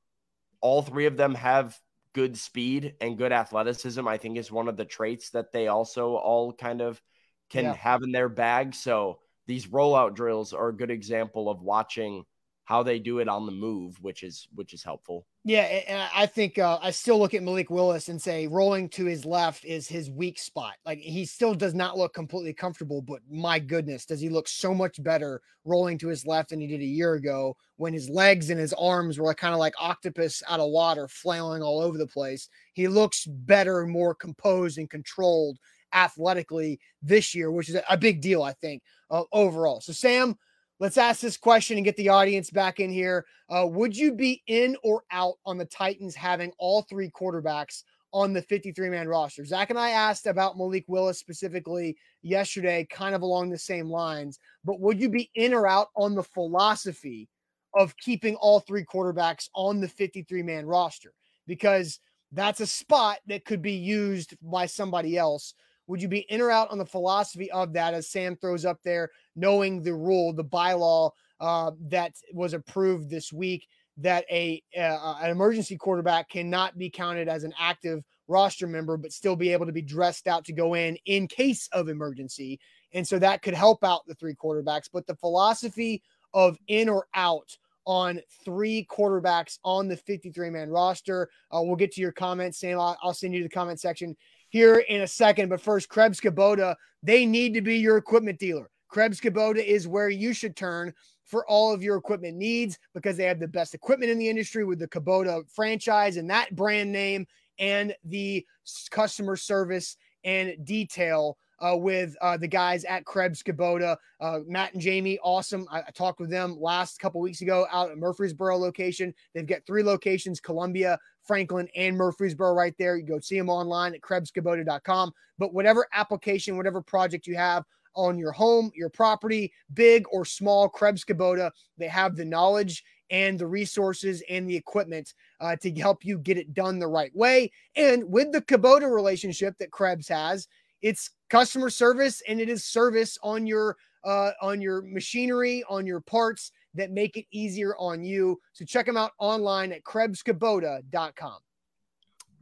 all 0.60 0.82
three 0.82 1.06
of 1.06 1.16
them 1.16 1.36
have 1.36 1.80
good 2.14 2.38
speed 2.38 2.96
and 3.00 3.18
good 3.18 3.32
athleticism. 3.32 4.06
I 4.06 4.18
think 4.18 4.38
is 4.38 4.52
one 4.52 4.68
of 4.68 4.76
the 4.76 4.86
traits 4.86 5.30
that 5.30 5.54
they 5.54 5.68
also 5.68 6.16
all 6.16 6.52
kind 6.52 6.82
of 6.82 7.02
can 7.50 7.66
yeah. 7.66 7.74
have 7.76 8.04
in 8.04 8.12
their 8.12 8.30
bag. 8.30 8.76
So 8.76 9.20
these 9.50 9.66
rollout 9.66 10.14
drills 10.14 10.54
are 10.54 10.70
a 10.70 10.76
good 10.76 10.92
example 10.92 11.50
of 11.50 11.64
watching 11.64 12.24
how 12.66 12.84
they 12.84 13.00
do 13.00 13.18
it 13.18 13.28
on 13.28 13.48
the 13.48 13.52
move, 13.52 14.00
which 14.00 14.22
is 14.22 14.48
which 14.54 14.76
is 14.76 14.84
helpful. 14.84 15.26
Yeah, 15.44 15.62
and 15.62 16.08
I 16.16 16.28
think 16.28 16.60
uh, 16.60 16.78
I 16.84 16.92
still 16.92 17.18
look 17.18 17.34
at 17.34 17.42
Malik 17.42 17.72
Willis 17.72 18.10
and 18.10 18.22
say 18.22 18.46
rolling 18.46 18.90
to 18.90 19.06
his 19.06 19.26
left 19.26 19.66
is 19.66 19.88
his 19.88 20.12
weak 20.12 20.38
spot. 20.38 20.76
Like 20.86 21.00
he 21.00 21.26
still 21.26 21.56
does 21.56 21.74
not 21.74 21.98
look 21.98 22.14
completely 22.14 22.54
comfortable, 22.54 23.02
but 23.02 23.22
my 23.28 23.58
goodness, 23.58 24.06
does 24.06 24.22
he 24.22 24.30
look 24.30 24.48
so 24.48 24.76
much 24.76 25.02
better 25.02 25.42
rolling 25.66 25.98
to 25.98 26.10
his 26.10 26.28
left 26.28 26.50
than 26.50 26.62
he 26.62 26.68
did 26.68 26.82
a 26.82 26.86
year 26.86 27.16
ago 27.16 27.58
when 27.78 27.92
his 27.92 28.08
legs 28.08 28.52
and 28.52 28.60
his 28.60 28.74
arms 28.74 29.18
were 29.18 29.26
like, 29.26 29.38
kind 29.38 29.56
of 29.56 29.60
like 29.60 29.74
octopus 29.80 30.44
out 30.48 30.60
of 30.60 30.70
water, 30.70 31.08
flailing 31.08 31.64
all 31.64 31.82
over 31.82 31.98
the 31.98 32.06
place. 32.06 32.50
He 32.74 32.88
looks 32.88 33.26
better, 33.26 33.88
more 33.88 34.14
composed 34.14 34.78
and 34.78 34.88
controlled 34.88 35.58
athletically 35.94 36.80
this 37.02 37.34
year, 37.34 37.52
which 37.52 37.70
is 37.70 37.78
a 37.90 37.98
big 37.98 38.22
deal, 38.22 38.44
I 38.44 38.54
think, 38.54 38.82
uh, 39.10 39.24
overall. 39.32 39.82
So 39.82 39.94
Sam 39.94 40.38
let's 40.80 40.98
ask 40.98 41.20
this 41.20 41.38
question 41.38 41.78
and 41.78 41.86
get 41.86 41.98
the 41.98 42.10
audience 42.10 42.50
back 42.50 42.80
in 42.80 42.90
here. 42.90 43.26
Uh, 43.50 43.68
would 43.68 43.96
you 43.96 44.14
be 44.14 44.42
in 44.48 44.76
or 44.84 45.04
out 45.12 45.36
on 45.46 45.58
the 45.58 45.66
Titans 45.66 46.16
having 46.16 46.52
all 46.58 46.84
three 46.84 47.10
quarterbacks 47.10 47.84
on 48.12 48.34
the 48.34 48.42
53 48.42 48.90
man 48.90 49.08
roster? 49.08 49.46
Zach 49.46 49.70
and 49.70 49.80
I 49.80 49.92
asked 49.92 50.26
about 50.26 50.58
Malik 50.58 50.86
Willis 50.88 51.20
specifically 51.20 51.98
yesterday, 52.22 52.88
kind 52.90 53.14
of 53.14 53.22
along 53.22 53.50
the 53.50 53.58
same 53.58 53.90
lines, 53.90 54.40
but 54.64 54.80
would 54.80 55.00
you 55.00 55.10
be 55.10 55.30
in 55.36 55.54
or 55.54 55.68
out 55.68 55.90
on 55.96 56.16
the 56.16 56.24
philosophy 56.24 57.28
of 57.76 57.96
keeping 57.98 58.36
all 58.36 58.60
three 58.60 58.84
quarterbacks 58.84 59.50
on 59.54 59.80
the 59.80 59.88
53 59.88 60.42
man 60.44 60.66
roster? 60.66 61.14
Because 61.46 62.00
that's 62.32 62.62
a 62.62 62.68
spot 62.68 63.18
that 63.28 63.44
could 63.44 63.62
be 63.62 63.74
used 63.74 64.36
by 64.42 64.66
somebody 64.66 65.18
else 65.18 65.56
would 65.90 66.02
you 66.02 66.08
be 66.08 66.20
in 66.30 66.40
or 66.40 66.52
out 66.52 66.70
on 66.70 66.78
the 66.78 66.86
philosophy 66.86 67.50
of 67.52 67.74
that 67.74 67.96
as 67.96 68.12
Sam 68.12 68.36
throws 68.36 68.64
up 68.64 68.78
there, 68.84 69.10
knowing 69.36 69.82
the 69.82 69.94
rule, 69.94 70.32
the 70.32 70.44
bylaw 70.44 71.10
uh, 71.40 71.72
that 71.88 72.14
was 72.32 72.54
approved 72.54 73.10
this 73.10 73.34
week 73.34 73.68
that 73.98 74.24
a 74.32 74.62
uh, 74.78 75.16
an 75.22 75.32
emergency 75.32 75.76
quarterback 75.76 76.30
cannot 76.30 76.78
be 76.78 76.92
counted 76.92 77.28
as 77.28 77.44
an 77.44 77.54
active 77.60 78.04
roster 78.28 78.68
member, 78.68 78.98
but 78.98 79.12
still 79.12 79.36
be 79.36 79.52
able 79.52 79.66
to 79.66 79.72
be 79.72 79.82
dressed 79.82 80.28
out 80.28 80.46
to 80.46 80.54
go 80.54 80.76
in 80.76 80.96
in 81.06 81.28
case 81.28 81.68
of 81.74 81.90
emergency, 81.90 82.60
and 82.94 83.06
so 83.06 83.18
that 83.18 83.42
could 83.42 83.56
help 83.56 83.84
out 83.84 84.06
the 84.06 84.14
three 84.14 84.36
quarterbacks. 84.36 84.90
But 84.94 85.08
the 85.08 85.16
philosophy 85.16 86.04
of 86.36 86.56
in 86.68 86.88
or 86.88 87.08
out 87.16 87.58
on 87.86 88.22
three 88.46 88.86
quarterbacks 88.92 89.58
on 89.64 89.88
the 89.88 89.98
53 89.98 90.52
man 90.52 90.70
roster. 90.70 91.28
Uh, 91.52 91.62
we'll 91.64 91.76
get 91.76 91.92
to 91.94 92.02
your 92.02 92.12
comments, 92.12 92.60
Sam. 92.60 92.80
I'll, 92.80 92.96
I'll 93.02 93.16
send 93.16 93.34
you 93.34 93.40
to 93.40 93.48
the 93.48 93.54
comment 93.54 93.80
section 93.80 94.16
here 94.50 94.80
in 94.90 95.02
a 95.02 95.08
second. 95.08 95.50
But 95.50 95.62
first, 95.62 95.90
Krebs 95.90 96.20
Kubota, 96.20 96.76
they 97.02 97.26
need 97.26 97.54
to 97.54 97.62
be 97.62 97.78
your 97.78 97.98
equipment 97.98 98.40
dealer. 98.40 98.70
Krebs 98.90 99.22
Kubota 99.22 99.64
is 99.64 99.88
where 99.88 100.10
you 100.10 100.34
should 100.34 100.56
turn 100.56 100.94
for 101.26 101.48
all 101.48 101.72
of 101.72 101.84
your 101.84 101.96
equipment 101.96 102.36
needs 102.36 102.78
because 102.94 103.16
they 103.16 103.26
have 103.26 103.40
the 103.40 103.48
best 103.48 103.76
equipment 103.76 104.12
in 104.12 104.18
the 104.18 104.28
industry 104.28 104.66
with 104.66 104.80
the 104.80 104.88
Kubota 104.88 105.44
franchise 105.52 106.18
and 106.18 106.30
that 106.30 106.56
brand 106.56 106.92
name 106.92 107.28
and 107.60 107.96
the 108.04 108.46
customer 108.90 109.36
service 109.36 109.96
and 110.24 110.56
detail 110.66 111.38
uh, 111.60 111.76
with 111.76 112.16
uh, 112.22 112.38
the 112.38 112.48
guys 112.48 112.84
at 112.86 113.06
Krebs 113.06 113.44
Kubota. 113.44 113.98
Uh, 114.20 114.40
Matt 114.48 114.74
and 114.74 114.82
Jamie, 114.82 115.20
awesome. 115.24 115.68
I, 115.70 115.80
I, 115.80 115.92
talked 115.94 116.20
with 116.20 116.30
them 116.30 116.60
last 116.60 117.00
couple 117.00 117.22
weeks 117.22 117.42
ago 117.42 117.68
out 117.72 117.92
at 117.92 117.98
Murfreesboro 117.98 118.58
location. 118.58 119.14
They've 119.34 119.46
got 119.46 119.66
three 119.66 119.84
locations 119.84 120.40
Columbia, 120.40 120.98
Franklin, 121.30 121.70
and 121.76 121.96
Murfreesboro 121.96 122.54
right 122.54 122.74
there. 122.80 122.98
You 122.98 123.04
go 123.04 123.20
see 123.20 123.38
them 123.38 123.52
online 123.52 123.94
at 123.94 124.02
KrebsKubota.com. 124.02 125.12
But 125.38 125.54
whatever 125.54 125.86
application, 125.94 126.58
whatever 126.58 126.82
project 126.82 127.28
you 127.28 127.36
have, 127.36 127.66
on 127.94 128.18
your 128.18 128.32
home, 128.32 128.72
your 128.74 128.90
property, 128.90 129.54
big 129.76 130.06
or 130.12 130.26
small, 130.26 130.68
Krebs 130.68 131.06
Kubota, 131.06 131.52
they 131.78 131.88
have 131.88 132.16
the 132.16 132.26
knowledge 132.26 132.84
and 133.12 133.38
the 133.38 133.46
resources 133.46 134.24
and 134.28 134.50
the 134.50 134.56
equipment 134.56 135.14
uh, 135.40 135.56
to 135.58 135.72
help 135.74 136.04
you 136.04 136.18
get 136.18 136.38
it 136.38 136.56
done 136.56 136.80
the 136.80 136.88
right 136.88 137.16
way. 137.16 137.52
And 137.76 138.10
with 138.10 138.32
the 138.32 138.42
Kubota 138.42 138.92
relationship 138.92 139.56
that 139.60 139.70
Krebs 139.70 140.08
has, 140.08 140.48
it's 140.82 141.12
customer 141.30 141.70
service 141.70 142.24
and 142.28 142.42
it 142.42 142.50
is 142.50 142.64
service 142.64 143.20
on 143.22 143.46
your 143.46 143.78
uh, 144.04 144.32
on 144.42 144.62
your 144.62 144.82
machinery, 144.82 145.64
on 145.70 145.86
your 145.86 146.02
parts 146.02 146.52
that 146.76 146.92
make 146.92 147.18
it 147.18 147.26
easier 147.32 147.76
on 147.78 148.04
you. 148.04 148.40
So 148.54 148.66
check 148.66 148.86
them 148.86 148.98
out 148.98 149.12
online 149.20 149.72
at 149.72 149.84
KrebsKubota.com. 149.84 151.40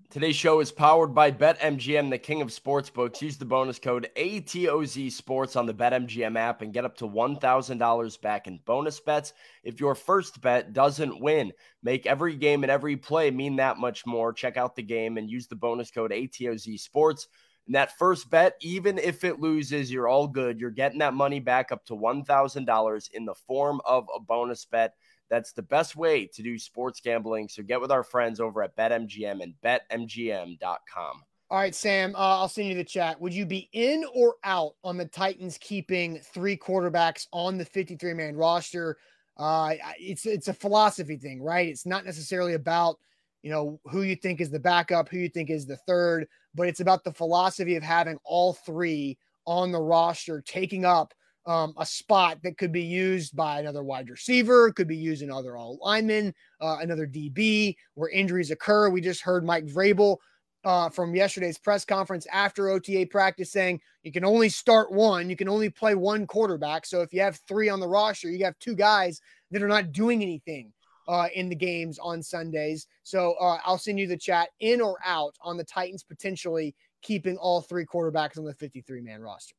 Today's 0.10 0.38
show 0.38 0.62
is 0.62 0.72
powered 0.72 1.14
by 1.14 1.32
BetMGM, 1.32 2.10
the 2.10 2.18
king 2.18 2.42
of 2.42 2.48
sportsbooks. 2.48 3.22
Use 3.22 3.36
the 3.36 3.44
bonus 3.44 3.78
code 3.78 4.10
ATOZ 4.16 5.12
Sports 5.12 5.58
on 5.58 5.66
the 5.66 5.74
BetMGM 5.74 6.38
app 6.38 6.62
and 6.62 6.72
get 6.72 6.86
up 6.86 6.96
to 7.00 7.06
$1,000 7.06 8.22
back 8.22 8.48
in 8.48 8.58
bonus 8.64 9.02
bets 9.02 9.34
if 9.66 9.82
your 9.82 9.96
first 9.96 10.40
bet 10.40 10.72
doesn't 10.72 11.20
win. 11.20 11.52
Make 11.84 12.06
every 12.06 12.38
game 12.38 12.64
and 12.64 12.72
every 12.72 12.96
play 12.96 13.32
mean 13.32 13.58
that 13.58 13.80
much 13.80 14.06
more. 14.06 14.32
Check 14.32 14.56
out 14.56 14.78
the 14.78 14.82
game 14.82 15.18
and 15.18 15.30
use 15.30 15.48
the 15.48 15.58
bonus 15.58 15.92
code 15.92 16.12
ATOZ 16.12 16.80
Sports. 16.80 17.28
And 17.68 17.76
that 17.76 17.98
first 17.98 18.30
bet, 18.30 18.56
even 18.62 18.98
if 18.98 19.24
it 19.24 19.40
loses, 19.40 19.92
you're 19.92 20.08
all 20.08 20.28
good. 20.28 20.60
You're 20.60 20.72
getting 20.72 21.00
that 21.00 21.14
money 21.14 21.40
back 21.40 21.72
up 21.72 21.86
to 21.86 21.94
$1,000 21.94 23.12
in 23.12 23.26
the 23.26 23.36
form 23.36 23.82
of 23.86 24.08
a 24.16 24.20
bonus 24.20 24.66
bet. 24.66 24.96
That's 25.30 25.52
the 25.52 25.62
best 25.62 25.98
way 25.98 26.28
to 26.28 26.42
do 26.42 26.58
sports 26.58 27.02
gambling. 27.02 27.50
So 27.50 27.62
get 27.62 27.82
with 27.82 27.92
our 27.92 28.04
friends 28.04 28.40
over 28.40 28.64
at 28.64 28.76
BetMGM 28.78 29.44
and 29.44 29.54
betmgm.com. 29.64 31.24
All 31.50 31.58
right, 31.58 31.76
Sam, 31.76 32.14
uh, 32.16 32.40
I'll 32.40 32.50
send 32.50 32.68
you 32.68 32.76
the 32.76 32.84
chat. 32.84 33.20
Would 33.22 33.34
you 33.34 33.46
be 33.46 33.70
in 33.72 34.06
or 34.14 34.36
out 34.44 34.74
on 34.84 34.98
the 34.98 35.06
Titans 35.06 35.58
keeping 35.58 36.20
three 36.20 36.58
quarterbacks 36.58 37.28
on 37.32 37.58
the 37.58 37.66
53 37.66 38.14
man 38.14 38.36
roster? 38.36 38.98
Uh, 39.38 39.76
it's 39.98 40.26
it's 40.26 40.50
a 40.50 40.54
philosophy 40.54 41.16
thing, 41.16 41.42
right? 41.42 41.70
It's 41.70 41.86
not 41.86 42.06
necessarily 42.06 42.54
about 42.56 42.98
you 43.44 43.52
know 43.52 43.80
who 43.86 44.02
you 44.02 44.16
think 44.16 44.42
is 44.42 44.50
the 44.50 44.60
backup, 44.60 45.10
who 45.10 45.18
you 45.18 45.30
think 45.30 45.50
is 45.50 45.66
the 45.66 45.78
third 45.78 46.28
but 46.58 46.68
it's 46.68 46.80
about 46.80 47.04
the 47.04 47.14
philosophy 47.14 47.76
of 47.76 47.84
having 47.84 48.18
all 48.26 48.54
three 48.54 49.18
on 49.46 49.72
the 49.72 49.80
roster 49.80 50.42
taking 50.42 50.84
up 50.84 51.14
um, 51.46 51.74
a 51.78 51.86
spot 51.86 52.40
that 52.44 52.58
could 52.58 52.74
be 52.74 52.84
used 52.84 53.34
by 53.34 53.60
another 53.60 53.84
wide 53.84 54.10
receiver, 54.10 54.74
could 54.74 54.88
be 54.88 54.98
used 54.98 55.22
in 55.22 55.32
other 55.32 55.56
all 55.56 55.80
linemen, 55.82 56.34
uh, 56.60 56.78
another 56.82 57.08
DB 57.08 57.76
where 57.94 58.10
injuries 58.10 58.52
occur. 58.52 58.90
We 58.90 59.00
just 59.00 59.22
heard 59.22 59.46
Mike 59.46 59.66
Vrabel 59.66 60.18
uh, 60.66 60.90
from 60.90 61.16
yesterday's 61.16 61.58
press 61.58 61.86
conference 61.86 62.28
after 62.34 62.70
OTA 62.70 63.08
practice 63.10 63.52
saying 63.52 63.80
you 64.04 64.12
can 64.12 64.26
only 64.26 64.50
start 64.50 64.92
one, 64.92 65.30
you 65.30 65.38
can 65.38 65.48
only 65.48 65.70
play 65.70 65.96
one 65.96 66.28
quarterback. 66.28 66.86
So 66.86 67.02
if 67.02 67.14
you 67.14 67.22
have 67.22 67.40
three 67.48 67.70
on 67.70 67.80
the 67.80 67.88
roster, 67.88 68.30
you 68.30 68.44
have 68.44 68.60
two 68.60 68.76
guys 68.76 69.22
that 69.52 69.64
are 69.64 69.70
not 69.70 69.94
doing 69.94 70.24
anything 70.24 70.74
uh, 71.08 71.28
in 71.34 71.50
the 71.50 71.56
games 71.56 72.00
on 72.00 72.22
Sundays. 72.22 72.88
So 73.04 73.36
uh, 73.40 73.60
I'll 73.66 73.78
send 73.78 74.00
you 74.00 74.08
the 74.08 74.18
chat 74.18 74.50
in 74.60 74.82
or 74.82 74.98
out 75.06 75.36
on 75.42 75.58
the 75.58 75.64
Titans 75.64 76.04
potentially 76.04 76.76
keeping 77.02 77.38
all 77.38 77.62
three 77.62 77.86
quarterbacks 77.86 78.38
on 78.38 78.46
the 78.46 78.54
53 78.54 79.02
man 79.02 79.22
roster. 79.22 79.56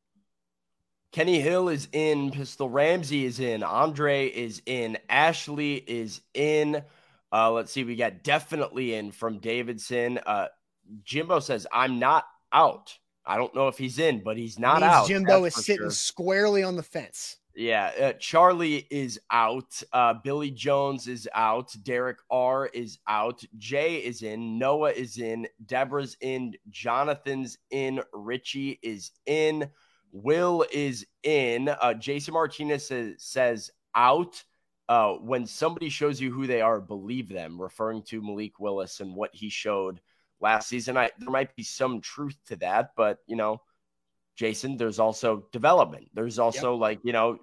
Kenny 1.10 1.40
Hill 1.40 1.70
is 1.70 1.88
in. 1.92 2.30
Pistol 2.30 2.68
Ramsey 2.68 3.24
is 3.24 3.40
in. 3.40 3.62
Andre 3.62 4.26
is 4.26 4.60
in. 4.66 4.98
Ashley 5.08 5.76
is 5.76 6.20
in. 6.34 6.82
Uh, 7.32 7.50
let's 7.50 7.72
see. 7.72 7.84
We 7.84 7.96
got 7.96 8.22
definitely 8.22 8.94
in 8.94 9.10
from 9.10 9.38
Davidson. 9.38 10.18
Uh, 10.18 10.48
Jimbo 11.04 11.40
says, 11.40 11.66
I'm 11.72 11.98
not 11.98 12.26
out. 12.52 12.98
I 13.24 13.36
don't 13.36 13.54
know 13.54 13.68
if 13.68 13.76
he's 13.76 13.98
in, 13.98 14.22
but 14.22 14.36
he's 14.36 14.58
not 14.58 14.82
out. 14.82 15.08
Jimbo 15.08 15.44
is 15.44 15.54
sitting 15.54 15.84
sure. 15.84 15.90
squarely 15.90 16.62
on 16.62 16.76
the 16.76 16.82
fence. 16.82 17.37
Yeah, 17.58 17.90
uh, 18.00 18.12
Charlie 18.20 18.86
is 18.88 19.18
out. 19.32 19.82
Uh, 19.92 20.14
Billy 20.14 20.52
Jones 20.52 21.08
is 21.08 21.28
out. 21.34 21.74
Derek 21.82 22.18
R 22.30 22.66
is 22.66 23.00
out. 23.08 23.42
Jay 23.56 23.96
is 23.96 24.22
in. 24.22 24.60
Noah 24.60 24.92
is 24.92 25.18
in. 25.18 25.48
Deborah's 25.66 26.16
in. 26.20 26.54
Jonathan's 26.70 27.58
in. 27.72 28.00
Richie 28.12 28.78
is 28.80 29.10
in. 29.26 29.68
Will 30.12 30.66
is 30.70 31.04
in. 31.24 31.68
Uh, 31.68 31.94
Jason 31.94 32.34
Martinez 32.34 32.86
says, 32.86 33.14
says 33.18 33.72
out. 33.92 34.40
Uh, 34.88 35.14
when 35.14 35.44
somebody 35.44 35.88
shows 35.88 36.20
you 36.20 36.30
who 36.30 36.46
they 36.46 36.60
are, 36.60 36.80
believe 36.80 37.28
them, 37.28 37.60
referring 37.60 38.04
to 38.04 38.22
Malik 38.22 38.60
Willis 38.60 39.00
and 39.00 39.16
what 39.16 39.34
he 39.34 39.48
showed 39.48 40.00
last 40.40 40.68
season. 40.68 40.96
I, 40.96 41.10
there 41.18 41.28
might 41.28 41.56
be 41.56 41.64
some 41.64 42.02
truth 42.02 42.38
to 42.46 42.56
that, 42.58 42.92
but 42.96 43.18
you 43.26 43.34
know, 43.34 43.62
Jason, 44.38 44.76
there's 44.76 45.00
also 45.00 45.48
development. 45.50 46.08
There's 46.14 46.38
also 46.38 46.74
yep. 46.74 46.80
like, 46.80 47.00
you 47.02 47.12
know, 47.12 47.38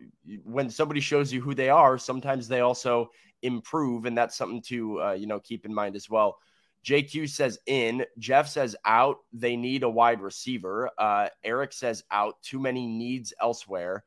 when 0.45 0.69
somebody 0.69 1.01
shows 1.01 1.31
you 1.31 1.41
who 1.41 1.53
they 1.53 1.67
are, 1.67 1.97
sometimes 1.97 2.47
they 2.47 2.61
also 2.61 3.09
improve. 3.41 4.05
And 4.05 4.17
that's 4.17 4.37
something 4.37 4.61
to, 4.67 5.01
uh, 5.01 5.11
you 5.11 5.27
know, 5.27 5.41
keep 5.41 5.65
in 5.65 5.73
mind 5.73 5.97
as 5.97 6.09
well. 6.09 6.37
JQ 6.85 7.29
says 7.29 7.59
in, 7.65 8.05
Jeff 8.17 8.47
says 8.47 8.77
out. 8.85 9.17
They 9.33 9.57
need 9.57 9.83
a 9.83 9.89
wide 9.89 10.21
receiver. 10.21 10.89
Uh, 10.97 11.27
Eric 11.43 11.73
says 11.73 12.01
out. 12.11 12.41
Too 12.41 12.59
many 12.59 12.87
needs 12.87 13.33
elsewhere. 13.41 14.05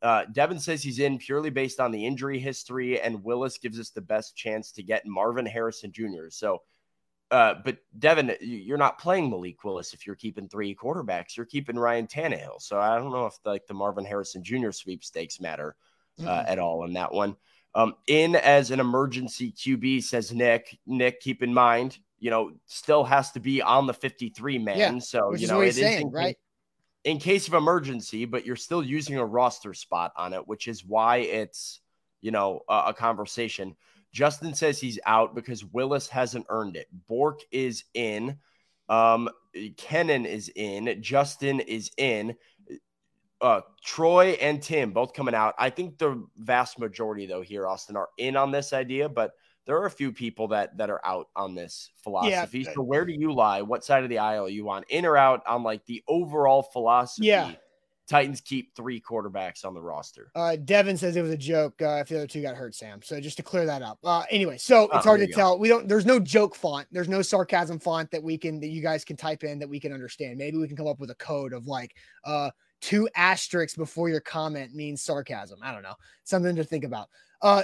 Uh, 0.00 0.24
Devin 0.32 0.58
says 0.58 0.82
he's 0.82 1.00
in 1.00 1.18
purely 1.18 1.50
based 1.50 1.80
on 1.80 1.90
the 1.90 2.06
injury 2.06 2.38
history, 2.38 2.98
and 2.98 3.22
Willis 3.22 3.58
gives 3.58 3.78
us 3.78 3.90
the 3.90 4.00
best 4.00 4.34
chance 4.34 4.72
to 4.72 4.82
get 4.82 5.04
Marvin 5.04 5.46
Harrison 5.46 5.92
Jr. 5.92 6.30
So 6.30 6.62
uh, 7.32 7.54
but 7.64 7.78
Devin, 7.98 8.36
you're 8.40 8.78
not 8.78 8.98
playing 8.98 9.30
Malik 9.30 9.64
Willis 9.64 9.94
if 9.94 10.06
you're 10.06 10.14
keeping 10.14 10.48
three 10.48 10.74
quarterbacks. 10.74 11.36
You're 11.36 11.46
keeping 11.46 11.78
Ryan 11.78 12.06
Tannehill. 12.06 12.60
So 12.60 12.78
I 12.78 12.98
don't 12.98 13.10
know 13.10 13.26
if 13.26 13.38
like 13.44 13.66
the 13.66 13.74
Marvin 13.74 14.04
Harrison 14.04 14.44
Jr. 14.44 14.70
sweepstakes 14.70 15.40
matter 15.40 15.74
uh, 16.20 16.22
mm-hmm. 16.24 16.52
at 16.52 16.58
all 16.58 16.84
in 16.84 16.92
that 16.92 17.12
one. 17.12 17.36
Um, 17.74 17.94
in 18.06 18.36
as 18.36 18.70
an 18.70 18.80
emergency 18.80 19.50
QB 19.50 20.02
says 20.02 20.30
Nick. 20.30 20.78
Nick, 20.86 21.20
keep 21.20 21.42
in 21.42 21.54
mind, 21.54 21.98
you 22.18 22.30
know, 22.30 22.52
still 22.66 23.02
has 23.02 23.32
to 23.32 23.40
be 23.40 23.62
on 23.62 23.86
the 23.86 23.94
53 23.94 24.58
man. 24.58 24.78
Yeah, 24.78 24.98
so 24.98 25.34
you 25.34 25.46
know, 25.46 25.62
it 25.62 25.68
is 25.68 25.78
in, 25.78 26.10
right 26.10 26.36
in 27.04 27.18
case 27.18 27.48
of 27.48 27.54
emergency, 27.54 28.26
but 28.26 28.44
you're 28.44 28.56
still 28.56 28.82
using 28.82 29.16
a 29.16 29.24
roster 29.24 29.74
spot 29.74 30.12
on 30.16 30.34
it, 30.34 30.46
which 30.46 30.68
is 30.68 30.84
why 30.84 31.18
it's 31.18 31.80
you 32.20 32.30
know 32.30 32.60
a, 32.68 32.84
a 32.88 32.94
conversation. 32.94 33.74
Justin 34.12 34.54
says 34.54 34.80
he's 34.80 34.98
out 35.06 35.34
because 35.34 35.64
Willis 35.64 36.08
hasn't 36.08 36.46
earned 36.48 36.76
it. 36.76 36.86
Bork 37.08 37.40
is 37.50 37.84
in. 37.94 38.38
Um, 38.88 39.28
Kennan 39.76 40.26
is 40.26 40.50
in. 40.54 41.02
Justin 41.02 41.60
is 41.60 41.90
in. 41.96 42.36
Uh, 43.40 43.62
Troy 43.82 44.36
and 44.40 44.62
Tim 44.62 44.92
both 44.92 45.14
coming 45.14 45.34
out. 45.34 45.54
I 45.58 45.70
think 45.70 45.98
the 45.98 46.24
vast 46.36 46.78
majority, 46.78 47.26
though, 47.26 47.42
here, 47.42 47.66
Austin, 47.66 47.96
are 47.96 48.10
in 48.18 48.36
on 48.36 48.52
this 48.52 48.72
idea, 48.72 49.08
but 49.08 49.32
there 49.66 49.76
are 49.78 49.86
a 49.86 49.90
few 49.90 50.12
people 50.12 50.48
that 50.48 50.76
that 50.78 50.90
are 50.90 51.00
out 51.04 51.28
on 51.34 51.54
this 51.54 51.90
philosophy. 52.02 52.60
Yeah. 52.60 52.72
So 52.74 52.82
where 52.82 53.04
do 53.04 53.12
you 53.12 53.32
lie? 53.32 53.62
What 53.62 53.84
side 53.84 54.02
of 54.02 54.10
the 54.10 54.18
aisle 54.18 54.46
are 54.46 54.48
you 54.48 54.68
on? 54.70 54.84
In 54.88 55.06
or 55.06 55.16
out 55.16 55.42
on 55.46 55.62
like 55.62 55.86
the 55.86 56.02
overall 56.08 56.62
philosophy? 56.62 57.28
Yeah. 57.28 57.52
Titans 58.12 58.42
keep 58.42 58.76
three 58.76 59.00
quarterbacks 59.00 59.64
on 59.64 59.72
the 59.72 59.80
roster. 59.80 60.30
Uh, 60.34 60.54
Devin 60.56 60.98
says 60.98 61.16
it 61.16 61.22
was 61.22 61.30
a 61.30 61.36
joke 61.36 61.80
uh, 61.80 61.96
if 62.02 62.08
the 62.08 62.16
other 62.16 62.26
two 62.26 62.42
got 62.42 62.54
hurt, 62.54 62.74
Sam. 62.74 63.00
So 63.00 63.18
just 63.18 63.38
to 63.38 63.42
clear 63.42 63.64
that 63.64 63.80
up. 63.80 63.98
Uh, 64.04 64.24
anyway, 64.30 64.58
so 64.58 64.86
oh, 64.92 64.96
it's 64.98 65.06
hard 65.06 65.20
to 65.20 65.26
tell. 65.26 65.58
We 65.58 65.68
don't. 65.68 65.88
There's 65.88 66.04
no 66.04 66.20
joke 66.20 66.54
font. 66.54 66.86
There's 66.92 67.08
no 67.08 67.22
sarcasm 67.22 67.78
font 67.78 68.10
that 68.10 68.22
we 68.22 68.36
can 68.36 68.60
that 68.60 68.68
you 68.68 68.82
guys 68.82 69.02
can 69.02 69.16
type 69.16 69.44
in 69.44 69.58
that 69.60 69.68
we 69.68 69.80
can 69.80 69.94
understand. 69.94 70.36
Maybe 70.36 70.58
we 70.58 70.68
can 70.68 70.76
come 70.76 70.88
up 70.88 71.00
with 71.00 71.10
a 71.10 71.14
code 71.14 71.54
of 71.54 71.66
like 71.66 71.96
uh 72.26 72.50
two 72.82 73.08
asterisks 73.16 73.78
before 73.78 74.10
your 74.10 74.20
comment 74.20 74.74
means 74.74 75.00
sarcasm. 75.00 75.60
I 75.62 75.72
don't 75.72 75.82
know. 75.82 75.94
Something 76.24 76.54
to 76.56 76.64
think 76.64 76.84
about. 76.84 77.08
Uh, 77.40 77.62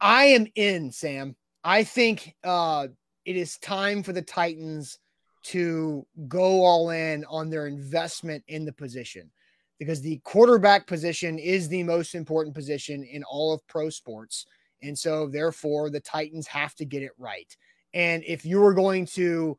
I 0.00 0.26
am 0.26 0.46
in 0.54 0.92
Sam. 0.92 1.34
I 1.64 1.82
think 1.82 2.36
uh 2.44 2.86
it 3.24 3.34
is 3.34 3.58
time 3.58 4.04
for 4.04 4.12
the 4.12 4.22
Titans 4.22 5.00
to 5.46 6.06
go 6.28 6.64
all 6.64 6.90
in 6.90 7.24
on 7.24 7.50
their 7.50 7.66
investment 7.66 8.44
in 8.46 8.64
the 8.64 8.72
position 8.72 9.32
because 9.78 10.00
the 10.00 10.18
quarterback 10.24 10.86
position 10.86 11.38
is 11.38 11.68
the 11.68 11.82
most 11.82 12.14
important 12.14 12.54
position 12.54 13.04
in 13.04 13.22
all 13.24 13.52
of 13.52 13.66
pro 13.68 13.90
sports. 13.90 14.46
And 14.82 14.98
so, 14.98 15.26
therefore, 15.26 15.90
the 15.90 16.00
Titans 16.00 16.46
have 16.46 16.74
to 16.76 16.84
get 16.84 17.02
it 17.02 17.12
right. 17.18 17.54
And 17.94 18.22
if 18.26 18.44
you 18.44 18.62
are 18.64 18.74
going 18.74 19.06
to, 19.06 19.58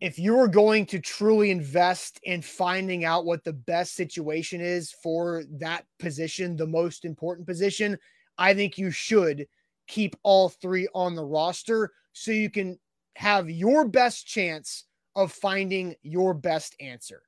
if 0.00 0.18
you 0.18 0.38
are 0.38 0.48
going 0.48 0.86
to 0.86 0.98
truly 0.98 1.50
invest 1.50 2.20
in 2.22 2.40
finding 2.40 3.04
out 3.04 3.26
what 3.26 3.44
the 3.44 3.52
best 3.52 3.94
situation 3.94 4.60
is 4.60 4.92
for 5.02 5.44
that 5.58 5.84
position, 5.98 6.56
the 6.56 6.66
most 6.66 7.04
important 7.04 7.46
position, 7.46 7.98
I 8.38 8.54
think 8.54 8.78
you 8.78 8.90
should 8.90 9.46
keep 9.86 10.16
all 10.22 10.48
three 10.48 10.88
on 10.94 11.14
the 11.14 11.24
roster 11.24 11.90
so 12.12 12.30
you 12.30 12.48
can 12.48 12.78
have 13.16 13.50
your 13.50 13.86
best 13.86 14.26
chance 14.26 14.84
of 15.14 15.32
finding 15.32 15.94
your 16.02 16.32
best 16.32 16.74
answer. 16.80 17.22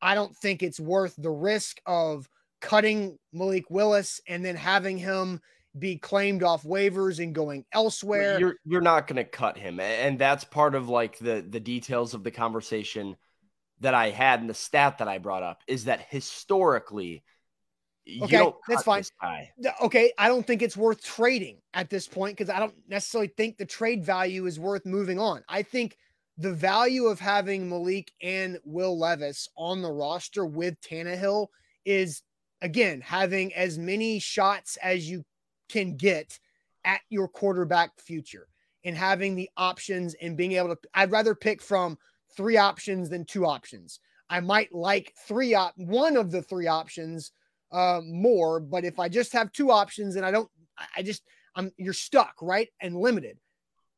I 0.00 0.14
don't 0.14 0.36
think 0.36 0.62
it's 0.62 0.80
worth 0.80 1.14
the 1.16 1.30
risk 1.30 1.80
of 1.86 2.28
cutting 2.60 3.18
Malik 3.32 3.70
Willis 3.70 4.20
and 4.26 4.44
then 4.44 4.56
having 4.56 4.98
him 4.98 5.40
be 5.78 5.96
claimed 5.96 6.42
off 6.42 6.64
waivers 6.64 7.22
and 7.22 7.34
going 7.34 7.64
elsewhere. 7.72 8.38
You're 8.38 8.56
you're 8.64 8.80
not 8.80 9.06
going 9.06 9.16
to 9.16 9.24
cut 9.24 9.58
him, 9.58 9.80
and 9.80 10.18
that's 10.18 10.44
part 10.44 10.74
of 10.74 10.88
like 10.88 11.18
the 11.18 11.44
the 11.48 11.60
details 11.60 12.14
of 12.14 12.24
the 12.24 12.30
conversation 12.30 13.16
that 13.80 13.94
I 13.94 14.10
had 14.10 14.40
and 14.40 14.50
the 14.50 14.54
stat 14.54 14.98
that 14.98 15.08
I 15.08 15.18
brought 15.18 15.42
up 15.42 15.62
is 15.66 15.84
that 15.84 16.06
historically. 16.08 17.22
Okay, 18.22 18.50
that's 18.66 18.82
fine. 18.82 19.04
Okay, 19.82 20.12
I 20.16 20.28
don't 20.28 20.46
think 20.46 20.62
it's 20.62 20.76
worth 20.76 21.04
trading 21.04 21.58
at 21.74 21.90
this 21.90 22.08
point 22.08 22.36
because 22.36 22.48
I 22.48 22.58
don't 22.58 22.74
necessarily 22.88 23.28
think 23.28 23.58
the 23.58 23.66
trade 23.66 24.02
value 24.02 24.46
is 24.46 24.58
worth 24.58 24.86
moving 24.86 25.18
on. 25.18 25.44
I 25.46 25.62
think 25.62 25.98
the 26.38 26.54
value 26.54 27.06
of 27.06 27.18
having 27.18 27.68
Malik 27.68 28.12
and 28.22 28.58
Will 28.64 28.96
Levis 28.96 29.48
on 29.56 29.82
the 29.82 29.90
roster 29.90 30.46
with 30.46 30.80
Tannehill 30.80 31.48
is 31.84 32.22
again 32.62 33.00
having 33.00 33.52
as 33.54 33.76
many 33.76 34.20
shots 34.20 34.78
as 34.82 35.10
you 35.10 35.24
can 35.68 35.96
get 35.96 36.38
at 36.84 37.00
your 37.10 37.28
quarterback 37.28 37.90
future 37.98 38.46
and 38.84 38.96
having 38.96 39.34
the 39.34 39.50
options 39.56 40.14
and 40.22 40.36
being 40.36 40.52
able 40.52 40.68
to 40.68 40.78
I'd 40.94 41.10
rather 41.10 41.34
pick 41.34 41.60
from 41.60 41.98
three 42.36 42.56
options 42.56 43.10
than 43.10 43.24
two 43.24 43.44
options. 43.44 43.98
I 44.30 44.38
might 44.40 44.72
like 44.72 45.14
three 45.26 45.54
op 45.54 45.74
one 45.76 46.16
of 46.16 46.30
the 46.30 46.42
three 46.42 46.68
options 46.68 47.32
uh 47.72 48.00
more, 48.04 48.60
but 48.60 48.84
if 48.84 49.00
I 49.00 49.08
just 49.08 49.32
have 49.32 49.50
two 49.50 49.72
options 49.72 50.14
and 50.14 50.24
I 50.24 50.30
don't 50.30 50.48
I 50.96 51.02
just 51.02 51.24
I'm 51.56 51.72
you're 51.76 51.92
stuck, 51.92 52.34
right? 52.40 52.68
And 52.80 52.96
limited. 52.96 53.38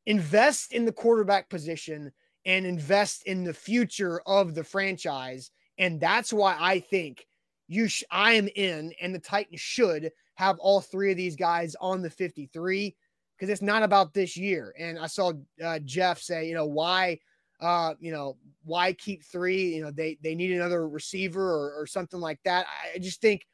Invest 0.07 0.73
in 0.73 0.85
the 0.85 0.91
quarterback 0.91 1.47
position 1.47 2.11
and 2.45 2.65
invest 2.65 3.23
in 3.25 3.43
the 3.43 3.53
future 3.53 4.21
of 4.25 4.55
the 4.55 4.63
franchise. 4.63 5.51
And 5.77 5.99
that's 5.99 6.33
why 6.33 6.55
I 6.59 6.79
think 6.79 7.25
you 7.67 7.87
sh- 7.87 8.03
I 8.11 8.33
am 8.33 8.47
in, 8.55 8.93
and 9.01 9.13
the 9.13 9.19
Titans 9.19 9.61
should 9.61 10.11
have 10.35 10.59
all 10.59 10.81
three 10.81 11.11
of 11.11 11.17
these 11.17 11.35
guys 11.35 11.75
on 11.79 12.01
the 12.01 12.09
53 12.09 12.95
because 13.37 13.49
it's 13.49 13.61
not 13.61 13.83
about 13.83 14.13
this 14.13 14.35
year. 14.35 14.73
And 14.77 14.99
I 14.99 15.07
saw 15.07 15.33
uh, 15.63 15.79
Jeff 15.79 16.19
say, 16.19 16.47
you 16.47 16.53
know, 16.53 16.65
why, 16.65 17.19
uh, 17.59 17.93
you 17.99 18.11
know, 18.11 18.37
why 18.63 18.93
keep 18.93 19.23
three? 19.23 19.75
You 19.75 19.83
know, 19.83 19.91
they 19.91 20.17
they 20.21 20.35
need 20.35 20.51
another 20.51 20.87
receiver 20.87 21.41
or, 21.41 21.81
or 21.81 21.87
something 21.87 22.19
like 22.19 22.39
that. 22.45 22.67
I 22.93 22.99
just 22.99 23.21
think, 23.21 23.45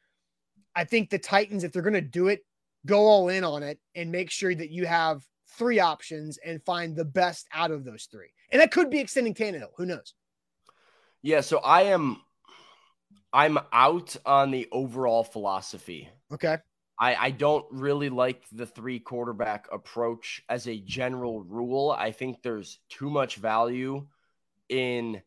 I 0.74 0.84
think 0.84 1.10
the 1.10 1.18
Titans, 1.18 1.64
if 1.64 1.72
they're 1.72 1.82
going 1.82 1.94
to 1.94 2.00
do 2.00 2.28
it, 2.28 2.44
go 2.86 3.06
all 3.06 3.28
in 3.28 3.44
on 3.44 3.62
it 3.62 3.78
and 3.94 4.10
make 4.10 4.30
sure 4.30 4.54
that 4.54 4.70
you 4.70 4.86
have 4.86 5.22
three 5.56 5.80
options 5.80 6.38
and 6.44 6.62
find 6.64 6.94
the 6.94 7.04
best 7.04 7.46
out 7.52 7.70
of 7.70 7.84
those 7.84 8.08
three. 8.10 8.28
And 8.50 8.60
that 8.60 8.70
could 8.70 8.90
be 8.90 9.00
extending 9.00 9.34
Tannehill. 9.34 9.70
Who 9.76 9.86
knows? 9.86 10.14
Yeah. 11.22 11.40
So 11.40 11.58
I 11.58 11.82
am, 11.82 12.22
I'm 13.32 13.58
out 13.72 14.16
on 14.24 14.50
the 14.50 14.68
overall 14.72 15.24
philosophy. 15.24 16.08
Okay. 16.32 16.58
I, 17.00 17.14
I 17.14 17.30
don't 17.30 17.66
really 17.70 18.08
like 18.08 18.42
the 18.50 18.66
three 18.66 18.98
quarterback 18.98 19.68
approach 19.70 20.42
as 20.48 20.66
a 20.66 20.80
general 20.80 21.42
rule. 21.42 21.94
I 21.96 22.10
think 22.10 22.42
there's 22.42 22.80
too 22.88 23.10
much 23.10 23.36
value 23.36 24.06
in 24.68 25.22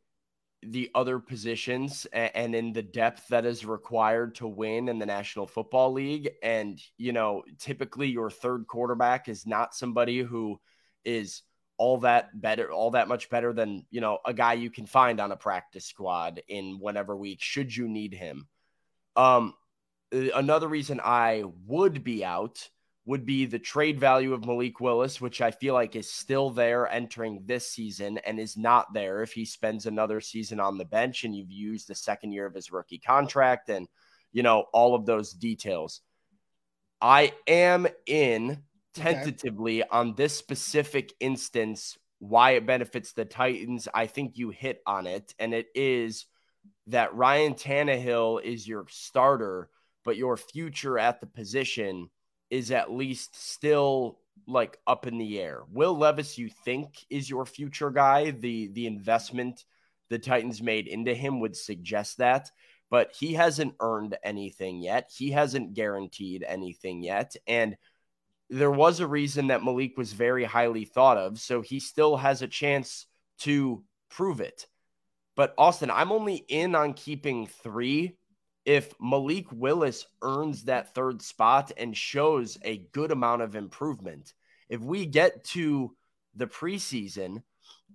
the 0.63 0.91
other 0.93 1.17
positions 1.17 2.05
and 2.13 2.53
in 2.53 2.73
the 2.73 2.83
depth 2.83 3.27
that 3.29 3.45
is 3.45 3.65
required 3.65 4.35
to 4.35 4.47
win 4.47 4.89
in 4.89 4.99
the 4.99 5.05
National 5.05 5.47
Football 5.47 5.93
League. 5.93 6.29
And, 6.43 6.79
you 6.97 7.13
know, 7.13 7.43
typically 7.57 8.09
your 8.09 8.29
third 8.29 8.67
quarterback 8.67 9.27
is 9.27 9.47
not 9.47 9.73
somebody 9.73 10.19
who 10.19 10.59
is 11.03 11.41
all 11.77 11.97
that 11.99 12.39
better, 12.39 12.71
all 12.71 12.91
that 12.91 13.07
much 13.07 13.29
better 13.29 13.53
than, 13.53 13.85
you 13.89 14.01
know, 14.01 14.19
a 14.25 14.33
guy 14.33 14.53
you 14.53 14.69
can 14.69 14.85
find 14.85 15.19
on 15.19 15.31
a 15.31 15.37
practice 15.37 15.85
squad 15.85 16.41
in 16.47 16.77
whatever 16.79 17.15
week, 17.15 17.41
should 17.41 17.75
you 17.75 17.87
need 17.87 18.13
him. 18.13 18.47
Um, 19.15 19.53
another 20.11 20.67
reason 20.67 21.01
I 21.03 21.43
would 21.65 22.03
be 22.03 22.23
out 22.23 22.69
would 23.05 23.25
be 23.25 23.45
the 23.45 23.59
trade 23.59 23.99
value 23.99 24.33
of 24.33 24.45
Malik 24.45 24.79
Willis, 24.79 25.19
which 25.19 25.41
I 25.41 25.49
feel 25.51 25.73
like 25.73 25.95
is 25.95 26.09
still 26.09 26.51
there 26.51 26.87
entering 26.87 27.43
this 27.45 27.67
season 27.67 28.19
and 28.19 28.39
is 28.39 28.55
not 28.55 28.93
there 28.93 29.23
if 29.23 29.33
he 29.33 29.43
spends 29.43 29.87
another 29.87 30.21
season 30.21 30.59
on 30.59 30.77
the 30.77 30.85
bench 30.85 31.23
and 31.23 31.35
you've 31.35 31.51
used 31.51 31.87
the 31.87 31.95
second 31.95 32.31
year 32.31 32.45
of 32.45 32.53
his 32.53 32.71
rookie 32.71 32.99
contract 32.99 33.69
and 33.69 33.87
you 34.31 34.43
know, 34.43 34.65
all 34.73 34.95
of 34.95 35.05
those 35.05 35.31
details. 35.31 36.01
I 37.01 37.33
am 37.47 37.87
in 38.05 38.61
tentatively 38.93 39.83
okay. 39.83 39.89
on 39.91 40.15
this 40.15 40.35
specific 40.35 41.13
instance 41.19 41.97
why 42.19 42.51
it 42.51 42.67
benefits 42.67 43.13
the 43.13 43.25
Titans. 43.25 43.87
I 43.93 44.05
think 44.05 44.37
you 44.37 44.51
hit 44.51 44.81
on 44.85 45.07
it, 45.07 45.33
and 45.39 45.55
it 45.55 45.67
is 45.73 46.27
that 46.87 47.15
Ryan 47.15 47.55
Tannehill 47.55 48.43
is 48.43 48.67
your 48.67 48.85
starter, 48.89 49.69
but 50.05 50.17
your 50.17 50.37
future 50.37 50.99
at 50.99 51.19
the 51.19 51.25
position 51.25 52.09
is 52.51 52.69
at 52.69 52.91
least 52.91 53.35
still 53.35 54.19
like 54.47 54.77
up 54.85 55.07
in 55.07 55.17
the 55.17 55.39
air. 55.39 55.63
Will 55.71 55.97
Levis, 55.97 56.37
you 56.37 56.49
think 56.63 57.05
is 57.09 57.29
your 57.29 57.45
future 57.45 57.89
guy? 57.89 58.31
The 58.31 58.67
the 58.67 58.85
investment 58.85 59.65
the 60.09 60.19
Titans 60.19 60.61
made 60.61 60.87
into 60.87 61.15
him 61.15 61.39
would 61.39 61.55
suggest 61.55 62.17
that, 62.17 62.51
but 62.91 63.15
he 63.17 63.33
hasn't 63.33 63.75
earned 63.79 64.17
anything 64.23 64.81
yet. 64.81 65.09
He 65.15 65.31
hasn't 65.31 65.73
guaranteed 65.73 66.43
anything 66.43 67.01
yet, 67.01 67.35
and 67.47 67.77
there 68.51 68.69
was 68.69 68.99
a 68.99 69.07
reason 69.07 69.47
that 69.47 69.63
Malik 69.63 69.97
was 69.97 70.11
very 70.11 70.43
highly 70.43 70.83
thought 70.83 71.17
of, 71.17 71.39
so 71.39 71.61
he 71.61 71.79
still 71.79 72.17
has 72.17 72.41
a 72.41 72.47
chance 72.47 73.07
to 73.39 73.83
prove 74.09 74.41
it. 74.41 74.67
But 75.37 75.53
Austin, 75.57 75.89
I'm 75.89 76.11
only 76.11 76.35
in 76.35 76.75
on 76.75 76.93
keeping 76.93 77.47
three 77.47 78.17
if 78.65 78.93
Malik 78.99 79.45
Willis 79.51 80.05
earns 80.21 80.65
that 80.65 80.93
third 80.93 81.21
spot 81.21 81.71
and 81.77 81.95
shows 81.95 82.57
a 82.63 82.85
good 82.91 83.11
amount 83.11 83.41
of 83.41 83.55
improvement. 83.55 84.33
If 84.69 84.81
we 84.81 85.05
get 85.05 85.45
to 85.45 85.95
the 86.35 86.47
preseason 86.47 87.43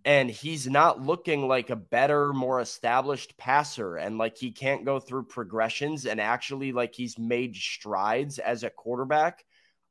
and 0.07 0.31
he's 0.31 0.67
not 0.67 1.03
looking 1.03 1.47
like 1.47 1.69
a 1.69 1.77
better, 1.77 2.33
more 2.33 2.61
established 2.61 3.37
passer 3.37 3.97
and 3.97 4.17
like 4.17 4.39
he 4.39 4.53
can't 4.53 4.87
go 4.87 5.01
through 5.01 5.25
progressions 5.25 6.07
and 6.07 6.21
actually 6.21 6.73
like 6.73 6.95
he's 6.95 7.19
made 7.19 7.55
strides 7.57 8.39
as 8.39 8.63
a 8.63 8.71
quarterback, 8.71 9.45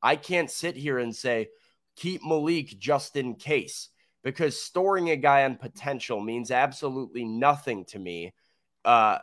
I 0.06 0.14
can't 0.14 0.48
sit 0.48 0.76
here 0.76 0.98
and 0.98 1.14
say, 1.14 1.48
keep 1.96 2.24
Malik 2.24 2.78
just 2.78 3.16
in 3.16 3.34
case 3.34 3.88
because 4.22 4.62
storing 4.62 5.10
a 5.10 5.16
guy 5.16 5.44
on 5.44 5.56
potential 5.56 6.20
means 6.20 6.52
absolutely 6.52 7.24
nothing 7.24 7.84
to 7.86 7.98
me. 7.98 8.32
Uh, 8.84 9.18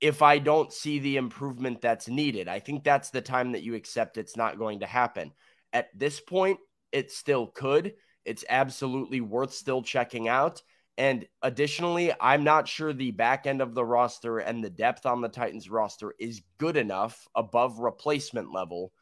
if 0.00 0.22
I 0.22 0.38
don't 0.38 0.72
see 0.72 1.00
the 1.00 1.18
improvement 1.18 1.82
that's 1.82 2.08
needed. 2.08 2.48
I 2.48 2.60
think 2.60 2.82
that's 2.82 3.10
the 3.10 3.20
time 3.20 3.52
that 3.52 3.62
you 3.62 3.74
accept 3.74 4.16
it's 4.16 4.38
not 4.38 4.58
going 4.58 4.80
to 4.80 4.86
happen. 4.86 5.32
At 5.74 5.88
this 5.94 6.18
point, 6.18 6.60
it 6.90 7.12
still 7.12 7.48
could. 7.48 7.92
It's 8.24 8.44
absolutely 8.48 9.20
worth 9.20 9.52
still 9.52 9.82
checking 9.82 10.28
out. 10.28 10.62
And 10.96 11.26
additionally, 11.42 12.10
I'm 12.18 12.42
not 12.42 12.68
sure 12.68 12.94
the 12.94 13.10
back 13.10 13.46
end 13.46 13.60
of 13.60 13.74
the 13.74 13.84
roster 13.84 14.38
and 14.38 14.64
the 14.64 14.70
depth 14.70 15.04
on 15.04 15.20
the 15.20 15.28
Titans 15.28 15.68
roster 15.68 16.14
is 16.18 16.40
good 16.56 16.78
enough 16.78 17.28
above 17.34 17.80
replacement 17.80 18.50
level 18.50 18.93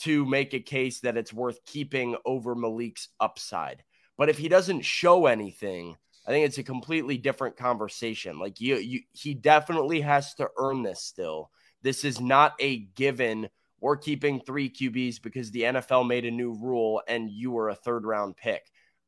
to 0.00 0.24
make 0.24 0.54
a 0.54 0.60
case 0.60 1.00
that 1.00 1.16
it's 1.16 1.32
worth 1.32 1.64
keeping 1.64 2.16
over 2.24 2.54
Malik's 2.54 3.08
upside. 3.18 3.82
But 4.16 4.28
if 4.28 4.38
he 4.38 4.48
doesn't 4.48 4.82
show 4.82 5.26
anything, 5.26 5.96
I 6.26 6.30
think 6.30 6.46
it's 6.46 6.58
a 6.58 6.62
completely 6.62 7.18
different 7.18 7.56
conversation. 7.56 8.38
Like 8.38 8.60
you, 8.60 8.76
you 8.76 9.00
he 9.12 9.34
definitely 9.34 10.00
has 10.02 10.34
to 10.34 10.48
earn 10.58 10.82
this 10.82 11.02
still. 11.02 11.50
This 11.82 12.04
is 12.04 12.20
not 12.20 12.54
a 12.60 12.78
given. 12.78 13.48
We're 13.80 13.96
keeping 13.96 14.40
three 14.40 14.68
QBs 14.68 15.22
because 15.22 15.50
the 15.50 15.62
NFL 15.62 16.06
made 16.06 16.26
a 16.26 16.30
new 16.30 16.52
rule 16.52 17.02
and 17.08 17.30
you 17.30 17.50
were 17.50 17.70
a 17.70 17.74
third 17.74 18.04
round 18.04 18.36
pick. 18.36 18.62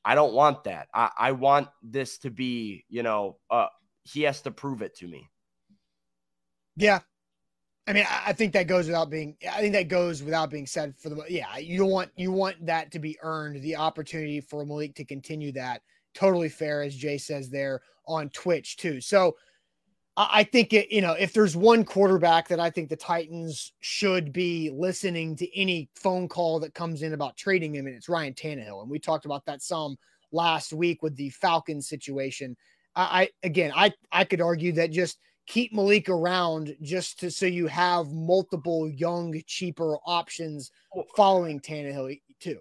I 0.04 0.14
don't 0.14 0.32
want 0.32 0.64
that. 0.64 0.88
I, 0.92 1.10
I 1.16 1.32
want 1.32 1.68
this 1.82 2.18
to 2.18 2.30
be, 2.30 2.84
you 2.88 3.02
know, 3.02 3.36
uh, 3.50 3.66
he 4.04 4.22
has 4.22 4.40
to 4.42 4.50
prove 4.50 4.82
it 4.82 4.96
to 4.96 5.06
me. 5.06 5.28
Yeah. 6.76 7.00
I 7.86 7.92
mean, 7.92 8.06
I 8.08 8.32
think 8.32 8.52
that 8.52 8.68
goes 8.68 8.86
without 8.86 9.10
being. 9.10 9.36
I 9.50 9.60
think 9.60 9.72
that 9.72 9.88
goes 9.88 10.22
without 10.22 10.50
being 10.50 10.66
said. 10.66 10.94
For 10.96 11.08
the 11.08 11.24
yeah, 11.28 11.58
you 11.58 11.84
want 11.84 12.10
you 12.16 12.30
want 12.30 12.64
that 12.64 12.92
to 12.92 13.00
be 13.00 13.18
earned. 13.22 13.60
The 13.60 13.74
opportunity 13.74 14.40
for 14.40 14.64
Malik 14.64 14.94
to 14.96 15.04
continue 15.04 15.50
that 15.52 15.82
totally 16.14 16.48
fair, 16.48 16.82
as 16.82 16.94
Jay 16.94 17.18
says 17.18 17.50
there 17.50 17.80
on 18.06 18.28
Twitch 18.30 18.76
too. 18.76 19.00
So 19.00 19.36
I 20.16 20.44
think 20.44 20.74
it, 20.74 20.92
you 20.92 21.00
know, 21.00 21.12
if 21.12 21.32
there's 21.32 21.56
one 21.56 21.84
quarterback 21.84 22.46
that 22.48 22.60
I 22.60 22.68
think 22.68 22.90
the 22.90 22.96
Titans 22.96 23.72
should 23.80 24.30
be 24.32 24.70
listening 24.70 25.34
to 25.36 25.58
any 25.58 25.88
phone 25.96 26.28
call 26.28 26.60
that 26.60 26.74
comes 26.74 27.02
in 27.02 27.14
about 27.14 27.36
trading 27.38 27.74
him, 27.74 27.86
and 27.86 27.96
it's 27.96 28.10
Ryan 28.10 28.34
Tannehill. 28.34 28.82
And 28.82 28.90
we 28.90 28.98
talked 28.98 29.24
about 29.24 29.46
that 29.46 29.62
some 29.62 29.96
last 30.30 30.72
week 30.74 31.02
with 31.02 31.16
the 31.16 31.30
Falcons 31.30 31.88
situation. 31.88 32.56
I, 32.94 33.22
I 33.22 33.28
again, 33.42 33.72
I 33.74 33.92
I 34.12 34.24
could 34.24 34.42
argue 34.42 34.72
that 34.72 34.90
just 34.90 35.18
keep 35.52 35.74
Malik 35.74 36.08
around 36.08 36.74
just 36.80 37.20
to 37.20 37.30
so 37.30 37.44
you 37.44 37.66
have 37.66 38.10
multiple 38.10 38.88
young, 38.88 39.38
cheaper 39.46 39.98
options 40.06 40.70
following 41.14 41.60
Tannehill 41.60 42.18
too. 42.40 42.60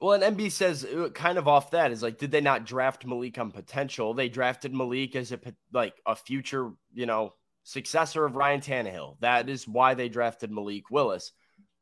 Well, 0.00 0.20
and 0.20 0.36
MB 0.36 0.50
says 0.50 0.84
uh, 0.84 1.10
kind 1.10 1.36
of 1.36 1.46
off 1.46 1.72
that 1.72 1.92
is 1.92 2.02
like, 2.02 2.16
did 2.16 2.30
they 2.30 2.40
not 2.40 2.64
draft 2.64 3.04
Malik 3.04 3.38
on 3.38 3.50
potential? 3.50 4.14
They 4.14 4.30
drafted 4.30 4.72
Malik 4.72 5.14
as 5.14 5.30
a 5.30 5.38
like 5.74 5.94
a 6.06 6.16
future, 6.16 6.70
you 6.94 7.04
know, 7.04 7.34
successor 7.64 8.24
of 8.24 8.34
Ryan 8.34 8.62
Tannehill. 8.62 9.18
That 9.20 9.50
is 9.50 9.68
why 9.68 9.92
they 9.92 10.08
drafted 10.08 10.50
Malik 10.50 10.90
Willis. 10.90 11.32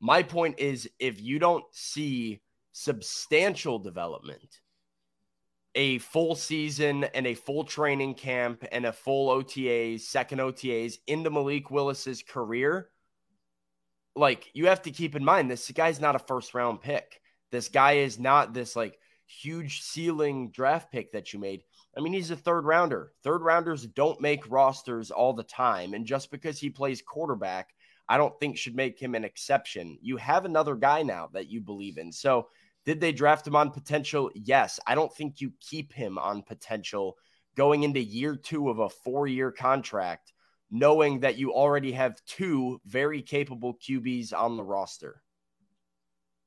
My 0.00 0.24
point 0.24 0.58
is, 0.58 0.90
if 0.98 1.22
you 1.22 1.38
don't 1.38 1.64
see 1.70 2.42
substantial 2.72 3.78
development, 3.78 4.60
a 5.74 5.98
full 5.98 6.34
season 6.34 7.04
and 7.04 7.26
a 7.26 7.34
full 7.34 7.64
training 7.64 8.14
camp 8.14 8.64
and 8.72 8.84
a 8.84 8.92
full 8.92 9.28
OTAs, 9.28 10.00
second 10.00 10.40
OTAs 10.40 10.98
into 11.06 11.30
Malik 11.30 11.70
Willis's 11.70 12.22
career, 12.22 12.88
like 14.16 14.50
you 14.52 14.66
have 14.66 14.82
to 14.82 14.90
keep 14.90 15.14
in 15.14 15.24
mind 15.24 15.50
this 15.50 15.70
guy's 15.70 16.00
not 16.00 16.16
a 16.16 16.20
first 16.20 16.54
round 16.54 16.80
pick. 16.80 17.20
This 17.52 17.68
guy 17.68 17.92
is 17.92 18.18
not 18.18 18.52
this 18.52 18.74
like 18.74 18.98
huge 19.26 19.82
ceiling 19.82 20.50
draft 20.50 20.90
pick 20.90 21.12
that 21.12 21.32
you 21.32 21.38
made. 21.38 21.62
I 21.96 22.00
mean, 22.00 22.12
he's 22.12 22.30
a 22.30 22.36
third 22.36 22.64
rounder. 22.64 23.12
Third 23.22 23.42
rounders 23.42 23.86
don't 23.86 24.20
make 24.20 24.50
rosters 24.50 25.10
all 25.10 25.32
the 25.32 25.42
time. 25.42 25.94
And 25.94 26.06
just 26.06 26.30
because 26.30 26.58
he 26.58 26.70
plays 26.70 27.02
quarterback, 27.02 27.74
I 28.08 28.16
don't 28.16 28.38
think 28.38 28.56
should 28.56 28.76
make 28.76 28.98
him 28.98 29.14
an 29.14 29.24
exception. 29.24 29.98
You 30.00 30.16
have 30.16 30.44
another 30.44 30.74
guy 30.74 31.02
now 31.02 31.28
that 31.32 31.48
you 31.48 31.60
believe 31.60 31.98
in. 31.98 32.12
So, 32.12 32.48
did 32.84 33.00
they 33.00 33.12
draft 33.12 33.46
him 33.46 33.56
on 33.56 33.70
potential? 33.70 34.30
Yes. 34.34 34.80
I 34.86 34.94
don't 34.94 35.14
think 35.14 35.40
you 35.40 35.52
keep 35.60 35.92
him 35.92 36.18
on 36.18 36.42
potential 36.42 37.16
going 37.56 37.82
into 37.82 38.00
year 38.00 38.36
two 38.36 38.70
of 38.70 38.78
a 38.78 38.88
four 38.88 39.26
year 39.26 39.52
contract, 39.52 40.32
knowing 40.70 41.20
that 41.20 41.36
you 41.38 41.52
already 41.52 41.92
have 41.92 42.24
two 42.26 42.80
very 42.86 43.22
capable 43.22 43.74
QBs 43.74 44.32
on 44.32 44.56
the 44.56 44.64
roster. 44.64 45.22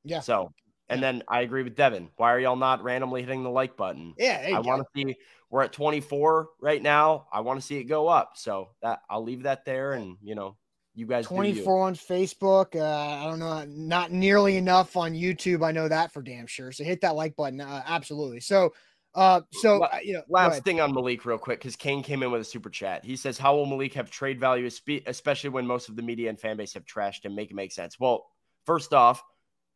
Yeah. 0.04 0.20
So 0.20 0.52
and 0.88 1.02
then 1.02 1.22
I 1.28 1.40
agree 1.40 1.62
with 1.62 1.76
Devin. 1.76 2.10
Why 2.16 2.32
are 2.32 2.38
y'all 2.38 2.56
not 2.56 2.82
randomly 2.82 3.22
hitting 3.22 3.42
the 3.42 3.50
like 3.50 3.76
button? 3.76 4.14
Yeah, 4.18 4.50
I 4.54 4.60
want 4.60 4.82
to 4.82 4.88
see. 4.94 5.16
We're 5.50 5.62
at 5.62 5.72
24 5.72 6.48
right 6.60 6.82
now. 6.82 7.26
I 7.32 7.40
want 7.40 7.60
to 7.60 7.66
see 7.66 7.78
it 7.78 7.84
go 7.84 8.08
up. 8.08 8.32
So 8.36 8.70
that 8.82 9.00
I'll 9.08 9.22
leave 9.22 9.44
that 9.44 9.64
there, 9.64 9.92
and 9.92 10.16
you 10.22 10.34
know, 10.34 10.56
you 10.94 11.06
guys. 11.06 11.26
24 11.26 11.82
on 11.82 11.94
Facebook. 11.94 12.76
Uh, 12.76 12.84
I 12.84 13.24
don't 13.24 13.38
know, 13.38 13.64
not 13.68 14.12
nearly 14.12 14.56
enough 14.56 14.96
on 14.96 15.12
YouTube. 15.12 15.64
I 15.64 15.72
know 15.72 15.88
that 15.88 16.12
for 16.12 16.22
damn 16.22 16.46
sure. 16.46 16.72
So 16.72 16.84
hit 16.84 17.00
that 17.02 17.16
like 17.16 17.36
button. 17.36 17.60
Uh, 17.60 17.82
absolutely. 17.86 18.40
So. 18.40 18.72
Uh, 19.16 19.40
so 19.52 19.84
uh, 19.84 19.98
you 20.02 20.12
know, 20.12 20.22
last 20.28 20.64
thing 20.64 20.80
on 20.80 20.92
Malik, 20.92 21.24
real 21.24 21.38
quick, 21.38 21.60
because 21.60 21.76
Kane 21.76 22.02
came 22.02 22.24
in 22.24 22.32
with 22.32 22.40
a 22.40 22.44
super 22.44 22.68
chat. 22.68 23.04
He 23.04 23.14
says, 23.14 23.38
"How 23.38 23.54
will 23.54 23.64
Malik 23.64 23.94
have 23.94 24.10
trade 24.10 24.40
value, 24.40 24.68
especially 25.06 25.50
when 25.50 25.68
most 25.68 25.88
of 25.88 25.94
the 25.94 26.02
media 26.02 26.30
and 26.30 26.40
fan 26.40 26.56
base 26.56 26.74
have 26.74 26.84
trashed 26.84 27.24
him? 27.24 27.36
Make 27.36 27.52
it 27.52 27.54
make 27.54 27.70
sense." 27.70 27.96
Well, 28.00 28.26
first 28.66 28.92
off, 28.92 29.22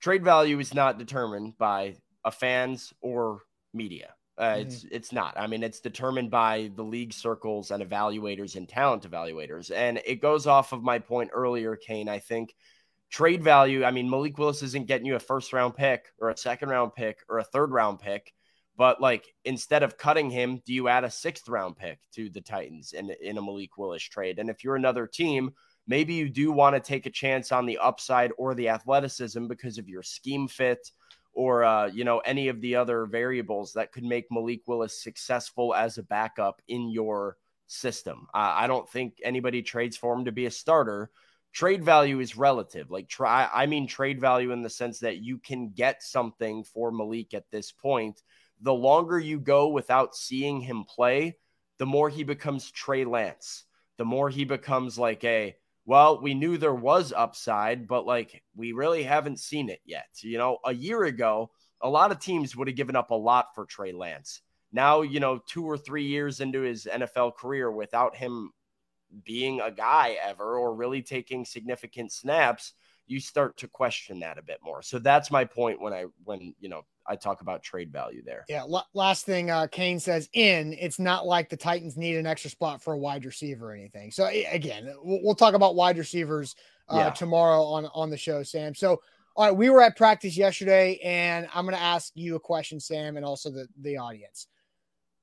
trade 0.00 0.24
value 0.24 0.58
is 0.58 0.74
not 0.74 0.98
determined 0.98 1.56
by 1.56 1.98
a 2.24 2.32
fans 2.32 2.92
or 3.00 3.42
media. 3.72 4.14
Uh, 4.38 4.52
mm-hmm. 4.52 4.60
It's 4.60 4.86
it's 4.90 5.12
not. 5.12 5.34
I 5.36 5.46
mean, 5.46 5.62
it's 5.62 5.80
determined 5.80 6.30
by 6.30 6.70
the 6.76 6.84
league 6.84 7.12
circles 7.12 7.70
and 7.70 7.82
evaluators 7.82 8.54
and 8.54 8.68
talent 8.68 9.08
evaluators, 9.08 9.70
and 9.74 10.00
it 10.06 10.22
goes 10.22 10.46
off 10.46 10.72
of 10.72 10.82
my 10.82 11.00
point 11.00 11.30
earlier, 11.32 11.74
Kane. 11.74 12.08
I 12.08 12.20
think 12.20 12.54
trade 13.10 13.42
value. 13.42 13.84
I 13.84 13.90
mean, 13.90 14.08
Malik 14.08 14.38
Willis 14.38 14.62
isn't 14.62 14.86
getting 14.86 15.06
you 15.06 15.16
a 15.16 15.20
first 15.20 15.52
round 15.52 15.74
pick 15.74 16.12
or 16.20 16.30
a 16.30 16.36
second 16.36 16.68
round 16.68 16.94
pick 16.94 17.18
or 17.28 17.38
a 17.38 17.44
third 17.44 17.72
round 17.72 17.98
pick, 17.98 18.32
but 18.76 19.00
like 19.00 19.26
instead 19.44 19.82
of 19.82 19.98
cutting 19.98 20.30
him, 20.30 20.62
do 20.64 20.72
you 20.72 20.86
add 20.86 21.02
a 21.02 21.10
sixth 21.10 21.48
round 21.48 21.76
pick 21.76 21.98
to 22.12 22.30
the 22.30 22.40
Titans 22.40 22.92
in 22.92 23.10
in 23.20 23.38
a 23.38 23.42
Malik 23.42 23.76
Willis 23.76 24.04
trade? 24.04 24.38
And 24.38 24.48
if 24.48 24.62
you're 24.62 24.76
another 24.76 25.08
team 25.08 25.52
maybe 25.88 26.12
you 26.12 26.28
do 26.28 26.52
want 26.52 26.76
to 26.76 26.80
take 26.80 27.06
a 27.06 27.10
chance 27.10 27.50
on 27.50 27.66
the 27.66 27.78
upside 27.78 28.30
or 28.38 28.54
the 28.54 28.68
athleticism 28.68 29.46
because 29.46 29.78
of 29.78 29.88
your 29.88 30.02
scheme 30.02 30.46
fit 30.46 30.92
or 31.38 31.62
uh, 31.62 31.86
you 31.86 32.02
know 32.02 32.18
any 32.18 32.48
of 32.48 32.60
the 32.60 32.74
other 32.74 33.06
variables 33.06 33.74
that 33.74 33.92
could 33.92 34.02
make 34.02 34.26
Malik 34.28 34.62
Willis 34.66 35.00
successful 35.00 35.72
as 35.72 35.96
a 35.96 36.02
backup 36.02 36.60
in 36.66 36.90
your 36.90 37.36
system. 37.68 38.26
I 38.34 38.66
don't 38.66 38.90
think 38.90 39.20
anybody 39.22 39.62
trades 39.62 39.96
for 39.96 40.12
him 40.12 40.24
to 40.24 40.32
be 40.32 40.46
a 40.46 40.50
starter. 40.50 41.12
Trade 41.52 41.84
value 41.84 42.18
is 42.18 42.36
relative. 42.36 42.90
Like 42.90 43.08
try, 43.08 43.48
I 43.54 43.66
mean 43.66 43.86
trade 43.86 44.20
value 44.20 44.50
in 44.50 44.62
the 44.62 44.70
sense 44.70 44.98
that 44.98 45.18
you 45.18 45.38
can 45.38 45.70
get 45.70 46.02
something 46.02 46.64
for 46.64 46.90
Malik 46.90 47.34
at 47.34 47.48
this 47.52 47.70
point. 47.70 48.20
The 48.62 48.74
longer 48.74 49.20
you 49.20 49.38
go 49.38 49.68
without 49.68 50.16
seeing 50.16 50.60
him 50.60 50.84
play, 50.84 51.36
the 51.78 51.86
more 51.86 52.08
he 52.08 52.24
becomes 52.24 52.68
Trey 52.68 53.04
Lance. 53.04 53.62
The 53.96 54.04
more 54.04 54.28
he 54.28 54.44
becomes 54.44 54.98
like 54.98 55.22
a 55.22 55.54
well, 55.88 56.20
we 56.20 56.34
knew 56.34 56.58
there 56.58 56.74
was 56.74 57.14
upside, 57.16 57.88
but 57.88 58.04
like 58.04 58.42
we 58.54 58.72
really 58.72 59.02
haven't 59.04 59.40
seen 59.40 59.70
it 59.70 59.80
yet. 59.86 60.08
You 60.20 60.36
know, 60.36 60.58
a 60.62 60.74
year 60.74 61.04
ago, 61.04 61.50
a 61.80 61.88
lot 61.88 62.12
of 62.12 62.20
teams 62.20 62.54
would 62.54 62.68
have 62.68 62.76
given 62.76 62.94
up 62.94 63.10
a 63.10 63.14
lot 63.14 63.54
for 63.54 63.64
Trey 63.64 63.92
Lance. 63.92 64.42
Now, 64.70 65.00
you 65.00 65.18
know, 65.18 65.40
two 65.46 65.64
or 65.64 65.78
three 65.78 66.04
years 66.04 66.40
into 66.40 66.60
his 66.60 66.86
NFL 66.92 67.36
career 67.36 67.72
without 67.72 68.14
him 68.14 68.50
being 69.24 69.62
a 69.62 69.70
guy 69.70 70.18
ever 70.22 70.58
or 70.58 70.74
really 70.74 71.00
taking 71.00 71.46
significant 71.46 72.12
snaps, 72.12 72.74
you 73.08 73.20
start 73.20 73.56
to 73.56 73.68
question 73.68 74.20
that 74.20 74.38
a 74.38 74.42
bit 74.42 74.58
more. 74.62 74.82
So 74.82 74.98
that's 74.98 75.30
my 75.30 75.44
point 75.44 75.80
when 75.80 75.92
I 75.92 76.06
when 76.24 76.54
you 76.60 76.68
know 76.68 76.82
I 77.06 77.16
talk 77.16 77.40
about 77.40 77.62
trade 77.62 77.90
value 77.90 78.22
there. 78.24 78.44
Yeah. 78.48 78.62
L- 78.62 78.86
last 78.94 79.24
thing, 79.24 79.50
uh, 79.50 79.66
Kane 79.66 79.98
says 79.98 80.28
in. 80.34 80.74
It's 80.78 80.98
not 80.98 81.26
like 81.26 81.48
the 81.48 81.56
Titans 81.56 81.96
need 81.96 82.16
an 82.16 82.26
extra 82.26 82.50
spot 82.50 82.82
for 82.82 82.92
a 82.92 82.98
wide 82.98 83.24
receiver 83.24 83.70
or 83.70 83.74
anything. 83.74 84.10
So 84.10 84.26
again, 84.26 84.92
we'll, 85.02 85.20
we'll 85.22 85.34
talk 85.34 85.54
about 85.54 85.74
wide 85.74 85.98
receivers 85.98 86.54
uh, 86.88 86.96
yeah. 86.98 87.10
tomorrow 87.10 87.62
on 87.62 87.86
on 87.94 88.10
the 88.10 88.16
show, 88.16 88.42
Sam. 88.42 88.74
So 88.74 89.00
all 89.38 89.44
right, 89.44 89.56
we 89.56 89.70
were 89.70 89.82
at 89.82 89.96
practice 89.96 90.36
yesterday, 90.36 90.98
and 91.04 91.48
I'm 91.54 91.64
going 91.64 91.76
to 91.76 91.82
ask 91.82 92.10
you 92.16 92.34
a 92.34 92.40
question, 92.40 92.80
Sam, 92.80 93.16
and 93.16 93.24
also 93.24 93.50
the 93.50 93.68
the 93.80 93.96
audience. 93.96 94.48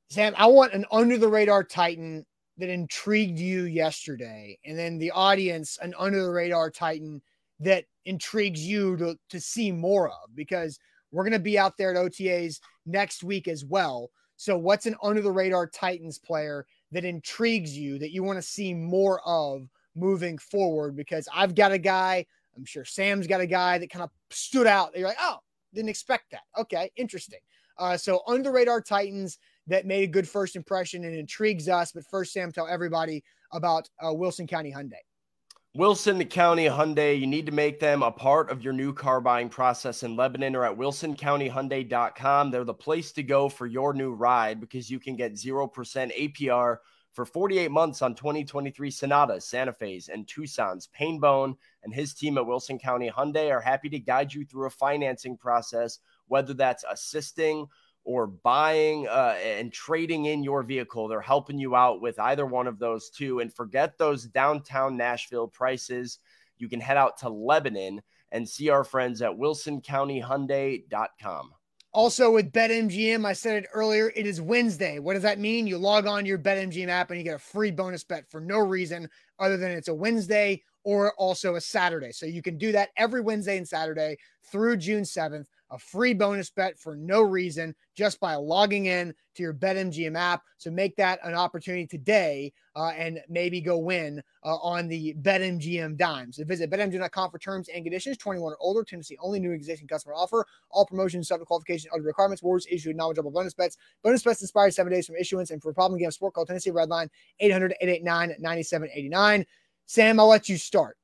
Sam, 0.09 0.33
I 0.37 0.47
want 0.47 0.73
an 0.73 0.85
under 0.91 1.17
the 1.17 1.27
radar 1.27 1.63
Titan 1.63 2.25
that 2.57 2.69
intrigued 2.69 3.37
you 3.37 3.63
yesterday, 3.63 4.57
and 4.65 4.79
then 4.79 4.97
the 4.97 5.11
audience 5.11 5.77
an 5.81 5.93
under 5.99 6.23
the 6.23 6.31
radar 6.31 6.71
Titan 6.71 7.21
that 7.59 7.85
intrigues 8.05 8.65
you 8.65 8.97
to 8.97 9.17
to 9.29 9.39
see 9.39 9.71
more 9.71 10.09
of 10.09 10.35
because 10.35 10.79
we're 11.11 11.23
going 11.23 11.33
to 11.33 11.39
be 11.39 11.57
out 11.57 11.77
there 11.77 11.91
at 11.91 11.97
OTAs 11.97 12.59
next 12.85 13.23
week 13.23 13.47
as 13.47 13.63
well. 13.63 14.11
So, 14.37 14.57
what's 14.57 14.85
an 14.85 14.95
under 15.01 15.21
the 15.21 15.31
radar 15.31 15.67
Titans 15.67 16.19
player 16.19 16.65
that 16.91 17.05
intrigues 17.05 17.77
you 17.77 17.97
that 17.99 18.11
you 18.11 18.23
want 18.23 18.37
to 18.37 18.41
see 18.41 18.73
more 18.73 19.21
of 19.25 19.69
moving 19.95 20.37
forward? 20.37 20.95
Because 20.95 21.27
I've 21.33 21.55
got 21.55 21.71
a 21.71 21.77
guy, 21.77 22.25
I'm 22.57 22.65
sure 22.65 22.83
Sam's 22.83 23.27
got 23.27 23.39
a 23.39 23.47
guy 23.47 23.77
that 23.77 23.89
kind 23.89 24.03
of 24.03 24.11
stood 24.29 24.67
out. 24.67 24.95
You're 24.95 25.07
like, 25.07 25.17
oh, 25.21 25.37
didn't 25.73 25.89
expect 25.89 26.31
that. 26.31 26.43
Okay, 26.57 26.91
interesting. 26.97 27.39
Uh, 27.77 27.95
so, 27.95 28.21
under 28.27 28.43
the 28.43 28.51
radar 28.51 28.81
Titans 28.81 29.37
that 29.67 29.85
made 29.85 30.03
a 30.03 30.11
good 30.11 30.27
first 30.27 30.55
impression 30.55 31.05
and 31.05 31.15
intrigues 31.15 31.69
us. 31.69 31.91
But 31.93 32.05
first, 32.05 32.33
Sam, 32.33 32.51
tell 32.51 32.67
everybody 32.67 33.23
about 33.53 33.89
uh, 34.05 34.13
Wilson 34.13 34.47
County 34.47 34.71
Hyundai. 34.71 34.99
Wilson 35.75 36.23
County 36.23 36.67
Hyundai, 36.67 37.19
you 37.19 37.27
need 37.27 37.45
to 37.47 37.51
make 37.51 37.81
them 37.81 38.01
a 38.01 38.09
part 38.09 38.49
of 38.49 38.63
your 38.63 38.71
new 38.71 38.93
car 38.93 39.19
buying 39.19 39.49
process 39.49 40.03
in 40.03 40.15
Lebanon 40.15 40.55
or 40.55 40.63
at 40.63 40.77
wilsoncountyhyundai.com. 40.77 42.49
They're 42.49 42.63
the 42.63 42.73
place 42.73 43.11
to 43.11 43.23
go 43.23 43.49
for 43.49 43.65
your 43.65 43.93
new 43.93 44.13
ride 44.13 44.61
because 44.61 44.89
you 44.89 45.01
can 45.01 45.17
get 45.17 45.33
0% 45.33 45.69
APR 45.69 46.77
for 47.11 47.25
48 47.25 47.71
months 47.71 48.01
on 48.01 48.15
2023 48.15 48.89
Sonata, 48.89 49.41
Santa 49.41 49.73
Fe's, 49.73 50.07
and 50.07 50.25
Tucson's. 50.25 50.87
Painbone 50.97 51.57
and 51.83 51.93
his 51.93 52.13
team 52.13 52.37
at 52.37 52.45
Wilson 52.45 52.79
County 52.79 53.11
Hyundai 53.11 53.51
are 53.51 53.59
happy 53.59 53.89
to 53.89 53.99
guide 53.99 54.33
you 54.33 54.45
through 54.45 54.67
a 54.67 54.69
financing 54.69 55.35
process, 55.35 55.99
whether 56.27 56.53
that's 56.53 56.85
assisting 56.89 57.67
or 58.05 58.27
buying 58.27 59.07
uh, 59.07 59.35
and 59.43 59.73
trading 59.73 60.25
in 60.25 60.43
your 60.43 60.63
vehicle. 60.63 61.07
They're 61.07 61.19
helping 61.19 61.57
you 61.57 61.75
out 61.75 62.01
with 62.01 62.19
either 62.19 62.45
one 62.45 62.67
of 62.67 62.79
those 62.79 63.09
two. 63.09 63.39
And 63.39 63.53
forget 63.53 63.97
those 63.97 64.25
downtown 64.25 64.95
Nashville 64.95 65.47
prices. 65.47 66.19
You 66.57 66.69
can 66.69 66.79
head 66.79 66.97
out 66.97 67.17
to 67.17 67.29
Lebanon 67.29 68.01
and 68.31 68.47
see 68.47 68.69
our 68.69 68.83
friends 68.83 69.21
at 69.21 69.31
wilsoncountyhyundai.com. 69.31 71.51
Also 71.91 72.31
with 72.31 72.51
BetMGM, 72.51 73.25
I 73.25 73.33
said 73.33 73.63
it 73.63 73.69
earlier, 73.73 74.11
it 74.15 74.27
is 74.27 74.41
Wednesday. 74.41 74.99
What 74.99 75.13
does 75.13 75.23
that 75.23 75.39
mean? 75.39 75.65
You 75.65 75.77
log 75.77 76.05
on 76.05 76.25
your 76.25 76.37
BetMGM 76.37 76.89
app 76.89 77.09
and 77.09 77.17
you 77.17 77.23
get 77.23 77.35
a 77.35 77.39
free 77.39 77.71
bonus 77.71 78.03
bet 78.03 78.29
for 78.29 78.41
no 78.41 78.59
reason 78.59 79.09
other 79.39 79.57
than 79.57 79.71
it's 79.71 79.87
a 79.87 79.95
Wednesday 79.95 80.61
or 80.83 81.13
also 81.13 81.55
a 81.55 81.61
Saturday. 81.61 82.11
So 82.11 82.25
you 82.25 82.41
can 82.41 82.57
do 82.57 82.73
that 82.73 82.89
every 82.97 83.21
Wednesday 83.21 83.57
and 83.57 83.67
Saturday 83.67 84.17
through 84.51 84.77
June 84.77 85.03
7th 85.03 85.45
a 85.75 85.79
free 85.79 86.13
bonus 86.13 86.49
bet 86.49 86.79
for 86.79 86.95
no 86.95 87.21
reason 87.21 87.75
just 87.95 88.19
by 88.21 88.35
logging 88.35 88.85
in 88.85 89.13
to 89.35 89.43
your 89.43 89.53
BetMGM 89.53 90.17
app. 90.17 90.41
So 90.57 90.71
make 90.71 90.95
that 90.95 91.19
an 91.21 91.33
opportunity 91.33 91.85
today 91.85 92.53
uh, 92.77 92.91
and 92.97 93.19
maybe 93.27 93.59
go 93.59 93.77
win 93.77 94.23
uh, 94.45 94.55
on 94.55 94.87
the 94.87 95.13
BetMGM 95.21 95.97
dimes. 95.97 96.37
So 96.37 96.45
visit 96.45 96.71
BetMGM.com 96.71 97.29
for 97.29 97.39
terms 97.39 97.67
and 97.67 97.83
conditions. 97.83 98.17
21 98.17 98.53
or 98.53 98.57
older, 98.61 98.85
Tennessee 98.85 99.17
only 99.21 99.39
new 99.39 99.51
existing 99.51 99.87
customer 99.89 100.15
offer. 100.15 100.45
All 100.71 100.85
promotions 100.85 101.27
subject 101.27 101.47
qualification, 101.47 101.91
other 101.93 102.03
requirements, 102.03 102.41
Wars 102.41 102.65
issued 102.71 102.95
knowledgeable 102.95 103.31
bonus 103.31 103.53
bets. 103.53 103.77
Bonus 104.01 104.23
bets 104.23 104.41
expire 104.41 104.71
seven 104.71 104.93
days 104.93 105.05
from 105.05 105.17
issuance. 105.17 105.51
And 105.51 105.61
for 105.61 105.73
problem 105.73 105.99
game 105.99 106.11
sport, 106.11 106.35
call 106.35 106.45
Tennessee 106.45 106.71
Redline 106.71 107.09
800 107.41 107.75
889 107.81 108.35
9789. 108.39 109.45
Sam, 109.87 110.19
I'll 110.21 110.27
let 110.27 110.47
you 110.47 110.57
start. 110.57 110.97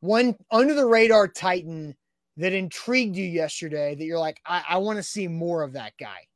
One 0.00 0.36
under 0.50 0.74
the 0.74 0.86
radar 0.86 1.26
Titan 1.26 1.96
that 2.38 2.52
intrigued 2.52 3.16
you 3.16 3.24
yesterday 3.24 3.94
that 3.94 4.04
you're 4.04 4.18
like, 4.18 4.40
I, 4.46 4.62
I 4.68 4.78
want 4.78 4.96
to 4.96 5.02
see 5.02 5.28
more 5.28 5.62
of 5.62 5.74
that 5.74 5.92
guy? 5.98 6.26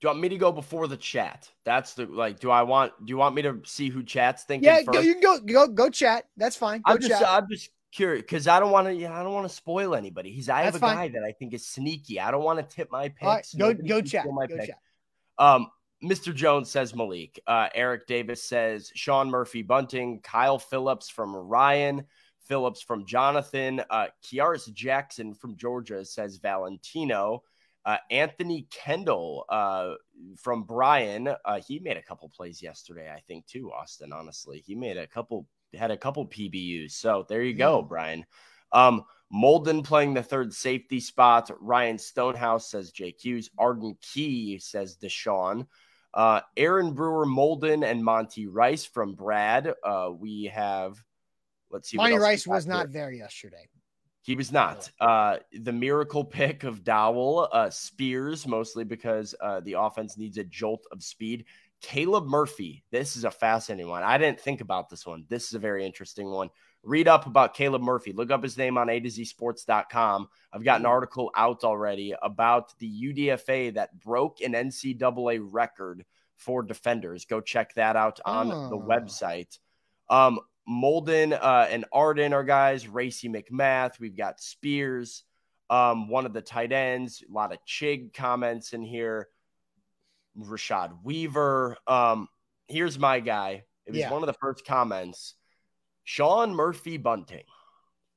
Do 0.00 0.08
you 0.08 0.08
want 0.10 0.20
me 0.20 0.28
to 0.28 0.36
go 0.36 0.52
before 0.52 0.88
the 0.88 0.96
chat? 0.96 1.50
That's 1.64 1.94
the 1.94 2.04
like. 2.04 2.38
Do 2.38 2.50
I 2.50 2.62
want? 2.62 2.92
Do 3.06 3.10
you 3.10 3.16
want 3.16 3.34
me 3.34 3.42
to 3.42 3.60
see 3.64 3.88
who 3.88 4.02
chat's 4.02 4.44
thinking? 4.44 4.66
Yeah, 4.66 4.82
first? 4.82 5.06
You 5.06 5.14
can 5.14 5.22
go 5.22 5.40
go 5.40 5.68
go 5.68 5.88
chat. 5.88 6.26
That's 6.36 6.54
fine. 6.54 6.82
Go 6.82 6.92
I'm 6.92 7.00
just 7.00 7.18
chat. 7.18 7.26
I'm 7.26 7.48
just 7.50 7.70
curious 7.92 8.20
because 8.20 8.46
I 8.46 8.60
don't 8.60 8.72
want 8.72 8.88
to. 8.88 8.94
Yeah, 8.94 9.18
I 9.18 9.22
don't 9.22 9.32
want 9.32 9.48
to 9.48 9.54
spoil 9.54 9.94
anybody. 9.94 10.32
He's 10.32 10.50
I 10.50 10.62
have 10.62 10.74
a 10.74 10.78
fine. 10.78 10.94
guy 10.96 11.08
that 11.08 11.22
I 11.26 11.32
think 11.32 11.54
is 11.54 11.66
sneaky. 11.66 12.20
I 12.20 12.30
don't 12.30 12.44
want 12.44 12.58
to 12.58 12.76
tip 12.76 12.90
my 12.90 13.08
picks. 13.08 13.22
Right, 13.22 13.46
go 13.58 13.72
go 13.72 14.02
chat. 14.02 14.26
My 14.30 14.46
go 14.46 14.58
pick. 14.58 14.66
chat. 14.66 14.78
Um, 15.38 15.68
Mr. 16.04 16.34
Jones 16.34 16.70
says 16.70 16.94
Malik. 16.94 17.40
Uh, 17.46 17.68
Eric 17.74 18.06
Davis 18.06 18.42
says 18.42 18.92
Sean 18.94 19.30
Murphy 19.30 19.62
Bunting. 19.62 20.20
Kyle 20.20 20.58
Phillips 20.58 21.08
from 21.08 21.34
Ryan. 21.34 22.04
Phillips 22.46 22.82
from 22.82 23.06
Jonathan. 23.06 23.82
Uh, 23.90 24.06
Kiaris 24.24 24.72
Jackson 24.72 25.34
from 25.34 25.56
Georgia 25.56 26.04
says 26.04 26.36
Valentino. 26.36 27.42
Uh, 27.84 27.98
Anthony 28.10 28.66
Kendall 28.70 29.44
uh, 29.48 29.92
from 30.36 30.64
Brian. 30.64 31.28
Uh, 31.44 31.60
he 31.66 31.78
made 31.78 31.96
a 31.96 32.02
couple 32.02 32.28
plays 32.28 32.60
yesterday, 32.60 33.08
I 33.08 33.20
think, 33.20 33.46
too, 33.46 33.70
Austin. 33.72 34.12
Honestly, 34.12 34.62
he 34.66 34.74
made 34.74 34.96
a 34.96 35.06
couple, 35.06 35.46
had 35.72 35.92
a 35.92 35.96
couple 35.96 36.26
PBUs. 36.26 36.92
So 36.92 37.24
there 37.28 37.42
you 37.42 37.54
go. 37.54 37.82
Brian. 37.82 38.26
Um, 38.72 39.04
Molden 39.32 39.84
playing 39.84 40.14
the 40.14 40.22
third 40.22 40.52
safety 40.52 41.00
spot. 41.00 41.50
Ryan 41.60 41.98
Stonehouse 41.98 42.70
says 42.70 42.92
Hughes. 42.94 43.50
Arden 43.58 43.96
Key 44.00 44.58
says 44.58 44.96
Deshaun. 44.96 45.66
Uh, 46.14 46.40
Aaron 46.56 46.92
Brewer, 46.94 47.26
Molden, 47.26 47.84
and 47.84 48.02
Monty 48.02 48.46
Rice 48.46 48.84
from 48.84 49.14
Brad. 49.14 49.72
Uh, 49.84 50.10
we 50.16 50.44
have 50.44 50.96
Let's 51.76 51.90
see. 51.90 51.98
Monty 51.98 52.16
Rice 52.16 52.46
was 52.46 52.66
not 52.66 52.90
there 52.90 53.12
yesterday. 53.12 53.68
He 54.22 54.34
was 54.34 54.50
not. 54.50 54.90
Uh, 54.98 55.36
the 55.52 55.72
miracle 55.72 56.24
pick 56.24 56.64
of 56.64 56.82
Dowell, 56.82 57.50
uh, 57.52 57.68
Spears, 57.68 58.46
mostly 58.46 58.82
because 58.82 59.34
uh, 59.42 59.60
the 59.60 59.74
offense 59.74 60.16
needs 60.16 60.38
a 60.38 60.44
jolt 60.44 60.86
of 60.90 61.02
speed. 61.02 61.44
Caleb 61.82 62.24
Murphy. 62.24 62.82
This 62.90 63.16
is 63.16 63.24
a 63.24 63.30
fascinating 63.30 63.90
one. 63.90 64.02
I 64.02 64.16
didn't 64.16 64.40
think 64.40 64.62
about 64.62 64.88
this 64.88 65.06
one. 65.06 65.26
This 65.28 65.48
is 65.48 65.52
a 65.52 65.58
very 65.58 65.84
interesting 65.84 66.30
one. 66.30 66.48
Read 66.82 67.08
up 67.08 67.26
about 67.26 67.52
Caleb 67.52 67.82
Murphy. 67.82 68.14
Look 68.14 68.30
up 68.30 68.42
his 68.42 68.56
name 68.56 68.78
on 68.78 68.88
A 68.88 68.98
to 68.98 69.10
Z 69.10 69.26
Sports.com. 69.26 70.28
I've 70.50 70.64
got 70.64 70.80
an 70.80 70.86
article 70.86 71.30
out 71.36 71.62
already 71.62 72.14
about 72.22 72.76
the 72.78 72.88
UDFA 72.88 73.74
that 73.74 74.00
broke 74.00 74.40
an 74.40 74.54
NCAA 74.54 75.40
record 75.42 76.06
for 76.36 76.62
defenders. 76.62 77.26
Go 77.26 77.42
check 77.42 77.74
that 77.74 77.96
out 77.96 78.18
on 78.24 78.50
oh. 78.50 78.70
the 78.70 78.78
website. 78.78 79.58
Um, 80.08 80.40
Molden 80.68 81.32
uh, 81.32 81.66
and 81.70 81.84
Arden 81.92 82.32
are 82.32 82.44
guys. 82.44 82.88
Racey 82.88 83.28
McMath. 83.28 84.00
We've 84.00 84.16
got 84.16 84.40
Spears, 84.40 85.22
um, 85.70 86.08
one 86.08 86.26
of 86.26 86.32
the 86.32 86.42
tight 86.42 86.72
ends. 86.72 87.22
A 87.28 87.32
lot 87.32 87.52
of 87.52 87.58
Chig 87.66 88.12
comments 88.14 88.72
in 88.72 88.82
here. 88.82 89.28
Rashad 90.38 90.98
Weaver. 91.02 91.76
Um, 91.86 92.28
here's 92.68 92.98
my 92.98 93.20
guy. 93.20 93.64
It 93.86 93.92
was 93.92 94.00
yeah. 94.00 94.10
one 94.10 94.22
of 94.22 94.26
the 94.26 94.32
first 94.34 94.66
comments. 94.66 95.34
Sean 96.04 96.54
Murphy 96.54 96.98
Bunting, 96.98 97.44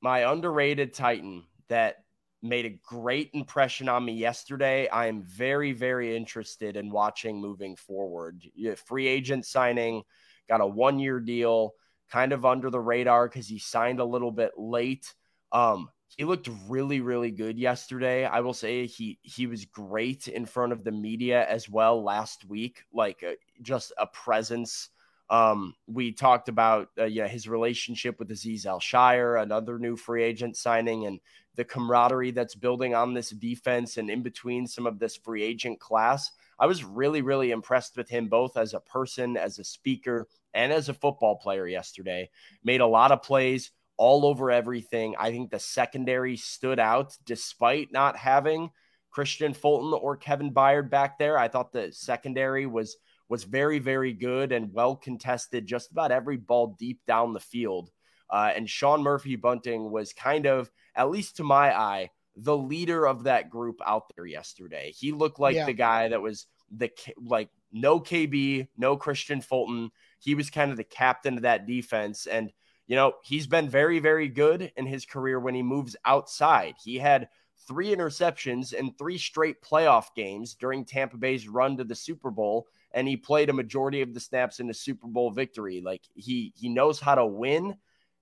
my 0.00 0.30
underrated 0.30 0.92
Titan 0.92 1.44
that 1.68 2.04
made 2.42 2.66
a 2.66 2.78
great 2.86 3.30
impression 3.32 3.88
on 3.88 4.04
me 4.04 4.12
yesterday. 4.12 4.88
I 4.88 5.06
am 5.06 5.22
very, 5.22 5.72
very 5.72 6.16
interested 6.16 6.76
in 6.76 6.90
watching 6.90 7.40
moving 7.40 7.76
forward. 7.76 8.42
Free 8.86 9.06
agent 9.06 9.46
signing, 9.46 10.02
got 10.48 10.60
a 10.60 10.66
one 10.66 10.98
year 10.98 11.20
deal 11.20 11.74
kind 12.10 12.32
of 12.32 12.44
under 12.44 12.70
the 12.70 12.80
radar 12.80 13.28
because 13.28 13.48
he 13.48 13.58
signed 13.58 14.00
a 14.00 14.04
little 14.04 14.32
bit 14.32 14.52
late. 14.56 15.14
Um, 15.52 15.88
he 16.16 16.24
looked 16.24 16.48
really, 16.68 17.00
really 17.00 17.30
good 17.30 17.58
yesterday. 17.58 18.24
I 18.24 18.40
will 18.40 18.52
say 18.52 18.86
he 18.86 19.18
he 19.22 19.46
was 19.46 19.64
great 19.64 20.28
in 20.28 20.44
front 20.44 20.72
of 20.72 20.84
the 20.84 20.92
media 20.92 21.46
as 21.48 21.68
well 21.68 22.02
last 22.02 22.44
week, 22.44 22.82
like 22.92 23.22
uh, 23.22 23.32
just 23.62 23.92
a 23.96 24.06
presence. 24.06 24.88
Um, 25.30 25.74
we 25.86 26.10
talked 26.10 26.48
about 26.48 26.88
uh, 26.98 27.06
his 27.06 27.48
relationship 27.48 28.18
with 28.18 28.30
Azeez 28.30 28.66
Al-Shaair, 28.66 29.40
another 29.40 29.78
new 29.78 29.96
free 29.96 30.24
agent 30.24 30.56
signing, 30.56 31.06
and 31.06 31.20
the 31.54 31.64
camaraderie 31.64 32.32
that's 32.32 32.56
building 32.56 32.96
on 32.96 33.14
this 33.14 33.30
defense 33.30 33.96
and 33.96 34.10
in 34.10 34.22
between 34.22 34.66
some 34.66 34.86
of 34.86 34.98
this 34.98 35.16
free 35.16 35.44
agent 35.44 35.78
class. 35.78 36.32
I 36.58 36.66
was 36.66 36.84
really, 36.84 37.22
really 37.22 37.52
impressed 37.52 37.96
with 37.96 38.08
him 38.08 38.28
both 38.28 38.56
as 38.56 38.74
a 38.74 38.80
person, 38.80 39.36
as 39.36 39.58
a 39.58 39.64
speaker, 39.64 40.26
and 40.54 40.72
as 40.72 40.88
a 40.88 40.94
football 40.94 41.36
player 41.36 41.66
yesterday. 41.66 42.30
Made 42.64 42.80
a 42.80 42.86
lot 42.86 43.12
of 43.12 43.22
plays 43.22 43.70
all 43.96 44.24
over 44.24 44.50
everything. 44.50 45.14
I 45.18 45.30
think 45.30 45.50
the 45.50 45.58
secondary 45.58 46.36
stood 46.36 46.78
out 46.78 47.16
despite 47.24 47.92
not 47.92 48.16
having 48.16 48.70
Kristian 49.14 49.54
Fulton 49.54 49.92
or 49.92 50.16
Kevin 50.16 50.52
Byard 50.52 50.90
back 50.90 51.18
there. 51.18 51.36
I 51.38 51.48
thought 51.48 51.72
the 51.72 51.92
secondary 51.92 52.66
was 52.66 52.96
was 53.28 53.44
very, 53.44 53.78
very 53.78 54.12
good 54.12 54.50
and 54.50 54.72
well 54.72 54.96
contested 54.96 55.64
just 55.66 55.92
about 55.92 56.10
every 56.10 56.36
ball 56.36 56.76
deep 56.78 57.00
down 57.06 57.32
the 57.32 57.40
field. 57.40 57.90
Uh, 58.28 58.52
and 58.54 58.68
Sean 58.68 59.02
Murphy 59.02 59.36
Bunting 59.36 59.90
was 59.90 60.12
kind 60.12 60.46
of, 60.46 60.70
at 60.96 61.10
least 61.10 61.36
to 61.36 61.44
my 61.44 61.76
eye, 61.76 62.10
the 62.36 62.56
leader 62.56 63.06
of 63.06 63.24
that 63.24 63.48
group 63.48 63.80
out 63.86 64.04
there 64.14 64.26
yesterday. 64.26 64.92
He 64.96 65.12
looked 65.12 65.38
like 65.38 65.54
yeah. 65.54 65.66
the 65.66 65.72
guy 65.72 66.08
that 66.08 66.20
was 66.20 66.46
the 66.76 66.90
like 67.24 67.50
no 67.72 68.00
KB, 68.00 68.68
no 68.76 68.96
Kristian 68.96 69.42
Fulton. 69.42 69.90
He 70.20 70.34
was 70.34 70.50
kind 70.50 70.70
of 70.70 70.76
the 70.76 70.84
captain 70.84 71.36
of 71.36 71.42
that 71.42 71.66
defense. 71.66 72.26
And, 72.26 72.52
you 72.86 72.94
know, 72.94 73.14
he's 73.24 73.46
been 73.46 73.68
very, 73.68 73.98
very 73.98 74.28
good 74.28 74.72
in 74.76 74.86
his 74.86 75.04
career 75.04 75.40
when 75.40 75.54
he 75.54 75.62
moves 75.62 75.96
outside. 76.04 76.74
He 76.82 76.96
had 76.98 77.28
three 77.66 77.94
interceptions 77.94 78.72
in 78.72 78.92
three 78.92 79.18
straight 79.18 79.62
playoff 79.62 80.14
games 80.14 80.54
during 80.54 80.84
Tampa 80.84 81.16
Bay's 81.16 81.48
run 81.48 81.76
to 81.78 81.84
the 81.84 81.94
Super 81.94 82.30
Bowl 82.30 82.68
and 82.92 83.06
he 83.06 83.16
played 83.16 83.50
a 83.50 83.54
majority 83.54 84.02
of 84.02 84.14
the 84.14 84.20
snaps 84.20 84.60
in 84.60 84.66
the 84.66 84.74
Super 84.74 85.06
Bowl 85.06 85.30
victory. 85.30 85.80
Like 85.80 86.02
he 86.14 86.52
he 86.56 86.68
knows 86.68 87.00
how 87.00 87.14
to 87.14 87.26
win, 87.26 87.76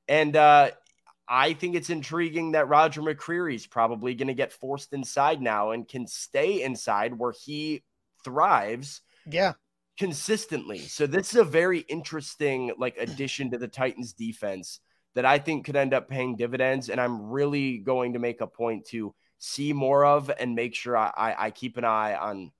and 0.07 0.37
uh, 0.37 0.71
I 1.29 1.55
think 1.55 1.75
it's 1.75 1.91
intriguing 1.91 2.53
that 2.53 2.69
Roger 2.69 3.03
McCreary 3.03 3.55
is 3.55 3.67
probably 3.67 4.15
going 4.15 4.29
to 4.29 4.35
get 4.35 4.53
forced 4.53 4.93
inside 4.93 5.41
now 5.41 5.71
and 5.71 5.89
can 5.89 6.07
stay 6.07 6.63
inside 6.63 7.15
where 7.15 7.33
he 7.33 7.83
thrives. 8.25 9.01
Yeah. 9.31 9.55
Consistently. 9.99 10.79
So 10.79 11.07
this 11.07 11.31
is 11.31 11.41
a 11.41 11.45
very 11.45 11.81
interesting 11.81 12.73
like 12.79 12.97
addition 12.99 13.51
to 13.51 13.59
the 13.59 13.69
Titans 13.69 14.13
defense 14.13 14.81
that 15.15 15.25
I 15.25 15.39
think 15.39 15.67
could 15.67 15.77
end 15.77 15.93
up 15.93 16.09
paying 16.09 16.37
dividends. 16.37 16.89
And 16.89 17.01
I'm 17.01 17.31
really 17.31 17.79
going 17.79 18.13
to 18.13 18.19
make 18.19 18.41
a 18.41 18.47
point 18.47 18.87
to 18.89 19.15
see 19.39 19.73
more 19.73 20.05
of 20.05 20.31
and 20.39 20.55
make 20.55 20.75
sure 20.75 20.97
I, 20.97 21.13
I, 21.17 21.47
I 21.47 21.51
keep 21.51 21.77
an 21.77 21.85
eye 21.85 22.15
on 22.15 22.53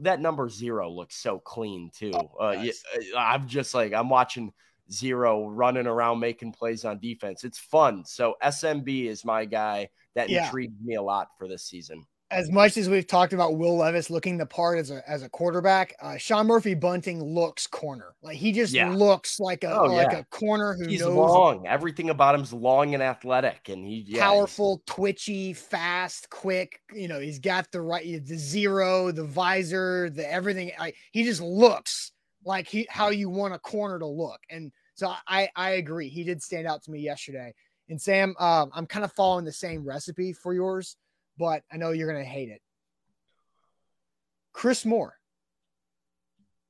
that 0.00 0.20
number 0.20 0.48
zero 0.48 0.90
looks 0.90 1.16
so 1.16 1.38
clean 1.38 1.90
too. 1.94 2.12
Oh, 2.14 2.30
uh, 2.38 2.54
nice. 2.54 2.82
Uh, 2.94 3.18
I'm 3.18 3.48
just 3.48 3.74
like 3.74 3.92
I'm 3.92 4.08
watching 4.08 4.52
zero 4.92 5.48
running 5.48 5.86
around 5.86 6.20
making 6.20 6.52
plays 6.52 6.84
on 6.84 6.98
defense. 6.98 7.44
It's 7.44 7.58
fun. 7.58 8.04
So 8.04 8.36
SMB 8.42 9.06
is 9.06 9.24
my 9.24 9.46
guy 9.46 9.88
that 10.14 10.28
yeah. 10.28 10.44
intrigued 10.44 10.84
me 10.84 10.94
a 10.94 11.02
lot 11.02 11.28
for 11.38 11.48
this 11.48 11.64
season 11.64 12.06
as 12.30 12.50
much 12.50 12.76
as 12.76 12.88
we've 12.88 13.06
talked 13.06 13.32
about 13.32 13.58
Will 13.58 13.76
Levis 13.76 14.10
looking 14.10 14.36
the 14.36 14.46
part 14.46 14.78
as 14.78 14.90
a 14.90 15.08
as 15.08 15.22
a 15.22 15.28
quarterback, 15.28 15.94
uh, 16.00 16.16
Sean 16.16 16.46
Murphy 16.46 16.74
Bunting 16.74 17.22
looks 17.22 17.66
corner. 17.66 18.14
Like 18.22 18.36
he 18.36 18.52
just 18.52 18.72
yeah. 18.72 18.90
looks 18.90 19.38
like 19.38 19.62
a 19.62 19.78
oh, 19.78 19.84
like 19.84 20.12
yeah. 20.12 20.18
a 20.18 20.24
corner 20.24 20.74
who 20.74 20.88
he's 20.88 21.00
knows 21.00 21.14
long. 21.14 21.66
Everything 21.66 22.10
about 22.10 22.34
him's 22.34 22.52
long 22.52 22.94
and 22.94 23.02
athletic, 23.02 23.68
and 23.68 23.86
he 23.86 24.04
yeah, 24.06 24.20
powerful, 24.20 24.82
twitchy, 24.86 25.52
fast, 25.52 26.30
quick. 26.30 26.80
You 26.92 27.08
know, 27.08 27.20
he's 27.20 27.38
got 27.38 27.70
the 27.70 27.80
right 27.80 28.04
the 28.04 28.36
zero, 28.36 29.12
the 29.12 29.24
visor, 29.24 30.10
the 30.10 30.30
everything. 30.30 30.72
Like 30.78 30.96
he 31.12 31.24
just 31.24 31.42
looks 31.42 32.12
like 32.44 32.68
he 32.68 32.86
how 32.90 33.10
you 33.10 33.28
want 33.28 33.54
a 33.54 33.58
corner 33.58 33.98
to 33.98 34.06
look. 34.06 34.40
And 34.50 34.72
so 34.94 35.12
I 35.28 35.48
I 35.54 35.72
agree. 35.72 36.08
He 36.08 36.24
did 36.24 36.42
stand 36.42 36.66
out 36.66 36.82
to 36.84 36.90
me 36.90 37.00
yesterday. 37.00 37.54
And 37.90 38.00
Sam, 38.00 38.34
um, 38.38 38.70
I'm 38.74 38.86
kind 38.86 39.04
of 39.04 39.12
following 39.12 39.44
the 39.44 39.52
same 39.52 39.84
recipe 39.84 40.32
for 40.32 40.54
yours 40.54 40.96
but 41.38 41.62
I 41.72 41.76
know 41.76 41.90
you're 41.90 42.10
going 42.10 42.22
to 42.22 42.28
hate 42.28 42.48
it. 42.48 42.60
Chris 44.52 44.84
Moore. 44.84 45.14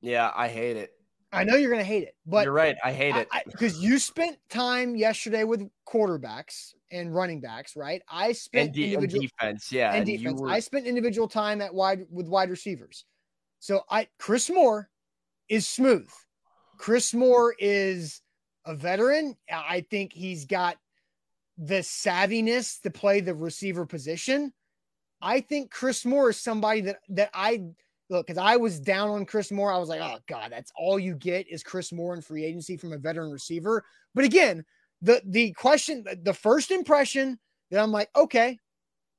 Yeah, 0.01 0.31
I 0.35 0.47
hate 0.47 0.77
it. 0.77 0.91
I 1.31 1.43
know 1.43 1.55
you're 1.55 1.69
going 1.69 1.81
to 1.81 1.85
hate 1.85 2.03
it, 2.03 2.15
but 2.25 2.45
you're 2.45 2.53
right. 2.53 2.77
I 2.83 2.93
hate 2.93 3.15
it 3.15 3.27
because 3.47 3.79
you 3.83 3.99
spent 3.99 4.37
time 4.49 4.95
yesterday 4.95 5.43
with 5.43 5.67
quarterbacks 5.87 6.73
and 6.91 7.13
running 7.13 7.41
backs, 7.41 7.75
right? 7.75 8.01
I 8.09 8.31
spent 8.31 8.75
and, 8.75 8.77
individual 8.77 9.21
and 9.21 9.31
defense, 9.31 9.71
yeah, 9.71 9.89
and, 9.89 9.97
and 9.97 10.05
defense. 10.05 10.39
Were... 10.39 10.49
I 10.49 10.59
spent 10.59 10.87
individual 10.87 11.27
time 11.27 11.61
at 11.61 11.73
wide 11.73 12.05
with 12.09 12.27
wide 12.27 12.49
receivers. 12.49 13.03
So 13.59 13.81
I 13.89 14.07
Chris 14.17 14.49
Moore 14.49 14.89
is 15.49 15.67
smooth. 15.67 16.09
Chris 16.77 17.13
Moore 17.13 17.53
is 17.59 18.21
a 18.65 18.75
veteran. 18.75 19.35
I 19.51 19.85
think 19.89 20.13
he's 20.13 20.45
got 20.45 20.77
the 21.57 21.75
savviness 21.79 22.81
to 22.81 22.91
play 22.91 23.21
the 23.21 23.33
receiver 23.33 23.85
position. 23.85 24.53
I 25.21 25.39
think 25.41 25.71
Chris 25.71 26.05
Moore 26.05 26.29
is 26.29 26.39
somebody 26.39 26.81
that 26.81 26.97
that 27.09 27.29
I 27.33 27.63
look 28.09 28.27
because 28.27 28.37
I 28.37 28.57
was 28.57 28.79
down 28.79 29.09
on 29.09 29.25
Chris 29.25 29.51
Moore. 29.51 29.71
I 29.71 29.77
was 29.77 29.89
like, 29.89 30.01
oh 30.01 30.19
god, 30.27 30.51
that's 30.51 30.71
all 30.77 30.99
you 30.99 31.15
get 31.15 31.47
is 31.49 31.63
Chris 31.63 31.91
Moore 31.91 32.13
in 32.13 32.21
free 32.21 32.43
agency 32.43 32.77
from 32.77 32.93
a 32.93 32.97
veteran 32.97 33.31
receiver. 33.31 33.83
But 34.13 34.25
again, 34.25 34.65
the 35.01 35.21
the 35.25 35.53
question, 35.53 36.05
the 36.23 36.33
first 36.33 36.71
impression 36.71 37.39
that 37.71 37.81
I'm 37.81 37.91
like, 37.91 38.09
okay, 38.15 38.59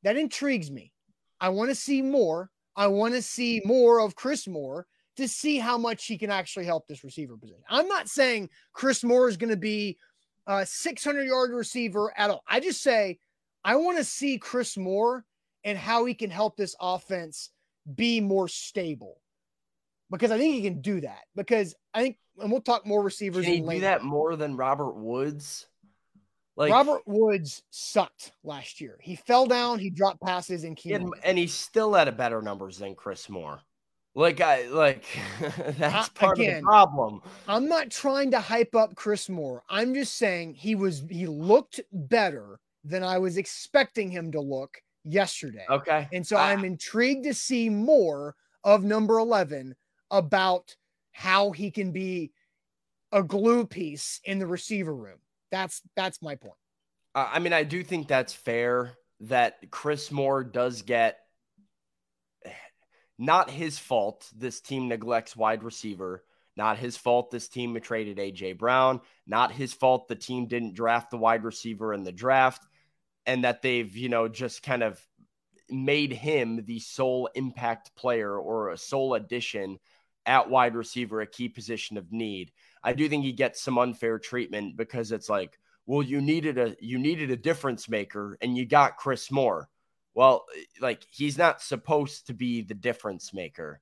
that 0.03 0.16
intrigues 0.16 0.70
me. 0.70 0.93
I 1.41 1.49
want 1.49 1.70
to 1.70 1.74
see 1.74 2.03
more. 2.03 2.51
I 2.76 2.87
want 2.89 3.14
to 3.14 3.22
see 3.22 3.62
more 3.64 4.01
of 4.01 4.14
Chris 4.14 4.47
Moore 4.47 4.87
to 5.16 5.26
see 5.26 5.59
how 5.59 5.78
much 5.78 6.05
he 6.05 6.18
can 6.18 6.30
actually 6.30 6.66
help 6.66 6.87
this 6.87 7.03
receiver 7.03 7.37
position. 7.37 7.62
I'm 7.68 7.89
not 7.89 8.09
saying 8.09 8.51
Chris 8.74 9.03
Moore 9.03 9.28
is 9.28 9.37
going 9.37 9.51
to 9.51 9.57
be 9.57 9.97
Uh, 10.49 10.61
a 10.63 10.67
600 10.67 11.25
yard 11.25 11.51
receiver 11.53 12.13
at 12.17 12.31
all. 12.31 12.43
I 12.47 12.61
just 12.61 12.83
say, 12.83 13.19
I 13.65 13.77
want 13.77 13.99
to 13.99 14.05
see 14.05 14.39
Chris 14.39 14.77
Moore 14.77 15.25
and 15.65 15.77
how 15.77 16.05
he 16.05 16.15
can 16.15 16.31
help 16.31 16.57
this 16.57 16.77
offense 16.81 17.51
be 17.93 18.21
more 18.21 18.49
stable 18.49 19.21
because 20.11 20.31
I 20.31 20.39
think 20.39 20.55
he 20.55 20.63
can 20.63 20.81
do 20.81 21.01
that. 21.01 21.23
Because 21.35 21.75
I 21.93 22.03
think, 22.03 22.19
and 22.39 22.51
we'll 22.51 22.61
talk 22.61 22.87
more 22.87 23.03
receivers. 23.03 23.45
Can 23.45 23.55
he 23.55 23.61
do 23.61 23.81
that 23.81 24.03
more 24.03 24.37
than 24.37 24.57
Robert 24.57 24.95
Woods? 24.95 25.67
Like 26.57 26.73
Robert 26.73 27.03
Woods 27.07 27.63
sucked 27.71 28.33
last 28.43 28.81
year. 28.81 28.99
He 29.03 29.17
fell 29.17 29.47
down. 29.47 29.79
He 29.79 29.91
dropped 29.91 30.23
passes 30.23 30.65
and 30.65 30.79
and, 30.87 31.13
and 31.23 31.37
he's 31.37 31.53
still 31.53 31.97
at 31.97 32.09
a 32.09 32.13
better 32.13 32.41
numbers 32.41 32.79
than 32.79 32.95
Chris 32.95 33.29
Moore. 33.29 33.61
Like 34.17 34.41
I 34.41 34.67
like 34.69 35.05
that's 35.79 36.09
part 36.09 36.39
Again, 36.39 36.57
of 36.57 36.61
the 36.62 36.67
problem. 36.67 37.21
I'm 37.47 37.69
not 37.69 37.91
trying 37.91 38.31
to 38.31 38.41
hype 38.41 38.75
up 38.75 38.97
Chris 38.97 39.29
Moore. 39.29 39.62
I'm 39.69 39.93
just 39.93 40.17
saying 40.17 40.55
he 40.55 40.75
was 40.75 41.05
he 41.11 41.27
looked 41.27 41.83
better 41.93 42.59
than 42.83 43.03
I 43.03 43.19
was 43.19 43.37
expecting 43.37 44.11
him 44.11 44.33
to 44.33 44.41
look 44.41 44.81
yesterday. 45.05 45.67
Okay. 45.71 46.09
And 46.14 46.27
so 46.27 46.39
ah. 46.39 46.47
I'm 46.47 46.64
intrigued 46.64 47.25
to 47.25 47.35
see 47.35 47.69
more 47.69 48.35
of 48.64 48.85
number 48.85 49.19
11 49.19 49.77
about 50.11 50.75
how 51.12 51.51
he 51.51 51.71
can 51.71 51.93
be 51.93 52.33
a 53.12 53.23
glue 53.23 53.67
piece 53.67 54.23
in 54.25 54.39
the 54.39 54.47
receiver 54.47 54.95
room. 54.97 55.19
That's 55.51 55.83
that's 55.95 56.23
my 56.23 56.37
point. 56.37 56.55
I 57.14 57.39
mean, 57.39 57.53
I 57.53 57.64
do 57.64 57.85
think 57.85 58.09
that's 58.09 58.33
fair 58.33 58.93
that 59.21 59.59
Chris 59.71 60.11
Moore 60.11 60.43
does 60.43 60.81
get 60.81 61.19
not 63.19 63.51
his 63.51 63.79
fault 63.79 64.29
this 64.37 64.61
team 64.61 64.89
neglects 64.89 65.37
wide 65.37 65.62
receiver. 65.62 66.25
Not 66.57 66.79
his 66.79 66.97
fault 66.97 67.31
this 67.31 67.49
team 67.49 67.79
traded 67.81 68.17
AJ 68.17 68.59
Brown. 68.59 69.01
Not 69.27 69.53
his 69.53 69.75
fault 69.75 70.09
the 70.09 70.17
team 70.17 70.47
didn't 70.47 70.75
draft 70.75 71.11
the 71.11 71.19
wide 71.19 71.45
receiver 71.45 71.93
in 71.93 72.03
the 72.03 72.12
draft 72.12 72.67
and 73.27 73.45
that 73.45 73.61
they've, 73.61 73.95
you 73.95 74.09
know, 74.09 74.29
just 74.29 74.62
kind 74.62 74.83
of 74.83 75.01
made 75.69 76.12
him 76.12 76.64
the 76.64 76.79
sole 76.79 77.29
impact 77.35 77.95
player 77.97 78.35
or 78.39 78.71
a 78.71 78.79
sole 78.79 79.14
addition 79.14 79.79
at 80.25 80.49
wide 80.49 80.75
receiver, 80.75 81.21
a 81.21 81.27
key 81.27 81.49
position 81.49 81.99
of 81.99 82.12
need. 82.12 82.53
I 82.83 82.93
do 82.93 83.09
think 83.09 83.25
he 83.25 83.33
gets 83.33 83.61
some 83.61 83.79
unfair 83.79 84.19
treatment 84.19 84.77
because 84.77 85.12
it's 85.12 85.29
like, 85.29 85.59
well, 85.87 86.03
you 86.03 86.21
needed 86.21 86.59
a 86.59 86.77
you 86.81 86.99
needed 86.99 87.31
a 87.31 87.37
difference 87.37 87.89
maker 87.89 88.37
and 88.41 88.57
you 88.57 88.64
got 88.64 88.97
Chris 88.97 89.31
Moore. 89.31 89.69
Well, 90.17 90.47
eh, 90.57 90.62
like 90.81 91.07
he's 91.11 91.39
not 91.39 91.62
supposed 91.62 92.27
to 92.27 92.35
be 92.35 92.62
the 92.62 92.75
difference 92.75 93.33
maker. 93.33 93.81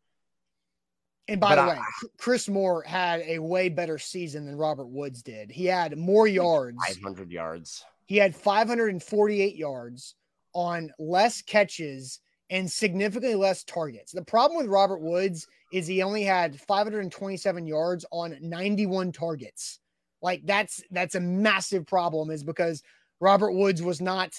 And 1.29 1.41
by 1.41 1.55
but 1.55 1.55
the 1.55 1.63
I, 1.63 1.75
way, 1.77 1.81
Chris 2.19 2.49
Moore 2.51 2.83
had 2.83 3.23
a 3.23 3.39
way 3.39 3.71
better 3.71 3.99
season 3.99 4.45
than 4.45 4.57
Robert 4.57 4.89
Woods 4.89 5.23
did. 5.23 5.51
He 5.51 5.65
had 5.65 5.97
more 5.97 6.27
yards, 6.27 6.77
500 6.87 7.31
yards. 7.31 7.83
He 8.05 8.19
had 8.19 8.37
548 8.37 9.57
yards 9.57 10.17
on 10.53 10.91
less 10.99 11.41
catches 11.41 12.21
and 12.51 12.71
significantly 12.71 13.37
less 13.37 13.65
targets. 13.65 14.13
The 14.13 14.23
problem 14.23 14.59
with 14.59 14.67
Robert 14.67 15.01
Woods 15.01 15.47
is 15.73 15.87
he 15.87 16.03
only 16.03 16.25
had 16.25 16.61
527 16.61 17.67
yards 17.67 18.05
on 18.13 18.37
91 18.43 19.13
targets. 19.13 19.79
Like 20.21 20.43
that's 20.45 20.83
that's 20.91 21.15
a 21.15 21.21
massive 21.21 21.87
problem 21.87 22.31
is 22.31 22.45
because 22.45 22.83
Robert 23.21 23.53
Woods 23.53 23.83
was 23.83 24.01
not 24.01 24.35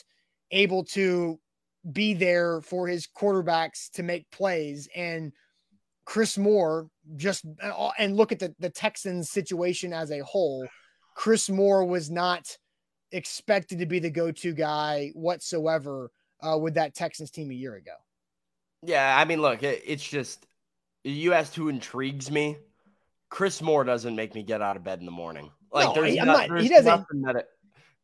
able 0.52 0.84
to 0.84 1.40
be 1.92 2.14
there 2.14 2.62
for 2.62 2.88
his 2.88 3.08
quarterbacks 3.08 3.90
to 3.92 4.04
make 4.04 4.30
plays. 4.32 4.88
And 4.96 5.32
Chris 6.06 6.38
Moore 6.38 6.88
just 7.16 7.46
and 7.98 8.16
look 8.16 8.32
at 8.32 8.40
the, 8.40 8.54
the 8.60 8.70
Texans 8.70 9.30
situation 9.30 9.94
as 9.94 10.12
a 10.12 10.20
whole. 10.24 10.68
Chris 11.16 11.50
Moore 11.50 11.86
was 11.86 12.10
not 12.12 12.58
expected 13.12 13.80
to 13.80 13.86
be 13.86 14.00
the 14.00 14.10
go-to 14.10 14.54
guy 14.54 15.12
whatsoever 15.14 16.12
uh, 16.42 16.58
with 16.58 16.74
that 16.76 16.94
Texans 16.96 17.32
team 17.32 17.50
a 17.52 17.54
year 17.54 17.76
ago. 17.76 17.94
Yeah, 18.84 19.18
I 19.18 19.26
mean, 19.26 19.42
look, 19.42 19.64
it, 19.64 19.82
it's 19.86 20.04
just 20.08 20.46
you 21.04 21.34
asked 21.34 21.56
who 21.56 21.70
intrigues 21.70 22.30
me. 22.30 22.58
Chris 23.30 23.62
Moore 23.62 23.84
doesn't 23.84 24.16
make 24.16 24.36
me 24.36 24.44
get 24.44 24.62
out 24.62 24.76
of 24.76 24.84
bed 24.84 25.00
in 25.00 25.06
the 25.06 25.12
morning. 25.12 25.52
Like 25.72 25.88
No, 25.88 25.94
there's, 25.96 26.14
he- 26.14 26.20
I'm 26.20 26.28
not- 26.28 26.38
not- 26.38 26.50
there's 26.50 26.64
he 26.64 26.70
doesn't- 26.70 26.86
nothing 26.86 27.22
that 27.22 27.48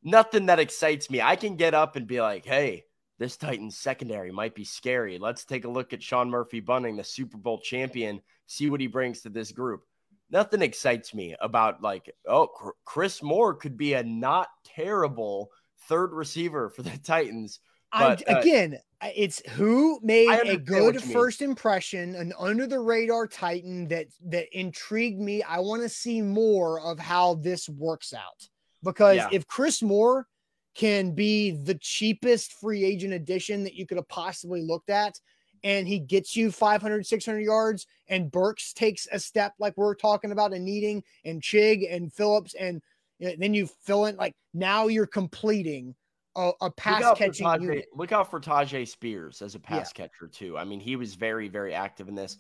nothing 0.03 0.45
that 0.47 0.59
excites 0.59 1.09
me. 1.09 1.21
I 1.21 1.35
can 1.35 1.55
get 1.55 1.73
up 1.73 1.95
and 1.95 2.07
be 2.07 2.19
like, 2.21 2.45
hey, 2.45 2.85
this 3.21 3.37
Titans 3.37 3.77
secondary 3.77 4.31
might 4.31 4.55
be 4.55 4.63
scary. 4.63 5.19
Let's 5.19 5.45
take 5.45 5.65
a 5.65 5.69
look 5.69 5.93
at 5.93 6.01
Sean 6.01 6.27
Murphy 6.27 6.59
Bunting, 6.59 6.95
the 6.95 7.03
Super 7.03 7.37
Bowl 7.37 7.59
champion, 7.59 8.19
see 8.47 8.71
what 8.71 8.81
he 8.81 8.87
brings 8.87 9.21
to 9.21 9.29
this 9.29 9.51
group. 9.51 9.83
Nothing 10.31 10.63
excites 10.63 11.13
me 11.13 11.35
about 11.39 11.83
like, 11.83 12.11
oh, 12.27 12.47
Chris 12.83 13.21
Moore 13.21 13.53
could 13.53 13.77
be 13.77 13.93
a 13.93 14.01
not 14.01 14.47
terrible 14.65 15.51
third 15.87 16.13
receiver 16.13 16.69
for 16.69 16.81
the 16.81 16.97
Titans. 17.03 17.59
But, 17.91 18.27
uh, 18.27 18.39
again, 18.39 18.79
it's 19.15 19.47
who 19.51 19.99
made 20.01 20.29
a 20.47 20.57
good 20.57 20.99
first 21.03 21.43
impression, 21.43 22.15
an 22.15 22.33
under 22.39 22.65
the 22.65 22.79
radar 22.79 23.27
Titan 23.27 23.87
that 23.89 24.07
that 24.29 24.47
intrigued 24.57 25.19
me. 25.19 25.43
I 25.43 25.59
want 25.59 25.83
to 25.83 25.89
see 25.89 26.23
more 26.23 26.81
of 26.81 26.97
how 26.97 27.35
this 27.35 27.69
works 27.69 28.13
out 28.13 28.47
because 28.81 29.17
Yeah. 29.17 29.29
if 29.31 29.45
Chris 29.45 29.83
Moore 29.83 30.27
can 30.75 31.11
be 31.11 31.51
the 31.51 31.75
cheapest 31.75 32.53
free 32.53 32.83
agent 32.83 33.13
addition 33.13 33.63
that 33.63 33.75
you 33.75 33.85
could 33.85 33.97
have 33.97 34.07
possibly 34.07 34.61
looked 34.61 34.89
at, 34.89 35.19
and 35.63 35.87
he 35.87 35.99
gets 35.99 36.35
you 36.35 36.51
500, 36.51 37.05
600 37.05 37.39
yards, 37.39 37.87
and 38.07 38.31
Burks 38.31 38.73
takes 38.73 39.07
a 39.11 39.19
step 39.19 39.53
like 39.59 39.73
we're 39.77 39.95
talking 39.95 40.31
about 40.31 40.53
and 40.53 40.65
needing, 40.65 41.03
and 41.25 41.41
Chig 41.41 41.93
and 41.93 42.11
Phillips, 42.11 42.53
and 42.53 42.81
you 43.19 43.27
know, 43.27 43.35
then 43.37 43.53
you 43.53 43.67
fill 43.83 44.05
in 44.05 44.15
like 44.15 44.33
now 44.53 44.87
you're 44.87 45.05
completing 45.05 45.95
a, 46.35 46.51
a 46.61 46.71
pass 46.71 47.17
catching 47.17 47.45
Tyjae, 47.45 47.61
unit. 47.61 47.85
look 47.93 48.11
out 48.11 48.29
for 48.29 48.39
Tyjae 48.39 48.87
Spears 48.87 49.41
as 49.41 49.55
a 49.55 49.59
pass 49.59 49.91
catcher 49.93 50.27
too. 50.27 50.57
I 50.57 50.63
mean, 50.63 50.79
he 50.79 50.95
was 50.95 51.15
very, 51.15 51.47
very 51.47 51.73
active 51.73 52.07
in 52.07 52.15
this. 52.15 52.37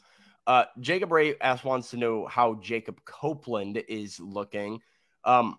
Uh, 0.47 0.65
Jacob 0.79 1.11
Ray 1.11 1.35
asks 1.39 1.63
wants 1.63 1.91
to 1.91 1.97
know 1.97 2.25
how 2.25 2.55
Jacob 2.55 2.99
Copeland 3.05 3.83
is 3.87 4.19
looking. 4.19 4.79
Um, 5.23 5.57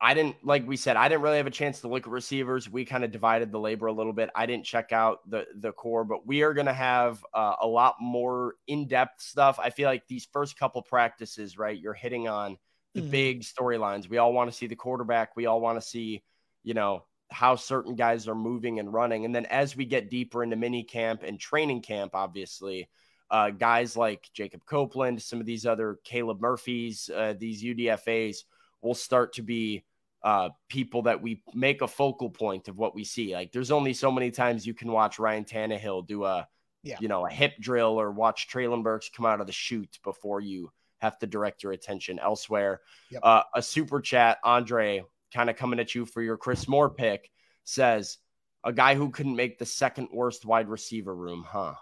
I 0.00 0.14
didn't 0.14 0.36
like 0.44 0.66
we 0.66 0.76
said, 0.76 0.96
I 0.96 1.08
didn't 1.08 1.22
really 1.22 1.38
have 1.38 1.48
a 1.48 1.50
chance 1.50 1.80
to 1.80 1.88
look 1.88 2.06
at 2.06 2.12
receivers. 2.12 2.70
We 2.70 2.84
kind 2.84 3.02
of 3.04 3.10
divided 3.10 3.50
the 3.50 3.58
labor 3.58 3.86
a 3.88 3.92
little 3.92 4.12
bit. 4.12 4.30
I 4.34 4.46
didn't 4.46 4.64
check 4.64 4.92
out 4.92 5.28
the 5.28 5.46
the 5.56 5.72
core, 5.72 6.04
but 6.04 6.24
we 6.26 6.42
are 6.42 6.54
going 6.54 6.66
to 6.66 6.72
have 6.72 7.24
uh, 7.34 7.56
a 7.60 7.66
lot 7.66 7.96
more 8.00 8.54
in 8.68 8.86
depth 8.86 9.20
stuff. 9.22 9.58
I 9.58 9.70
feel 9.70 9.88
like 9.88 10.06
these 10.06 10.28
first 10.32 10.56
couple 10.58 10.82
practices, 10.82 11.58
right? 11.58 11.76
You're 11.78 11.94
hitting 11.94 12.28
on 12.28 12.58
the 12.94 13.02
Mhm. 13.02 13.10
big 13.10 13.40
storylines. 13.42 14.08
We 14.08 14.18
all 14.18 14.32
want 14.32 14.50
to 14.50 14.56
see 14.56 14.66
the 14.68 14.76
quarterback. 14.76 15.34
We 15.36 15.46
all 15.46 15.60
want 15.60 15.80
to 15.80 15.86
see, 15.86 16.22
you 16.62 16.74
know, 16.74 17.04
how 17.30 17.56
certain 17.56 17.96
guys 17.96 18.28
are 18.28 18.34
moving 18.36 18.78
and 18.78 18.92
running. 18.92 19.24
And 19.24 19.34
then 19.34 19.46
as 19.46 19.76
we 19.76 19.84
get 19.84 20.10
deeper 20.10 20.42
into 20.44 20.56
mini 20.56 20.84
camp 20.84 21.22
and 21.24 21.38
training 21.40 21.82
camp, 21.82 22.14
obviously, 22.14 22.88
uh, 23.30 23.50
guys 23.50 23.96
like 23.96 24.30
Jacob 24.32 24.64
Copeland, 24.64 25.20
some 25.22 25.40
of 25.40 25.44
these 25.46 25.66
other 25.66 25.98
Caleb 26.04 26.40
Murphys, 26.40 27.10
uh, 27.14 27.34
these 27.38 27.62
UDFAs 27.62 28.44
will 28.82 28.94
start 28.94 29.34
to 29.34 29.42
be 29.42 29.84
uh, 30.22 30.48
people 30.68 31.02
that 31.02 31.22
we 31.22 31.42
make 31.54 31.80
a 31.82 31.88
focal 31.88 32.28
point 32.30 32.68
of 32.68 32.76
what 32.76 32.94
we 32.94 33.04
see. 33.04 33.34
Like 33.34 33.52
there's 33.52 33.70
only 33.70 33.92
so 33.94 34.10
many 34.10 34.30
times 34.30 34.66
you 34.66 34.74
can 34.74 34.90
watch 34.90 35.18
Ryan 35.18 35.44
Tannehill 35.44 36.06
do 36.06 36.24
a, 36.24 36.48
Yeah. 36.82 36.96
you 37.00 37.08
know, 37.08 37.26
a 37.26 37.30
hip 37.30 37.54
drill 37.60 38.00
or 38.00 38.10
watch 38.10 38.48
Treylon 38.48 38.82
Burks 38.82 39.10
come 39.14 39.26
out 39.26 39.40
of 39.40 39.46
the 39.46 39.52
chute 39.52 39.98
before 40.02 40.40
you 40.40 40.72
have 40.98 41.18
to 41.20 41.26
direct 41.26 41.62
your 41.62 41.72
attention 41.72 42.18
elsewhere. 42.18 42.80
Yep. 43.10 43.20
Uh, 43.22 43.42
a 43.54 43.62
super 43.62 44.00
chat, 44.00 44.38
Andre, 44.42 45.04
kind 45.32 45.48
of 45.50 45.56
coming 45.56 45.78
at 45.78 45.94
you 45.94 46.04
for 46.04 46.20
your 46.22 46.36
Chris 46.36 46.66
Moore 46.66 46.90
pick, 46.90 47.30
says 47.64 48.18
a 48.64 48.72
guy 48.72 48.96
who 48.96 49.10
couldn't 49.10 49.36
make 49.36 49.58
the 49.58 49.66
second 49.66 50.08
worst 50.12 50.44
wide 50.44 50.68
receiver 50.68 51.14
room, 51.14 51.44
huh? 51.46 51.74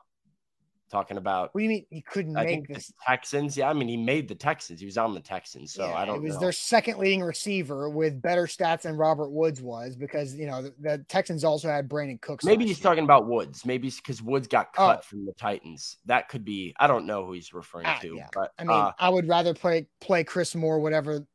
Talking 0.88 1.16
about, 1.16 1.52
What 1.52 1.58
do 1.58 1.64
you 1.64 1.68
mean 1.68 1.86
you 1.90 2.02
couldn't 2.02 2.36
I 2.36 2.44
make 2.44 2.68
the 2.68 2.80
Texans. 3.04 3.56
Yeah, 3.56 3.68
I 3.68 3.72
mean, 3.72 3.88
he 3.88 3.96
made 3.96 4.28
the 4.28 4.36
Texans. 4.36 4.78
He 4.78 4.86
was 4.86 4.96
on 4.96 5.14
the 5.14 5.20
Texans, 5.20 5.72
so 5.72 5.84
Yeah, 5.88 5.94
I 5.94 6.04
don't 6.04 6.16
know. 6.16 6.22
It 6.22 6.24
was 6.24 6.34
know. 6.34 6.40
their 6.42 6.52
second 6.52 6.98
leading 6.98 7.22
receiver 7.22 7.90
with 7.90 8.22
better 8.22 8.44
stats 8.46 8.82
than 8.82 8.96
Robert 8.96 9.30
Woods 9.30 9.60
was 9.60 9.96
because 9.96 10.36
you 10.36 10.46
know 10.46 10.62
the, 10.62 10.74
the 10.78 10.98
Texans 11.08 11.42
also 11.42 11.68
had 11.68 11.88
Brandin 11.88 12.20
Cooks. 12.20 12.44
Maybe 12.44 12.64
he's 12.66 12.78
year. 12.78 12.84
talking 12.84 13.02
about 13.02 13.26
Woods. 13.26 13.66
Maybe 13.66 13.90
because 13.90 14.22
Woods 14.22 14.46
got 14.46 14.68
Oh. 14.78 14.86
cut 14.86 15.04
from 15.04 15.26
the 15.26 15.32
Titans. 15.32 15.96
That 16.06 16.28
could 16.28 16.44
be. 16.44 16.72
I 16.78 16.86
don't 16.86 17.04
know 17.04 17.26
who 17.26 17.32
he's 17.32 17.52
referring 17.52 17.86
Ah, 17.86 17.98
to, 18.02 18.14
yeah. 18.14 18.28
but 18.32 18.52
I 18.58 18.62
mean, 18.62 18.70
uh, 18.70 18.92
I 18.98 19.08
would 19.08 19.26
rather 19.28 19.54
play 19.54 19.88
play 20.00 20.22
Chris 20.22 20.54
Moore, 20.54 20.78
whatever, 20.78 21.26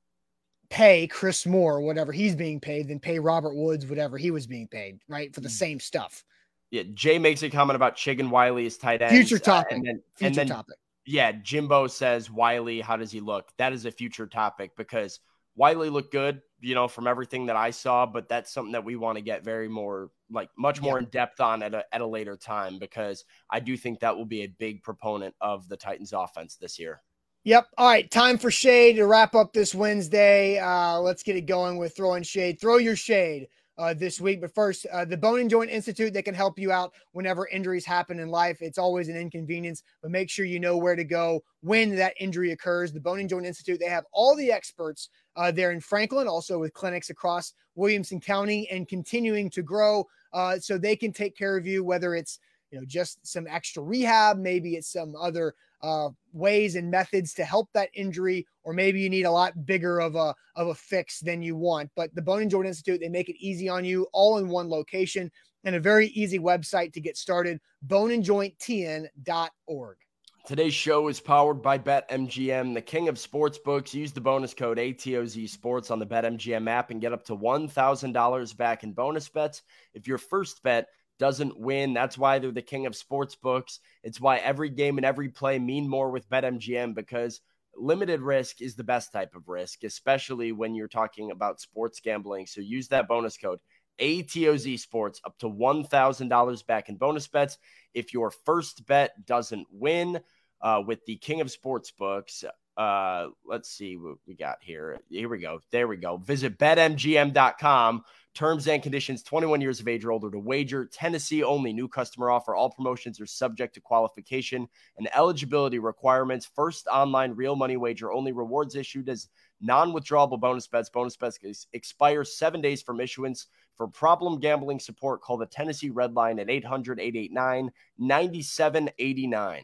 pay 0.69 1.07
Chris 1.07 1.45
Moore 1.45 1.81
whatever 1.81 2.13
he's 2.13 2.35
being 2.37 2.61
paid 2.61 2.87
than 2.87 2.99
pay 3.01 3.19
Robert 3.19 3.53
Woods 3.53 3.85
whatever 3.85 4.17
he 4.17 4.31
was 4.31 4.47
being 4.47 4.69
paid, 4.69 4.99
right? 5.09 5.35
For 5.35 5.41
the 5.41 5.49
same 5.49 5.79
stuff. 5.81 6.23
Yeah, 6.71 6.83
Jay 6.93 7.19
makes 7.19 7.43
a 7.43 7.49
comment 7.49 7.75
about 7.75 7.95
Chicken 7.95 8.29
Wiley 8.29 8.65
as 8.65 8.77
tight 8.77 9.01
end. 9.01 9.11
Future 9.11 9.37
topic. 9.39 9.73
and 9.73 9.85
then, 9.85 10.01
Future 10.15 10.27
and 10.27 10.35
then 10.35 10.47
topic. 10.47 10.75
yeah, 11.05 11.33
Jimbo 11.33 11.87
says 11.87 12.31
Whyle, 12.31 12.81
how 12.81 12.95
does 12.97 13.11
he 13.11 13.19
look? 13.19 13.49
That 13.57 13.73
is 13.73 13.85
a 13.85 13.91
future 13.91 14.25
topic 14.25 14.71
because 14.77 15.19
Whyle 15.55 15.85
looked 15.89 16.13
good, 16.13 16.41
you 16.61 16.73
know, 16.73 16.87
from 16.87 17.07
everything 17.07 17.47
that 17.47 17.57
I 17.57 17.71
saw, 17.71 18.05
but 18.05 18.29
that's 18.29 18.53
something 18.53 18.71
that 18.71 18.85
we 18.85 18.95
want 18.95 19.17
to 19.17 19.21
get 19.21 19.43
very 19.43 19.67
more 19.67 20.11
like 20.31 20.49
much 20.57 20.79
more 20.81 20.97
Yeah. 20.97 21.03
in 21.03 21.09
depth 21.09 21.41
on 21.41 21.61
at 21.61 21.73
a, 21.73 21.83
at 21.93 21.99
a 21.99 22.05
later 22.07 22.37
time 22.37 22.79
because 22.79 23.25
I 23.49 23.59
do 23.59 23.75
think 23.75 23.99
that 23.99 24.15
will 24.15 24.23
be 24.25 24.43
a 24.43 24.47
big 24.47 24.81
proponent 24.81 25.35
of 25.41 25.67
the 25.67 25.75
Titans 25.75 26.13
offense 26.13 26.55
this 26.55 26.79
year. 26.79 27.01
Yep. 27.43 27.67
All 27.77 27.87
right. 27.89 28.09
Time 28.09 28.37
for 28.37 28.49
shade 28.51 28.93
to 28.95 29.05
wrap 29.07 29.35
up 29.35 29.51
this 29.51 29.75
Wednesday. 29.75 30.57
Uh, 30.59 30.99
let's 31.01 31.23
get 31.23 31.35
it 31.35 31.47
going 31.47 31.77
with 31.77 31.97
throwing 31.97 32.23
shade. 32.23 32.61
Throw 32.61 32.77
your 32.77 32.95
shade 32.95 33.47
uh, 33.81 33.95
this 33.95 34.21
week. 34.21 34.39
But 34.39 34.53
first, 34.53 34.85
uh, 34.93 35.05
the 35.05 35.17
Bone 35.17 35.39
and 35.39 35.49
Joint 35.49 35.71
Institute, 35.71 36.13
they 36.13 36.21
can 36.21 36.35
help 36.35 36.59
you 36.59 36.71
out 36.71 36.93
whenever 37.13 37.47
injuries 37.47 37.83
happen 37.83 38.19
in 38.19 38.29
life. 38.29 38.61
It's 38.61 38.77
always 38.77 39.09
an 39.09 39.17
inconvenience, 39.17 39.81
but 40.03 40.11
make 40.11 40.29
sure 40.29 40.45
you 40.45 40.59
know 40.59 40.77
where 40.77 40.95
to 40.95 41.03
go 41.03 41.41
when 41.61 41.95
that 41.95 42.13
injury 42.19 42.51
occurs. 42.51 42.93
The 42.93 42.99
Bone 42.99 43.19
and 43.19 43.29
Joint 43.29 43.47
Institute, 43.47 43.79
they 43.79 43.89
have 43.89 44.05
all 44.13 44.35
the 44.35 44.51
experts 44.51 45.09
uh, 45.35 45.51
there 45.51 45.71
in 45.71 45.79
Franklin, 45.79 46.27
also 46.27 46.59
with 46.59 46.73
clinics 46.73 47.09
across 47.09 47.53
Williamson 47.73 48.19
County 48.19 48.69
and 48.69 48.87
continuing 48.87 49.49
to 49.49 49.63
grow. 49.63 50.05
Uh, 50.31 50.59
so 50.59 50.77
they 50.77 50.95
can 50.95 51.11
take 51.11 51.35
care 51.35 51.57
of 51.57 51.65
you, 51.65 51.83
whether 51.83 52.13
it's 52.13 52.39
you 52.71 52.79
know 52.79 52.85
just 52.85 53.25
some 53.25 53.47
extra 53.47 53.83
rehab, 53.83 54.37
maybe 54.37 54.75
it's 54.75 54.91
some 54.91 55.15
other 55.15 55.53
uh, 55.83 56.09
ways 56.33 56.75
and 56.75 56.91
methods 56.91 57.33
to 57.33 57.43
help 57.43 57.67
that 57.73 57.89
injury, 57.93 58.45
or 58.63 58.73
maybe 58.73 59.01
you 59.01 59.09
need 59.09 59.25
a 59.25 59.31
lot 59.31 59.65
bigger 59.65 59.99
of 59.99 60.15
a 60.15 60.33
of 60.55 60.67
a 60.67 60.75
fix 60.75 61.19
than 61.19 61.43
you 61.43 61.55
want. 61.55 61.89
But 61.95 62.13
the 62.15 62.21
Bone 62.21 62.41
and 62.41 62.51
Joint 62.51 62.67
Institute, 62.67 62.99
they 63.01 63.09
make 63.09 63.29
it 63.29 63.35
easy 63.39 63.69
on 63.69 63.85
you, 63.85 64.07
all 64.13 64.37
in 64.37 64.49
one 64.49 64.69
location, 64.69 65.31
and 65.63 65.75
a 65.75 65.79
very 65.79 66.07
easy 66.07 66.39
website 66.39 66.93
to 66.93 67.01
get 67.01 67.17
started: 67.17 67.59
boneandjointtn.org. 67.87 69.97
Today's 70.43 70.73
show 70.73 71.07
is 71.07 71.19
powered 71.19 71.61
by 71.61 71.77
BetMGM, 71.77 72.73
the 72.73 72.81
king 72.81 73.07
of 73.07 73.19
sports 73.19 73.59
books. 73.59 73.93
Use 73.93 74.11
the 74.11 74.21
bonus 74.21 74.55
code 74.55 74.79
ATOZ 74.79 75.47
Sports 75.47 75.91
on 75.91 75.99
the 75.99 76.05
BetMGM 76.05 76.67
app 76.67 76.89
and 76.89 76.99
get 76.99 77.13
up 77.13 77.23
to 77.25 77.37
$1,000 77.37 78.57
back 78.57 78.83
in 78.83 78.91
bonus 78.91 79.29
bets 79.29 79.61
if 79.93 80.07
your 80.07 80.17
first 80.17 80.63
bet 80.63 80.87
doesn't 81.21 81.55
win. 81.55 81.93
That's 81.93 82.17
why 82.17 82.39
they're 82.39 82.51
the 82.51 82.63
king 82.63 82.87
of 82.87 82.95
sports 82.95 83.35
books. 83.35 83.79
It's 84.03 84.19
why 84.19 84.37
every 84.37 84.71
game 84.71 84.97
and 84.97 85.05
every 85.05 85.29
play 85.29 85.59
mean 85.59 85.87
more 85.87 86.09
with 86.09 86.27
BetMGM 86.31 86.95
because 86.95 87.41
limited 87.75 88.21
risk 88.21 88.59
is 88.59 88.73
the 88.73 88.83
best 88.83 89.13
type 89.13 89.35
of 89.35 89.47
risk, 89.47 89.83
especially 89.83 90.51
when 90.51 90.73
you're 90.73 90.87
talking 90.87 91.29
about 91.29 91.61
sports 91.61 91.99
gambling. 91.99 92.47
So 92.47 92.59
use 92.59 92.87
that 92.87 93.07
bonus 93.07 93.37
code 93.37 93.59
ATOZ 93.99 94.79
Sports 94.79 95.21
up 95.23 95.37
to 95.37 95.45
$1,000 95.45 96.65
back 96.65 96.89
in 96.89 96.95
bonus 96.95 97.27
bets 97.27 97.59
if 97.93 98.15
your 98.15 98.31
first 98.31 98.87
bet 98.87 99.11
doesn't 99.23 99.67
win 99.71 100.21
uh, 100.59 100.81
with 100.83 101.05
the 101.05 101.17
king 101.17 101.39
of 101.41 101.49
sportsbooks. 101.49 102.43
Uh, 102.77 103.27
let's 103.45 103.69
see 103.69 103.97
what 103.97 104.17
we 104.25 104.33
got 104.33 104.57
here. 104.61 104.97
Here 105.09 105.27
we 105.29 105.39
go. 105.39 105.59
There 105.71 105.87
we 105.87 105.97
go. 105.97 106.17
Visit 106.17 106.57
betmgm.com. 106.57 108.03
Terms 108.33 108.65
and 108.67 108.81
conditions 108.81 109.23
21 109.23 109.59
years 109.59 109.81
of 109.81 109.89
age 109.89 110.05
or 110.05 110.11
older 110.13 110.31
to 110.31 110.39
wager. 110.39 110.85
Tennessee 110.85 111.43
only. 111.43 111.73
New 111.73 111.89
customer 111.89 112.31
offer. 112.31 112.55
All 112.55 112.69
promotions 112.69 113.19
are 113.19 113.25
subject 113.25 113.73
to 113.73 113.81
qualification 113.81 114.69
and 114.97 115.09
eligibility 115.13 115.79
requirements. 115.79 116.49
First 116.55 116.87
online 116.87 117.33
real 117.33 117.57
money 117.57 117.75
wager 117.75 118.13
only. 118.13 118.31
Rewards 118.31 118.75
issued 118.75 119.09
as 119.09 119.27
non 119.59 119.91
withdrawable 119.91 120.39
bonus 120.39 120.65
bets. 120.65 120.89
Bonus 120.89 121.17
bets 121.17 121.39
ex- 121.43 121.67
expire 121.73 122.23
seven 122.23 122.61
days 122.61 122.81
from 122.81 123.01
issuance. 123.01 123.47
For 123.75 123.87
problem 123.87 124.39
gambling 124.39 124.79
support, 124.79 125.21
call 125.21 125.37
the 125.37 125.45
Tennessee 125.45 125.89
Red 125.89 126.13
Line 126.13 126.39
at 126.39 126.49
800 126.49 127.01
889 127.01 127.69
9789. 127.97 129.63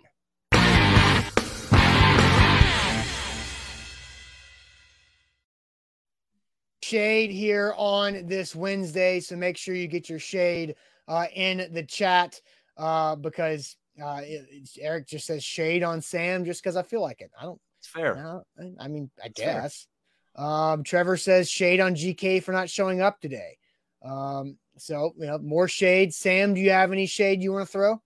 Shade 6.91 7.31
here 7.31 7.73
on 7.77 8.25
this 8.27 8.55
Wednesday. 8.55 9.19
So 9.19 9.35
make 9.35 9.57
sure 9.57 9.75
you 9.75 9.87
get 9.87 10.09
your 10.09 10.19
shade 10.19 10.75
uh, 11.07 11.25
in 11.33 11.69
the 11.73 11.83
chat 11.83 12.39
uh, 12.77 13.15
because 13.15 13.75
uh, 14.01 14.21
it- 14.23 14.69
Eric 14.79 15.07
just 15.07 15.25
says 15.25 15.43
shade 15.43 15.83
on 15.83 16.01
Sam 16.01 16.45
just 16.45 16.63
because 16.63 16.77
I 16.77 16.83
feel 16.83 17.01
like 17.01 17.21
it. 17.21 17.31
I 17.39 17.43
don't 17.43 17.59
It's 17.79 17.87
fair. 17.87 18.41
I- 18.59 18.73
I 18.79 18.87
mean, 18.87 19.09
I 19.21 19.27
It's 19.27 19.39
guess. 19.39 19.87
Um, 20.35 20.83
Trevor 20.83 21.17
says 21.17 21.49
shade 21.49 21.79
on 21.79 21.95
GK 21.95 22.41
for 22.43 22.51
not 22.51 22.69
showing 22.69 23.01
up 23.01 23.19
today. 23.19 23.57
Um, 24.03 24.57
so, 24.77 25.13
you 25.17 25.25
know, 25.25 25.39
more 25.39 25.67
shade. 25.67 26.13
Sam, 26.13 26.53
do 26.53 26.61
you 26.61 26.69
have 26.69 26.91
any 26.91 27.07
shade 27.07 27.41
you 27.41 27.51
want 27.51 27.65
to 27.65 27.71
throw? 27.71 28.01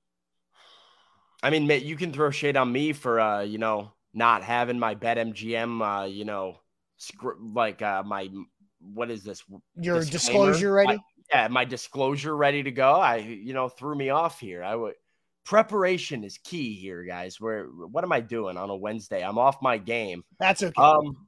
I 1.44 1.50
mean, 1.50 1.70
you 1.70 1.96
can 1.98 2.14
throw 2.14 2.30
shade 2.32 2.56
on 2.56 2.72
me 2.72 2.94
for, 2.94 3.20
uh, 3.20 3.42
you 3.42 3.58
know, 3.58 3.92
not 4.14 4.44
having 4.44 4.80
my 4.80 4.96
BetMGM, 4.96 5.82
uh, 5.82 6.06
you 6.06 6.24
know, 6.24 6.60
like 7.54 7.82
uh, 7.82 8.04
my 8.04 8.30
what 8.94 9.12
is 9.12 9.24
this? 9.24 9.44
Your 9.76 10.00
Disclaimer? 10.00 10.12
disclosure 10.12 10.74
ready? 10.74 10.98
My, 10.98 11.00
yeah, 11.34 11.48
my 11.48 11.66
disclosure 11.66 12.36
ready 12.36 12.64
to 12.64 12.72
go. 12.72 12.94
I 12.94 13.18
you 13.18 13.54
know 13.54 13.70
threw 13.70 13.96
me 13.96 14.10
off 14.10 14.40
here. 14.40 14.64
I 14.64 14.76
would 14.76 14.96
preparation 15.44 16.24
is 16.24 16.38
key 16.38 16.76
here, 16.76 17.04
guys. 17.04 17.40
Where 17.40 17.66
what 17.66 18.04
am 18.04 18.12
I 18.12 18.20
doing 18.20 18.58
on 18.58 18.70
a 18.70 18.76
Wednesday? 18.76 19.24
I'm 19.24 19.38
off 19.38 19.62
my 19.62 19.78
game. 19.78 20.24
That's 20.40 20.64
okay. 20.64 20.82
Um, 20.82 21.28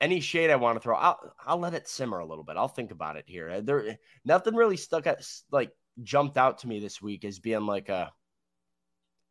any 0.00 0.20
shade 0.20 0.50
I 0.50 0.56
want 0.56 0.76
to 0.76 0.80
throw, 0.80 0.96
I'll 0.96 1.18
I'll 1.46 1.58
let 1.58 1.74
it 1.74 1.88
simmer 1.88 2.18
a 2.18 2.26
little 2.26 2.44
bit. 2.44 2.56
I'll 2.56 2.68
think 2.68 2.90
about 2.90 3.16
it 3.16 3.24
here. 3.26 3.60
There, 3.60 3.98
nothing 4.24 4.54
really 4.54 4.76
stuck 4.76 5.06
at 5.06 5.26
like 5.50 5.70
jumped 6.02 6.36
out 6.36 6.58
to 6.58 6.68
me 6.68 6.80
this 6.80 7.00
week 7.00 7.24
as 7.24 7.38
being 7.38 7.66
like 7.66 7.88
a 7.88 8.12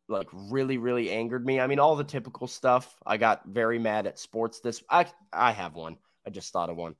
like 0.08 0.28
really 0.32 0.78
really 0.78 1.10
angered 1.10 1.44
me. 1.44 1.60
I 1.60 1.66
mean, 1.66 1.78
all 1.78 1.96
the 1.96 2.04
typical 2.04 2.46
stuff. 2.46 2.94
I 3.06 3.16
got 3.16 3.46
very 3.46 3.78
mad 3.78 4.06
at 4.06 4.18
sports. 4.18 4.60
This 4.60 4.82
I 4.90 5.06
I 5.32 5.52
have 5.52 5.74
one. 5.74 5.96
I 6.26 6.30
just 6.30 6.52
thought 6.52 6.70
of 6.70 6.76
one. 6.76 6.94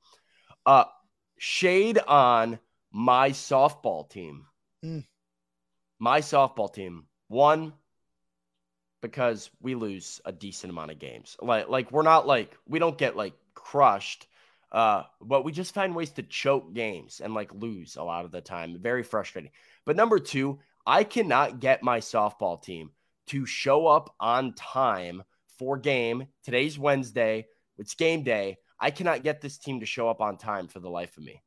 Uh, 0.65 0.85
shade 1.37 1.99
on 1.99 2.59
my 2.91 3.31
softball 3.31 4.09
team. 4.09 4.45
Mm. 4.83 5.05
My 5.99 6.21
softball 6.21 6.73
team. 6.73 7.05
One, 7.27 7.73
because 9.01 9.49
we 9.61 9.75
lose 9.75 10.21
a 10.25 10.31
decent 10.31 10.71
amount 10.71 10.91
of 10.91 10.99
games. 10.99 11.37
Like 11.41 11.69
like 11.69 11.91
we're 11.91 12.01
not 12.01 12.27
like 12.27 12.55
we 12.67 12.79
don't 12.79 12.97
get 12.97 13.15
like 13.15 13.33
crushed. 13.53 14.27
Uh, 14.71 15.03
but 15.21 15.45
we 15.45 15.51
just 15.51 15.73
find 15.73 15.95
ways 15.95 16.11
to 16.11 16.23
choke 16.23 16.73
games 16.73 17.21
and 17.23 17.33
like 17.33 17.53
lose 17.53 17.95
a 17.95 18.03
lot 18.03 18.25
of 18.25 18.31
the 18.31 18.41
time. 18.41 18.77
Very 18.81 19.03
frustrating. 19.03 19.51
But 19.85 19.95
number 19.95 20.19
two, 20.19 20.59
I 20.85 21.03
cannot 21.03 21.59
get 21.59 21.83
my 21.83 21.99
softball 21.99 22.61
team 22.61 22.89
to 23.27 23.45
show 23.45 23.87
up 23.87 24.13
on 24.19 24.53
time 24.53 25.23
for 25.57 25.77
game. 25.77 26.27
Today's 26.43 26.77
Wednesday. 26.77 27.47
It's 27.77 27.95
game 27.95 28.23
day. 28.23 28.57
I 28.79 28.91
cannot 28.91 29.23
get 29.23 29.41
this 29.41 29.57
team 29.57 29.79
to 29.79 29.85
show 29.85 30.09
up 30.09 30.21
on 30.21 30.37
time 30.37 30.67
for 30.67 30.79
the 30.79 30.89
life 30.89 31.17
of 31.17 31.23
me. 31.23 31.41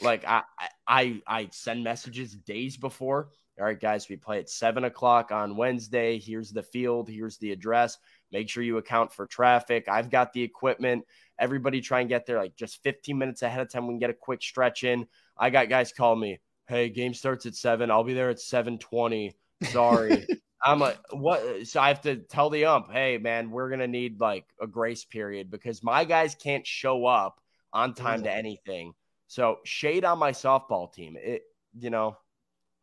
Like 0.00 0.24
I, 0.26 0.42
I, 0.86 1.22
I 1.26 1.48
send 1.52 1.84
messages 1.84 2.34
days 2.34 2.76
before. 2.76 3.28
All 3.58 3.66
right, 3.66 3.78
guys, 3.78 4.08
we 4.08 4.16
play 4.16 4.38
at 4.38 4.48
seven 4.48 4.84
o'clock 4.84 5.30
on 5.30 5.56
Wednesday. 5.56 6.18
Here's 6.18 6.50
the 6.50 6.62
field. 6.62 7.08
Here's 7.08 7.36
the 7.38 7.52
address. 7.52 7.98
Make 8.30 8.48
sure 8.48 8.62
you 8.62 8.78
account 8.78 9.12
for 9.12 9.26
traffic. 9.26 9.88
I've 9.88 10.10
got 10.10 10.32
the 10.32 10.42
equipment. 10.42 11.04
Everybody 11.38 11.80
try 11.80 12.00
and 12.00 12.08
get 12.08 12.24
there 12.24 12.38
like 12.38 12.56
just 12.56 12.82
15 12.82 13.16
minutes 13.16 13.42
ahead 13.42 13.60
of 13.60 13.70
time. 13.70 13.86
We 13.86 13.92
can 13.92 13.98
get 13.98 14.10
a 14.10 14.14
quick 14.14 14.42
stretch 14.42 14.84
in. 14.84 15.06
I 15.36 15.50
got 15.50 15.68
guys 15.68 15.92
call 15.92 16.16
me, 16.16 16.40
hey, 16.66 16.88
game 16.88 17.12
starts 17.12 17.44
at 17.44 17.54
seven. 17.54 17.90
I'll 17.90 18.04
be 18.04 18.14
there 18.14 18.30
at 18.30 18.40
720. 18.40 19.36
Sorry. 19.64 20.26
I'm 20.64 20.78
like, 20.78 20.98
what? 21.10 21.66
So 21.66 21.80
I 21.80 21.88
have 21.88 22.02
to 22.02 22.16
tell 22.16 22.50
the 22.50 22.66
ump, 22.66 22.90
hey, 22.90 23.18
man, 23.18 23.50
we're 23.50 23.68
going 23.68 23.80
to 23.80 23.88
need 23.88 24.20
like 24.20 24.44
a 24.60 24.66
grace 24.66 25.04
period 25.04 25.50
because 25.50 25.82
my 25.82 26.04
guys 26.04 26.34
can't 26.34 26.66
show 26.66 27.06
up 27.06 27.40
on 27.72 27.94
time 27.94 28.22
to 28.22 28.32
anything. 28.32 28.94
So 29.26 29.58
shade 29.64 30.04
on 30.04 30.18
my 30.18 30.32
softball 30.32 30.92
team. 30.92 31.16
It, 31.18 31.42
you 31.78 31.90
know, 31.90 32.16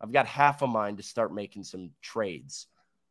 I've 0.02 0.12
got 0.12 0.26
half 0.26 0.62
a 0.62 0.68
mind 0.68 0.98
to 0.98 1.04
start 1.04 1.34
making 1.34 1.64
some 1.64 1.92
trades. 2.02 2.68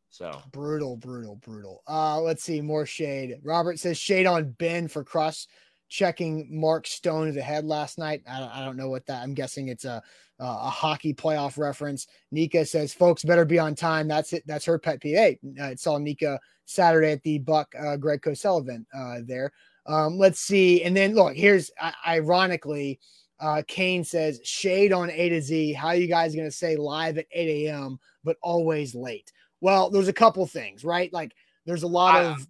So 0.09 0.31
brutal, 0.51 0.97
brutal, 0.97 1.35
brutal. 1.35 1.83
Uh, 1.87 2.19
let's 2.19 2.43
see 2.43 2.61
more 2.61 2.85
shade. 2.85 3.37
Robert 3.43 3.79
says 3.79 3.97
shade 3.97 4.25
on 4.25 4.51
Ben 4.57 4.87
for 4.87 5.03
cross 5.03 5.47
checking 5.89 6.47
Mark 6.49 6.87
Stone 6.87 7.33
the 7.33 7.41
head 7.41 7.65
last 7.65 7.97
night. 7.97 8.21
I 8.27 8.39
don't, 8.39 8.55
I 8.55 8.63
don't 8.63 8.77
know 8.77 8.89
what 8.89 9.05
that. 9.07 9.23
I'm 9.23 9.33
guessing 9.33 9.67
it's 9.67 9.85
a 9.85 10.01
a 10.39 10.69
hockey 10.69 11.13
playoff 11.13 11.57
reference. 11.57 12.07
Nika 12.31 12.65
says, 12.65 12.93
"Folks 12.93 13.23
better 13.23 13.45
be 13.45 13.59
on 13.59 13.75
time." 13.75 14.07
That's 14.07 14.31
it. 14.33 14.43
That's 14.47 14.65
her 14.65 14.79
pet 14.79 15.01
peeve. 15.01 15.17
Hey, 15.17 15.39
I 15.61 15.75
saw 15.75 15.97
Nika 15.97 16.39
Saturday 16.65 17.11
at 17.11 17.23
the 17.23 17.39
Buck 17.39 17.73
uh, 17.77 17.97
Greg 17.97 18.21
Cosell 18.21 18.61
event 18.61 18.87
uh, 18.93 19.17
there. 19.25 19.51
Um, 19.85 20.17
let's 20.17 20.39
see, 20.39 20.83
and 20.83 20.95
then 20.95 21.13
look. 21.13 21.35
Here's 21.35 21.71
uh, 21.81 21.91
ironically, 22.07 22.99
uh, 23.39 23.63
Kane 23.67 24.03
says, 24.03 24.39
"Shade 24.43 24.93
on 24.93 25.09
A 25.09 25.29
to 25.29 25.41
Z." 25.41 25.73
How 25.73 25.91
you 25.91 26.07
guys 26.07 26.35
going 26.35 26.47
to 26.47 26.55
say 26.55 26.77
live 26.77 27.17
at 27.17 27.25
8 27.31 27.67
a.m. 27.67 27.99
but 28.23 28.37
always 28.41 28.95
late? 28.95 29.31
Well, 29.61 29.89
there's 29.89 30.07
a 30.07 30.13
couple 30.13 30.45
things, 30.45 30.85
right? 30.85 31.11
Like 31.11 31.33
there's 31.65 31.83
a 31.83 31.87
lot 31.87 32.23
of 32.23 32.47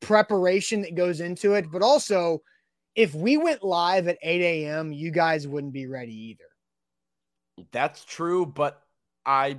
preparation 0.00 0.82
that 0.82 0.94
goes 0.94 1.20
into 1.20 1.54
it, 1.54 1.70
but 1.72 1.82
also 1.82 2.42
if 2.96 3.14
we 3.14 3.36
went 3.36 3.62
live 3.62 4.08
at 4.08 4.18
8 4.22 4.40
a.m., 4.40 4.92
you 4.92 5.10
guys 5.10 5.46
wouldn't 5.46 5.74
be 5.74 5.86
ready 5.86 6.30
either. 6.30 7.68
That's 7.70 8.04
true, 8.04 8.46
but 8.46 8.82
I 9.24 9.58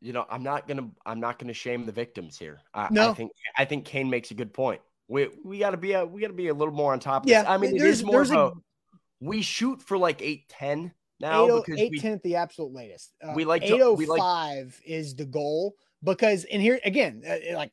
you 0.00 0.12
know, 0.12 0.26
I'm 0.28 0.42
not 0.42 0.68
gonna 0.68 0.90
I'm 1.06 1.18
not 1.18 1.38
gonna 1.38 1.54
shame 1.54 1.86
the 1.86 1.92
victims 1.92 2.38
here. 2.38 2.60
I, 2.74 2.88
no. 2.90 3.10
I 3.10 3.14
think 3.14 3.32
I 3.56 3.64
think 3.64 3.84
Kane 3.84 4.10
makes 4.10 4.30
a 4.30 4.34
good 4.34 4.52
point. 4.52 4.80
We 5.08 5.28
we 5.44 5.58
gotta 5.58 5.76
be 5.76 5.92
a 5.92 6.04
we 6.04 6.20
gotta 6.20 6.34
be 6.34 6.48
a 6.48 6.54
little 6.54 6.74
more 6.74 6.92
on 6.92 7.00
top 7.00 7.24
of 7.24 7.28
yeah, 7.28 7.42
this. 7.42 7.50
I 7.50 7.56
mean, 7.56 7.74
it 7.74 7.82
is 7.82 8.04
more 8.04 8.22
a, 8.22 8.52
we 9.20 9.42
shoot 9.42 9.80
for 9.80 9.96
like 9.96 10.20
eight 10.20 10.48
ten 10.48 10.92
now 11.20 11.46
8, 11.46 11.64
because 11.64 11.80
8 11.80 11.90
we, 11.90 12.00
10 12.00 12.12
at 12.12 12.22
the 12.22 12.36
absolute 12.36 12.72
latest. 12.74 13.14
Uh, 13.22 13.32
we 13.34 13.44
like 13.44 13.62
805 13.62 13.98
we 13.98 14.06
like, 14.06 14.20
oh 14.20 14.68
is 14.84 15.14
the 15.14 15.24
goal 15.24 15.74
because 16.02 16.44
and 16.44 16.60
here 16.60 16.78
again, 16.84 17.22
uh, 17.26 17.56
like 17.56 17.72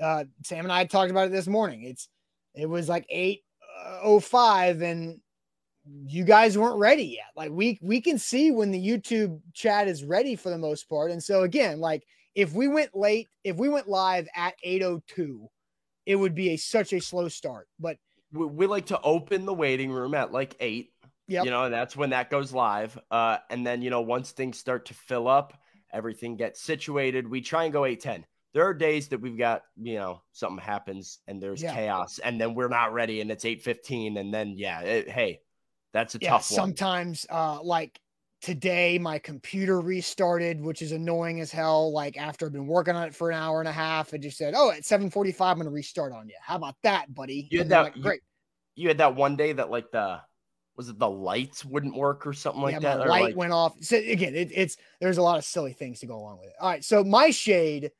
uh, 0.00 0.24
Sam 0.44 0.64
and 0.64 0.72
I 0.72 0.84
talked 0.84 1.10
about 1.10 1.28
it 1.28 1.32
this 1.32 1.46
morning. 1.46 1.82
It's 1.82 2.08
it 2.54 2.66
was 2.66 2.88
like 2.88 3.04
805 4.02 4.82
and 4.82 5.20
you 6.06 6.24
guys 6.24 6.56
weren't 6.56 6.78
ready 6.78 7.04
yet. 7.04 7.26
Like 7.36 7.50
we 7.50 7.78
we 7.82 8.00
can 8.00 8.18
see 8.18 8.50
when 8.50 8.70
the 8.70 8.84
YouTube 8.84 9.40
chat 9.52 9.88
is 9.88 10.04
ready 10.04 10.36
for 10.36 10.50
the 10.50 10.58
most 10.58 10.88
part. 10.88 11.10
And 11.10 11.22
so 11.22 11.42
again, 11.42 11.80
like 11.80 12.04
if 12.34 12.52
we 12.52 12.68
went 12.68 12.94
late, 12.94 13.28
if 13.44 13.56
we 13.56 13.68
went 13.68 13.88
live 13.88 14.28
at 14.34 14.54
802, 14.62 15.48
it 16.06 16.16
would 16.16 16.34
be 16.34 16.50
a 16.50 16.56
such 16.56 16.92
a 16.92 17.00
slow 17.00 17.28
start. 17.28 17.68
But 17.78 17.96
we, 18.32 18.46
we 18.46 18.66
like 18.66 18.86
to 18.86 19.00
open 19.02 19.44
the 19.44 19.54
waiting 19.54 19.90
room 19.90 20.14
at 20.14 20.32
like 20.32 20.56
eight. 20.60 20.90
Yeah. 21.28 21.44
You 21.44 21.50
know, 21.50 21.64
and 21.64 21.74
that's 21.74 21.96
when 21.96 22.10
that 22.10 22.30
goes 22.30 22.52
live. 22.52 22.98
Uh, 23.10 23.38
and 23.48 23.66
then, 23.66 23.80
you 23.80 23.90
know, 23.90 24.00
once 24.00 24.32
things 24.32 24.58
start 24.58 24.86
to 24.86 24.94
fill 24.94 25.28
up, 25.28 25.54
everything 25.92 26.36
gets 26.36 26.60
situated. 26.60 27.28
We 27.28 27.40
try 27.40 27.64
and 27.64 27.72
go 27.72 27.84
810. 27.84 28.26
There 28.54 28.66
are 28.66 28.74
days 28.74 29.08
that 29.08 29.20
we've 29.20 29.38
got, 29.38 29.62
you 29.80 29.94
know, 29.94 30.22
something 30.32 30.62
happens 30.62 31.20
and 31.26 31.42
there's 31.42 31.62
yeah. 31.62 31.74
chaos 31.74 32.18
and 32.18 32.40
then 32.40 32.54
we're 32.54 32.68
not 32.68 32.92
ready 32.92 33.20
and 33.20 33.30
it's 33.30 33.44
815. 33.44 34.18
And 34.18 34.32
then, 34.32 34.54
yeah, 34.56 34.80
it, 34.80 35.08
hey, 35.08 35.40
that's 35.92 36.14
a 36.14 36.18
yeah, 36.20 36.32
tough 36.32 36.50
one. 36.50 36.56
Sometimes, 36.56 37.26
uh, 37.30 37.62
like 37.62 37.98
today, 38.42 38.98
my 38.98 39.18
computer 39.18 39.80
restarted, 39.80 40.60
which 40.60 40.82
is 40.82 40.92
annoying 40.92 41.40
as 41.40 41.50
hell. 41.50 41.92
Like 41.92 42.18
after 42.18 42.46
I've 42.46 42.52
been 42.52 42.66
working 42.66 42.94
on 42.94 43.06
it 43.06 43.14
for 43.14 43.30
an 43.30 43.38
hour 43.38 43.60
and 43.60 43.68
a 43.68 43.72
half, 43.72 44.12
it 44.12 44.18
just 44.18 44.36
said, 44.36 44.54
"Oh, 44.56 44.70
at 44.70 44.82
7:45, 44.82 45.40
I'm 45.40 45.62
to 45.62 45.70
restart 45.70 46.12
on 46.12 46.28
you." 46.28 46.34
How 46.40 46.56
about 46.56 46.74
that, 46.82 47.14
buddy? 47.14 47.48
You 47.50 47.60
had 47.60 47.68
that 47.70 47.82
like, 47.82 48.00
great. 48.00 48.20
You, 48.74 48.82
you, 48.82 48.88
had 48.88 48.98
that 48.98 49.14
one 49.14 49.36
day 49.36 49.52
that 49.52 49.70
like 49.70 49.90
the 49.92 50.20
was 50.76 50.88
it 50.88 50.98
the 50.98 51.08
lights 51.08 51.64
wouldn't 51.64 51.94
work 51.94 52.26
or 52.26 52.32
something 52.32 52.62
like 52.62 52.74
yeah, 52.74 52.96
that? 52.96 53.08
light 53.08 53.22
like... 53.22 53.36
went 53.36 53.52
off. 53.52 53.74
So 53.80 53.96
again, 53.96 54.34
it, 54.34 54.50
it's 54.52 54.76
there's 55.00 55.18
a 55.18 55.22
lot 55.22 55.38
of 55.38 55.44
silly 55.44 55.72
things 55.72 56.00
to 56.00 56.06
go 56.06 56.16
along 56.16 56.40
with 56.40 56.48
it. 56.48 56.54
All 56.60 56.68
right, 56.68 56.84
so 56.84 57.04
my 57.04 57.30
shade 57.30 57.90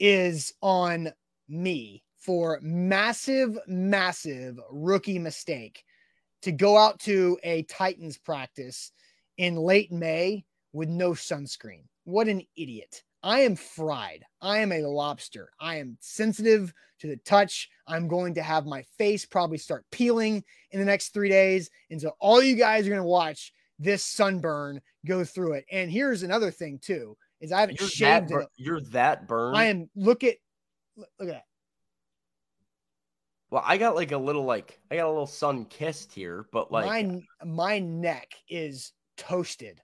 is 0.00 0.52
on 0.62 1.12
me 1.48 2.02
for 2.18 2.58
massive, 2.62 3.58
massive 3.66 4.58
rookie 4.70 5.18
mistake 5.18 5.84
to 6.42 6.52
go 6.52 6.76
out 6.76 6.98
to 7.00 7.38
a 7.42 7.62
Titans 7.64 8.18
practice 8.18 8.92
in 9.36 9.56
late 9.56 9.92
May 9.92 10.44
with 10.72 10.88
no 10.88 11.10
sunscreen. 11.10 11.84
What 12.04 12.28
an 12.28 12.42
idiot. 12.56 13.02
I 13.22 13.40
am 13.40 13.56
fried. 13.56 14.24
I 14.40 14.58
am 14.58 14.72
a 14.72 14.82
lobster. 14.82 15.50
I 15.60 15.76
am 15.76 15.98
sensitive 16.00 16.72
to 17.00 17.06
the 17.06 17.18
touch. 17.18 17.68
I'm 17.86 18.08
going 18.08 18.34
to 18.34 18.42
have 18.42 18.66
my 18.66 18.82
face 18.96 19.26
probably 19.26 19.58
start 19.58 19.84
peeling 19.90 20.42
in 20.70 20.80
the 20.80 20.86
next 20.86 21.10
three 21.10 21.28
days. 21.28 21.70
And 21.90 22.00
so 22.00 22.12
all 22.18 22.42
you 22.42 22.56
guys 22.56 22.86
are 22.86 22.90
going 22.90 23.02
to 23.02 23.06
watch 23.06 23.52
this 23.78 24.04
sunburn 24.04 24.80
go 25.06 25.24
through 25.24 25.54
it. 25.54 25.64
And 25.70 25.90
here's 25.90 26.22
another 26.22 26.50
thing 26.50 26.78
too, 26.78 27.16
is 27.40 27.52
I 27.52 27.60
haven't 27.60 27.80
you're 27.80 27.88
shaved 27.88 28.28
that, 28.28 28.40
it. 28.42 28.48
You're 28.56 28.80
that 28.92 29.26
burned. 29.26 29.56
I 29.56 29.66
am 29.66 29.88
look 29.94 30.24
at 30.24 30.36
look 30.96 31.08
at 31.20 31.26
that. 31.26 31.44
Well, 33.50 33.64
I 33.66 33.78
got 33.78 33.96
like 33.96 34.12
a 34.12 34.18
little 34.18 34.44
like 34.44 34.78
I 34.90 34.96
got 34.96 35.06
a 35.06 35.08
little 35.08 35.26
sun 35.26 35.64
kissed 35.64 36.12
here, 36.12 36.46
but 36.52 36.70
like 36.70 36.86
my 36.86 37.20
my 37.44 37.78
neck 37.78 38.32
is 38.48 38.92
toasted 39.16 39.80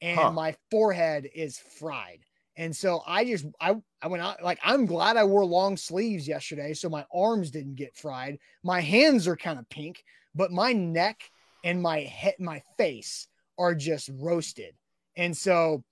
and 0.00 0.18
huh. 0.18 0.32
my 0.32 0.54
forehead 0.70 1.28
is 1.34 1.58
fried. 1.58 2.20
And 2.56 2.74
so 2.74 3.02
I 3.06 3.24
just 3.24 3.46
I 3.60 3.76
I 4.00 4.08
went 4.08 4.22
out 4.22 4.42
like 4.42 4.58
I'm 4.64 4.86
glad 4.86 5.16
I 5.16 5.24
wore 5.24 5.44
long 5.44 5.76
sleeves 5.76 6.26
yesterday 6.26 6.74
so 6.74 6.88
my 6.88 7.04
arms 7.14 7.50
didn't 7.50 7.76
get 7.76 7.96
fried. 7.96 8.38
My 8.62 8.80
hands 8.80 9.28
are 9.28 9.36
kind 9.36 9.58
of 9.58 9.68
pink, 9.68 10.02
but 10.34 10.50
my 10.50 10.72
neck 10.72 11.20
and 11.64 11.82
my 11.82 12.00
head 12.00 12.34
my 12.38 12.62
face 12.78 13.28
are 13.58 13.74
just 13.74 14.10
roasted. 14.14 14.74
And 15.16 15.36
so 15.36 15.84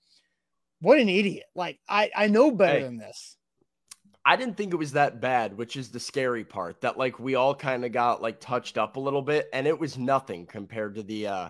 what 0.81 0.99
an 0.99 1.09
idiot. 1.09 1.45
Like 1.55 1.79
I 1.87 2.09
I 2.15 2.27
know 2.27 2.51
better 2.51 2.79
hey, 2.79 2.85
than 2.85 2.97
this. 2.97 3.37
I 4.25 4.35
didn't 4.35 4.57
think 4.57 4.73
it 4.73 4.77
was 4.77 4.93
that 4.93 5.21
bad, 5.21 5.57
which 5.57 5.75
is 5.75 5.89
the 5.89 5.99
scary 5.99 6.43
part 6.43 6.81
that 6.81 6.97
like 6.97 7.19
we 7.19 7.35
all 7.35 7.55
kind 7.55 7.85
of 7.85 7.91
got 7.91 8.21
like 8.21 8.39
touched 8.39 8.77
up 8.77 8.95
a 8.95 8.99
little 8.99 9.21
bit 9.21 9.49
and 9.53 9.65
it 9.65 9.79
was 9.79 9.97
nothing 9.97 10.45
compared 10.45 10.95
to 10.95 11.03
the 11.03 11.27
uh 11.27 11.49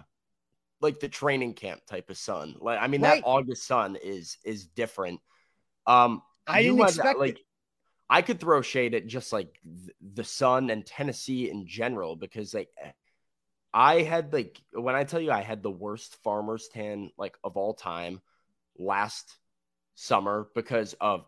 like 0.82 1.00
the 1.00 1.10
training 1.10 1.54
camp 1.54 1.82
type 1.86 2.10
of 2.10 2.18
sun. 2.18 2.56
Like 2.60 2.80
I 2.82 2.88
mean 2.88 3.02
right. 3.02 3.22
that 3.22 3.28
August 3.28 3.68
sun 3.68 3.98
is 4.02 4.38
is 4.44 4.66
different. 4.68 5.20
Um 5.86 6.22
I 6.48 6.64
didn't 6.64 6.82
expect 6.82 7.20
like 7.20 7.40
it. 7.40 7.46
I 8.10 8.24
could 8.24 8.40
throw 8.40 8.62
shade 8.62 8.96
at 8.96 9.06
just 9.06 9.32
like 9.32 9.60
the 10.14 10.24
Sun 10.24 10.72
and 10.72 10.84
Tennessee 10.84 11.50
in 11.50 11.68
general 11.68 12.16
because 12.16 12.56
like 12.56 12.70
I 13.72 14.02
had 14.02 14.34
like 14.34 14.60
when 14.74 14.96
I 14.96 15.04
tell 15.04 15.22
you 15.22 15.32
I 15.32 15.42
had 15.42 15.62
the 15.62 15.70
worst 15.70 16.18
farmer's 16.24 16.70
tan 16.70 17.12
like 17.18 17.38
of 17.44 17.56
all 17.56 17.76
time 17.76 18.20
last 18.80 19.38
summer 19.94 20.48
because 20.56 20.96
of 21.00 21.26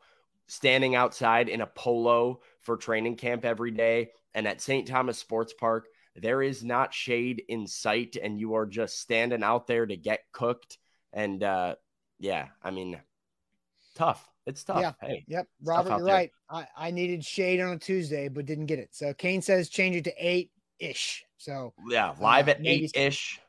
standing 0.47 0.95
outside 0.95 1.49
in 1.49 1.62
a 1.62 1.68
polo 1.68 2.39
for 2.62 2.78
training 2.78 3.16
camp 3.16 3.45
every 3.45 3.72
day 3.72 4.10
and 4.34 4.47
at 4.47 4.62
St. 4.62 4.88
Thomas 4.88 5.18
Sports 5.18 5.54
Park 5.54 5.88
there 6.16 6.41
is 6.41 6.64
not 6.64 6.93
shade 6.93 7.43
in 7.47 7.68
sight 7.68 8.18
and 8.22 8.39
you 8.39 8.56
are 8.56 8.66
just 8.66 8.99
standing 8.99 9.43
out 9.43 9.68
there 9.68 9.86
to 9.86 9.95
get 9.95 10.22
cooked 10.32 10.78
and 11.14 11.43
uh 11.43 11.76
yeah, 12.22 12.47
I 12.64 12.72
mean 12.72 12.99
tough. 13.95 14.28
It's 14.45 14.64
tough. 14.64 14.82
Yeah. 14.82 14.93
Hey. 15.02 15.26
Yep. 15.28 15.47
Robert, 15.64 15.97
you're 15.97 16.06
right. 16.06 16.32
I, 16.49 16.68
I 16.76 16.91
needed 16.91 17.26
shade 17.26 17.60
on 17.60 17.74
a 17.74 17.78
Tuesday, 17.78 18.28
but 18.28 18.45
didn't 18.45 18.68
get 18.68 18.80
it. 18.80 18.89
So 18.91 19.14
Kane 19.14 19.41
says 19.41 19.70
change 19.70 19.95
it 19.95 20.04
to 20.06 20.14
eight 20.18 20.52
ish. 20.80 21.26
So 21.38 21.74
yeah, 21.89 22.14
live 22.20 22.47
uh, 22.47 22.52
at 22.52 22.66
eight 22.66 22.91
ish. 22.95 23.39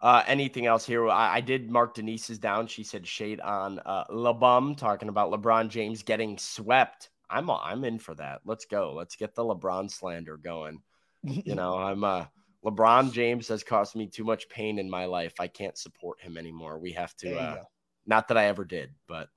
Uh, 0.00 0.22
anything 0.26 0.66
else 0.66 0.86
here? 0.86 1.08
I, 1.08 1.36
I, 1.36 1.40
did 1.40 1.70
mark 1.70 1.94
Denise's 1.94 2.38
down. 2.38 2.68
She 2.68 2.84
said 2.84 3.06
shade 3.06 3.40
on 3.40 3.80
uh, 3.84 4.04
LeBum 4.10 4.76
talking 4.76 5.08
about 5.08 5.32
LeBron 5.32 5.68
James 5.68 6.02
getting 6.02 6.38
swept. 6.38 7.10
I'm 7.28 7.50
I'm 7.50 7.84
in 7.84 7.98
for 7.98 8.14
that. 8.14 8.40
Let's 8.44 8.64
go. 8.64 8.94
Let's 8.94 9.16
get 9.16 9.34
the 9.34 9.42
LeBron 9.44 9.90
slander 9.90 10.36
going. 10.36 10.82
you 11.22 11.54
know, 11.56 11.76
I'm 11.76 12.04
uh 12.04 12.26
LeBron 12.64 13.12
James 13.12 13.48
has 13.48 13.62
caused 13.62 13.94
me 13.94 14.06
too 14.06 14.24
much 14.24 14.48
pain 14.48 14.78
in 14.78 14.90
my 14.90 15.04
life. 15.04 15.34
I 15.38 15.46
can't 15.46 15.76
support 15.76 16.20
him 16.20 16.36
anymore. 16.36 16.78
We 16.78 16.92
have 16.92 17.14
to 17.18 17.36
uh, 17.36 17.62
not 18.06 18.28
that 18.28 18.38
I 18.38 18.46
ever 18.46 18.64
did, 18.64 18.90
but 19.06 19.28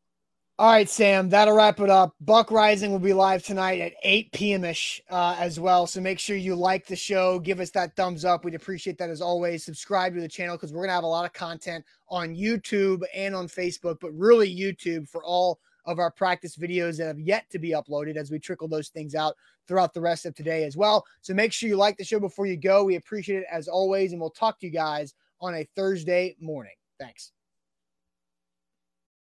all 0.59 0.71
right, 0.71 0.89
Sam, 0.89 1.29
that'll 1.29 1.55
wrap 1.55 1.79
it 1.79 1.89
up. 1.89 2.13
Buck 2.21 2.51
Rising 2.51 2.91
will 2.91 2.99
be 2.99 3.13
live 3.13 3.43
tonight 3.43 3.81
at 3.81 3.93
8 4.03 4.31
p.m. 4.31 4.63
ish 4.63 5.01
uh, 5.09 5.35
as 5.39 5.59
well. 5.59 5.87
So 5.87 5.99
make 6.01 6.19
sure 6.19 6.35
you 6.35 6.55
like 6.55 6.85
the 6.85 6.95
show, 6.95 7.39
give 7.39 7.59
us 7.59 7.71
that 7.71 7.95
thumbs 7.95 8.25
up. 8.25 8.45
We'd 8.45 8.53
appreciate 8.53 8.97
that 8.99 9.09
as 9.09 9.21
always. 9.21 9.65
Subscribe 9.65 10.13
to 10.13 10.21
the 10.21 10.27
channel 10.27 10.57
because 10.57 10.71
we're 10.71 10.81
going 10.81 10.89
to 10.89 10.95
have 10.95 11.03
a 11.03 11.07
lot 11.07 11.25
of 11.25 11.33
content 11.33 11.83
on 12.09 12.35
YouTube 12.35 13.01
and 13.15 13.33
on 13.33 13.47
Facebook, 13.47 13.97
but 13.99 14.11
really 14.13 14.55
YouTube 14.55 15.09
for 15.09 15.23
all 15.23 15.59
of 15.85 15.97
our 15.97 16.11
practice 16.11 16.55
videos 16.55 16.97
that 16.97 17.07
have 17.07 17.19
yet 17.19 17.49
to 17.49 17.57
be 17.57 17.71
uploaded 17.71 18.15
as 18.15 18.29
we 18.29 18.37
trickle 18.37 18.67
those 18.67 18.89
things 18.89 19.15
out 19.15 19.35
throughout 19.67 19.93
the 19.93 20.01
rest 20.01 20.27
of 20.27 20.35
today 20.35 20.63
as 20.63 20.77
well. 20.77 21.03
So 21.21 21.33
make 21.33 21.53
sure 21.53 21.69
you 21.69 21.75
like 21.77 21.97
the 21.97 22.03
show 22.03 22.19
before 22.19 22.45
you 22.45 22.57
go. 22.57 22.83
We 22.83 22.97
appreciate 22.97 23.39
it 23.39 23.47
as 23.51 23.67
always, 23.67 24.11
and 24.11 24.21
we'll 24.21 24.29
talk 24.29 24.59
to 24.59 24.67
you 24.67 24.71
guys 24.71 25.15
on 25.39 25.55
a 25.55 25.67
Thursday 25.75 26.35
morning. 26.39 26.75
Thanks. 26.99 27.31